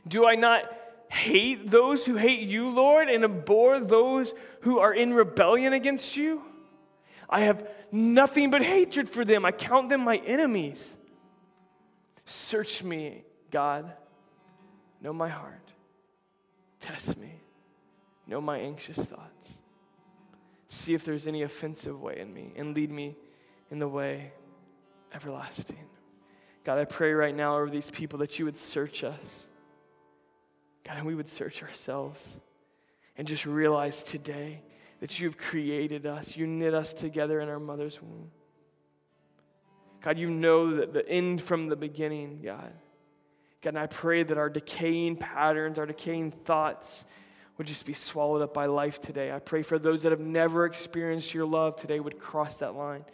Do 0.07 0.27
I 0.27 0.35
not 0.37 0.65
hate 1.11 1.71
those 1.71 2.07
who 2.07 2.15
hate 2.15 2.49
you, 2.49 2.71
Lord, 2.71 3.09
and 3.09 3.25
abhor 3.25 3.81
those 3.81 4.33
who 4.61 4.79
are 4.79 4.95
in 4.95 5.13
rebellion 5.13 5.73
against 5.73 6.17
you? 6.17 6.43
I 7.29 7.41
have 7.41 7.69
nothing 7.91 8.51
but 8.51 8.63
hatred 8.63 9.09
for 9.09 9.25
them. 9.25 9.45
I 9.45 9.53
count 9.53 9.89
them 9.89 10.03
my 10.03 10.17
enemies. 10.19 10.97
Search 12.25 12.83
me, 12.85 13.25
God. 13.51 13.93
Know 15.01 15.13
my 15.13 15.29
heart. 15.29 15.73
Test 16.81 17.17
me. 17.19 17.41
Know 18.27 18.41
my 18.41 18.59
anxious 18.59 18.97
thoughts. 18.97 19.55
See 20.69 20.95
if 20.95 21.05
there's 21.05 21.27
any 21.27 21.43
offensive 21.43 22.01
way 22.01 22.21
in 22.21 22.33
me 22.33 22.53
and 22.57 22.75
lead 22.75 22.93
me 22.93 23.17
in 23.71 23.81
the 23.81 23.89
way 23.89 24.33
everlasting. 25.13 25.89
God, 26.63 26.79
I 26.79 26.85
pray 26.85 27.13
right 27.13 27.35
now 27.35 27.57
over 27.57 27.69
these 27.69 27.91
people 27.91 28.21
that 28.21 28.39
you 28.39 28.45
would 28.45 28.57
search 28.57 29.03
us 29.03 29.49
God, 30.85 30.99
and 30.99 31.07
we 31.07 31.15
would 31.15 31.29
search 31.29 31.63
ourselves 31.63 32.39
and 33.17 33.27
just 33.27 33.47
realize 33.47 34.03
today 34.03 34.63
that 35.01 35.19
you've 35.19 35.37
created 35.37 36.07
us. 36.07 36.37
You 36.37 36.47
knit 36.47 36.75
us 36.75 36.95
together 36.95 37.41
in 37.41 37.49
our 37.49 37.59
mother's 37.59 38.01
womb. 38.01 38.31
God, 40.03 40.19
you 40.19 40.31
know 40.31 40.77
that 40.77 40.93
the 40.93 41.07
end 41.09 41.43
from 41.43 41.69
the 41.69 41.77
beginning, 41.77 42.41
God. 42.43 42.73
God, 43.63 43.71
and 43.71 43.79
I 43.79 43.87
pray 43.87 44.23
that 44.23 44.39
our 44.39 44.49
decaying 44.49 45.17
patterns, 45.17 45.79
our 45.79 45.87
decaying 45.87 46.31
thoughts 46.31 47.05
would 47.59 47.67
just 47.67 47.85
be 47.85 47.93
swallowed 47.93 48.41
up 48.41 48.55
by 48.55 48.65
life 48.65 49.01
today. 49.01 49.31
I 49.31 49.39
pray 49.39 49.63
for 49.63 49.79
those 49.79 50.03
that 50.05 50.13
have 50.13 50.21
never 50.21 50.65
experienced 50.65 51.35
your 51.35 51.45
love 51.45 51.77
today 51.77 52.01
would 52.01 52.19
cross 52.19 52.57
that 52.57 52.75
line. 52.75 53.05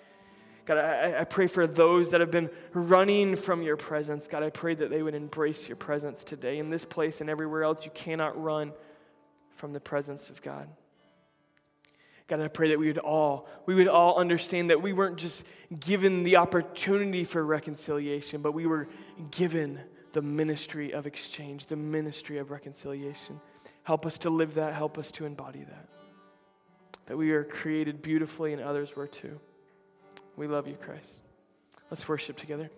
God, 0.66 0.78
I, 0.78 1.20
I 1.20 1.24
pray 1.24 1.46
for 1.46 1.66
those 1.66 2.10
that 2.10 2.20
have 2.20 2.32
been 2.32 2.50
running 2.74 3.36
from 3.36 3.62
your 3.62 3.76
presence. 3.76 4.26
God, 4.26 4.42
I 4.42 4.50
pray 4.50 4.74
that 4.74 4.90
they 4.90 5.02
would 5.02 5.14
embrace 5.14 5.68
your 5.68 5.76
presence 5.76 6.24
today 6.24 6.58
in 6.58 6.70
this 6.70 6.84
place 6.84 7.20
and 7.20 7.30
everywhere 7.30 7.62
else. 7.62 7.84
You 7.84 7.92
cannot 7.92 8.40
run 8.42 8.72
from 9.54 9.72
the 9.72 9.80
presence 9.80 10.28
of 10.28 10.42
God. 10.42 10.68
God, 12.26 12.40
I 12.40 12.48
pray 12.48 12.70
that 12.70 12.78
we 12.80 12.88
would 12.88 12.98
all, 12.98 13.48
we 13.66 13.76
would 13.76 13.86
all 13.86 14.18
understand 14.18 14.70
that 14.70 14.82
we 14.82 14.92
weren't 14.92 15.16
just 15.16 15.44
given 15.78 16.24
the 16.24 16.36
opportunity 16.36 17.22
for 17.22 17.44
reconciliation, 17.44 18.42
but 18.42 18.50
we 18.52 18.66
were 18.66 18.88
given 19.30 19.78
the 20.12 20.22
ministry 20.22 20.92
of 20.92 21.06
exchange, 21.06 21.66
the 21.66 21.76
ministry 21.76 22.38
of 22.38 22.50
reconciliation. 22.50 23.40
Help 23.84 24.04
us 24.04 24.18
to 24.18 24.30
live 24.30 24.54
that, 24.54 24.74
help 24.74 24.98
us 24.98 25.12
to 25.12 25.26
embody 25.26 25.60
that. 25.60 25.88
That 27.06 27.16
we 27.16 27.30
are 27.30 27.44
created 27.44 28.02
beautifully 28.02 28.52
and 28.52 28.60
others 28.60 28.96
were 28.96 29.06
too. 29.06 29.38
We 30.36 30.46
love 30.46 30.68
you, 30.68 30.74
Christ. 30.74 31.10
Let's 31.90 32.06
worship 32.08 32.36
together. 32.36 32.70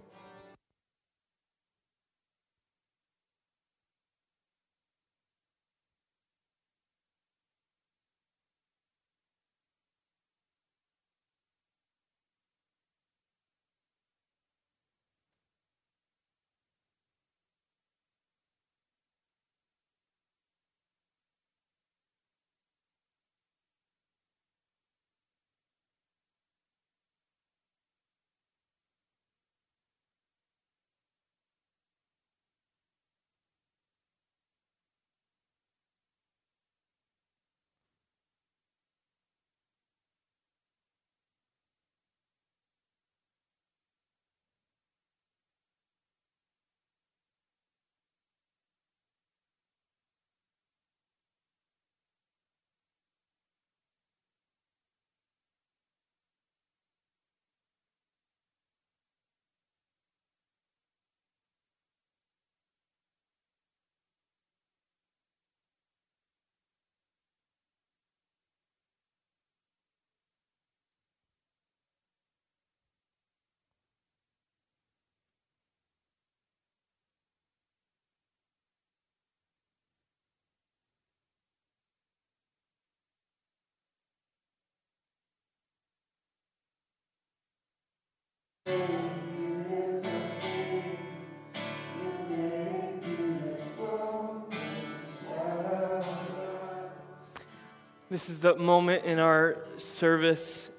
This 98.11 98.31
is 98.31 98.41
the 98.41 98.55
moment 98.55 99.05
in 99.05 99.19
our 99.19 99.59
service 99.77 100.71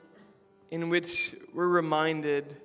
in 0.72 0.90
which 0.90 1.36
we're 1.54 1.68
reminded 1.68 2.58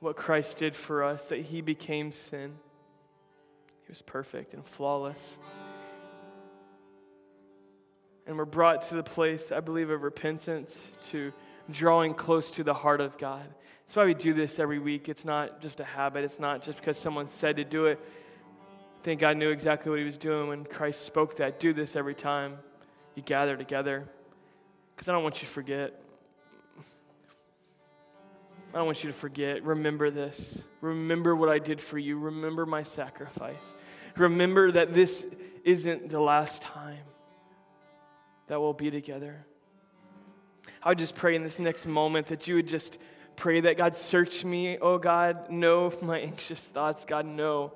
what 0.00 0.16
Christ 0.16 0.58
did 0.58 0.74
for 0.76 1.02
us, 1.02 1.28
that 1.28 1.40
he 1.40 1.60
became 1.60 2.12
sin. 2.12 2.52
He 3.84 3.88
was 3.88 4.02
perfect 4.02 4.52
and 4.52 4.64
flawless. 4.64 5.38
And 8.26 8.36
we're 8.36 8.44
brought 8.44 8.82
to 8.88 8.96
the 8.96 9.02
place, 9.02 9.50
I 9.50 9.60
believe, 9.60 9.90
of 9.90 10.02
repentance, 10.02 10.86
to 11.10 11.32
drawing 11.70 12.14
close 12.14 12.50
to 12.52 12.64
the 12.64 12.74
heart 12.74 13.00
of 13.00 13.18
God. 13.18 13.44
That's 13.86 13.96
why 13.96 14.04
we 14.04 14.14
do 14.14 14.32
this 14.32 14.58
every 14.58 14.78
week. 14.78 15.08
It's 15.08 15.24
not 15.24 15.60
just 15.60 15.80
a 15.80 15.84
habit, 15.84 16.24
it's 16.24 16.38
not 16.38 16.64
just 16.64 16.78
because 16.78 16.98
someone 16.98 17.28
said 17.28 17.56
to 17.56 17.64
do 17.64 17.86
it. 17.86 17.98
I 19.00 19.04
think 19.04 19.20
God 19.20 19.36
knew 19.36 19.50
exactly 19.50 19.90
what 19.90 19.98
he 19.98 20.04
was 20.04 20.16
doing 20.16 20.48
when 20.48 20.64
Christ 20.64 21.02
spoke 21.02 21.36
that. 21.36 21.58
Do 21.58 21.72
this 21.72 21.96
every 21.96 22.14
time 22.14 22.58
you 23.14 23.22
gather 23.22 23.56
together 23.56 24.08
because 24.94 25.08
I 25.08 25.12
don't 25.12 25.22
want 25.22 25.42
you 25.42 25.46
to 25.46 25.52
forget. 25.52 26.00
I 28.72 28.78
don't 28.78 28.86
want 28.86 29.04
you 29.04 29.10
to 29.10 29.16
forget. 29.16 29.62
Remember 29.64 30.10
this. 30.10 30.62
Remember 30.80 31.36
what 31.36 31.48
I 31.48 31.58
did 31.58 31.80
for 31.80 31.98
you. 31.98 32.18
Remember 32.18 32.64
my 32.64 32.84
sacrifice. 32.84 33.60
Remember 34.16 34.72
that 34.72 34.94
this 34.94 35.24
isn't 35.64 36.08
the 36.08 36.20
last 36.20 36.62
time 36.62 37.04
that 38.46 38.60
we'll 38.60 38.72
be 38.72 38.90
together. 38.90 39.44
I 40.82 40.88
would 40.88 40.98
just 40.98 41.14
pray 41.14 41.36
in 41.36 41.44
this 41.44 41.58
next 41.58 41.86
moment 41.86 42.26
that 42.26 42.46
you 42.46 42.56
would 42.56 42.66
just 42.66 42.98
pray 43.36 43.60
that 43.60 43.76
God 43.76 43.94
search 43.94 44.44
me. 44.44 44.78
Oh 44.78 44.98
God, 44.98 45.50
know 45.50 45.92
my 46.02 46.18
anxious 46.18 46.60
thoughts. 46.60 47.04
God, 47.04 47.26
know. 47.26 47.72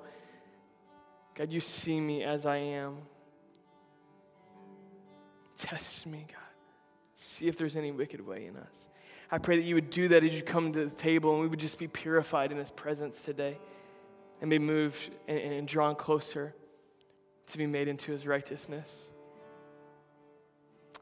God, 1.35 1.51
you 1.51 1.59
see 1.59 2.01
me 2.01 2.23
as 2.23 2.45
I 2.45 2.57
am. 2.57 2.97
Test 5.57 6.05
me, 6.05 6.25
God. 6.27 6.37
See 7.15 7.47
if 7.47 7.57
there's 7.57 7.75
any 7.75 7.91
wicked 7.91 8.25
way 8.25 8.45
in 8.45 8.57
us. 8.57 8.89
I 9.31 9.37
pray 9.37 9.57
that 9.57 9.63
you 9.63 9.75
would 9.75 9.89
do 9.89 10.07
that 10.09 10.23
as 10.23 10.35
you 10.35 10.41
come 10.41 10.71
to 10.73 10.85
the 10.85 10.91
table 10.91 11.33
and 11.33 11.41
we 11.41 11.47
would 11.47 11.59
just 11.59 11.77
be 11.77 11.87
purified 11.87 12.51
in 12.51 12.57
his 12.57 12.71
presence 12.71 13.21
today 13.21 13.57
and 14.41 14.49
be 14.49 14.59
moved 14.59 15.09
and, 15.27 15.37
and 15.37 15.67
drawn 15.67 15.95
closer 15.95 16.55
to 17.47 17.57
be 17.57 17.67
made 17.67 17.87
into 17.87 18.11
his 18.11 18.25
righteousness. 18.25 19.07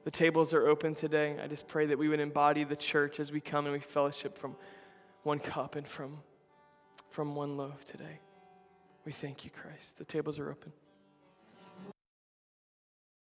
The 0.05 0.11
tables 0.11 0.53
are 0.53 0.67
open 0.67 0.93
today. 0.93 1.35
I 1.43 1.47
just 1.47 1.67
pray 1.67 1.87
that 1.87 1.97
we 1.97 2.07
would 2.07 2.19
embody 2.19 2.63
the 2.63 2.75
church 2.75 3.19
as 3.19 3.31
we 3.31 3.41
come 3.41 3.65
and 3.65 3.73
we 3.73 3.79
fellowship 3.79 4.37
from 4.37 4.55
one 5.23 5.39
cup 5.39 5.75
and 5.75 5.87
from, 5.87 6.19
from 7.09 7.35
one 7.35 7.57
loaf 7.57 7.83
today. 7.85 8.19
We 9.03 9.11
thank 9.11 9.43
you, 9.43 9.49
Christ. 9.49 9.97
The 9.97 10.05
tables 10.05 10.37
are 10.37 10.51
open. 10.51 10.71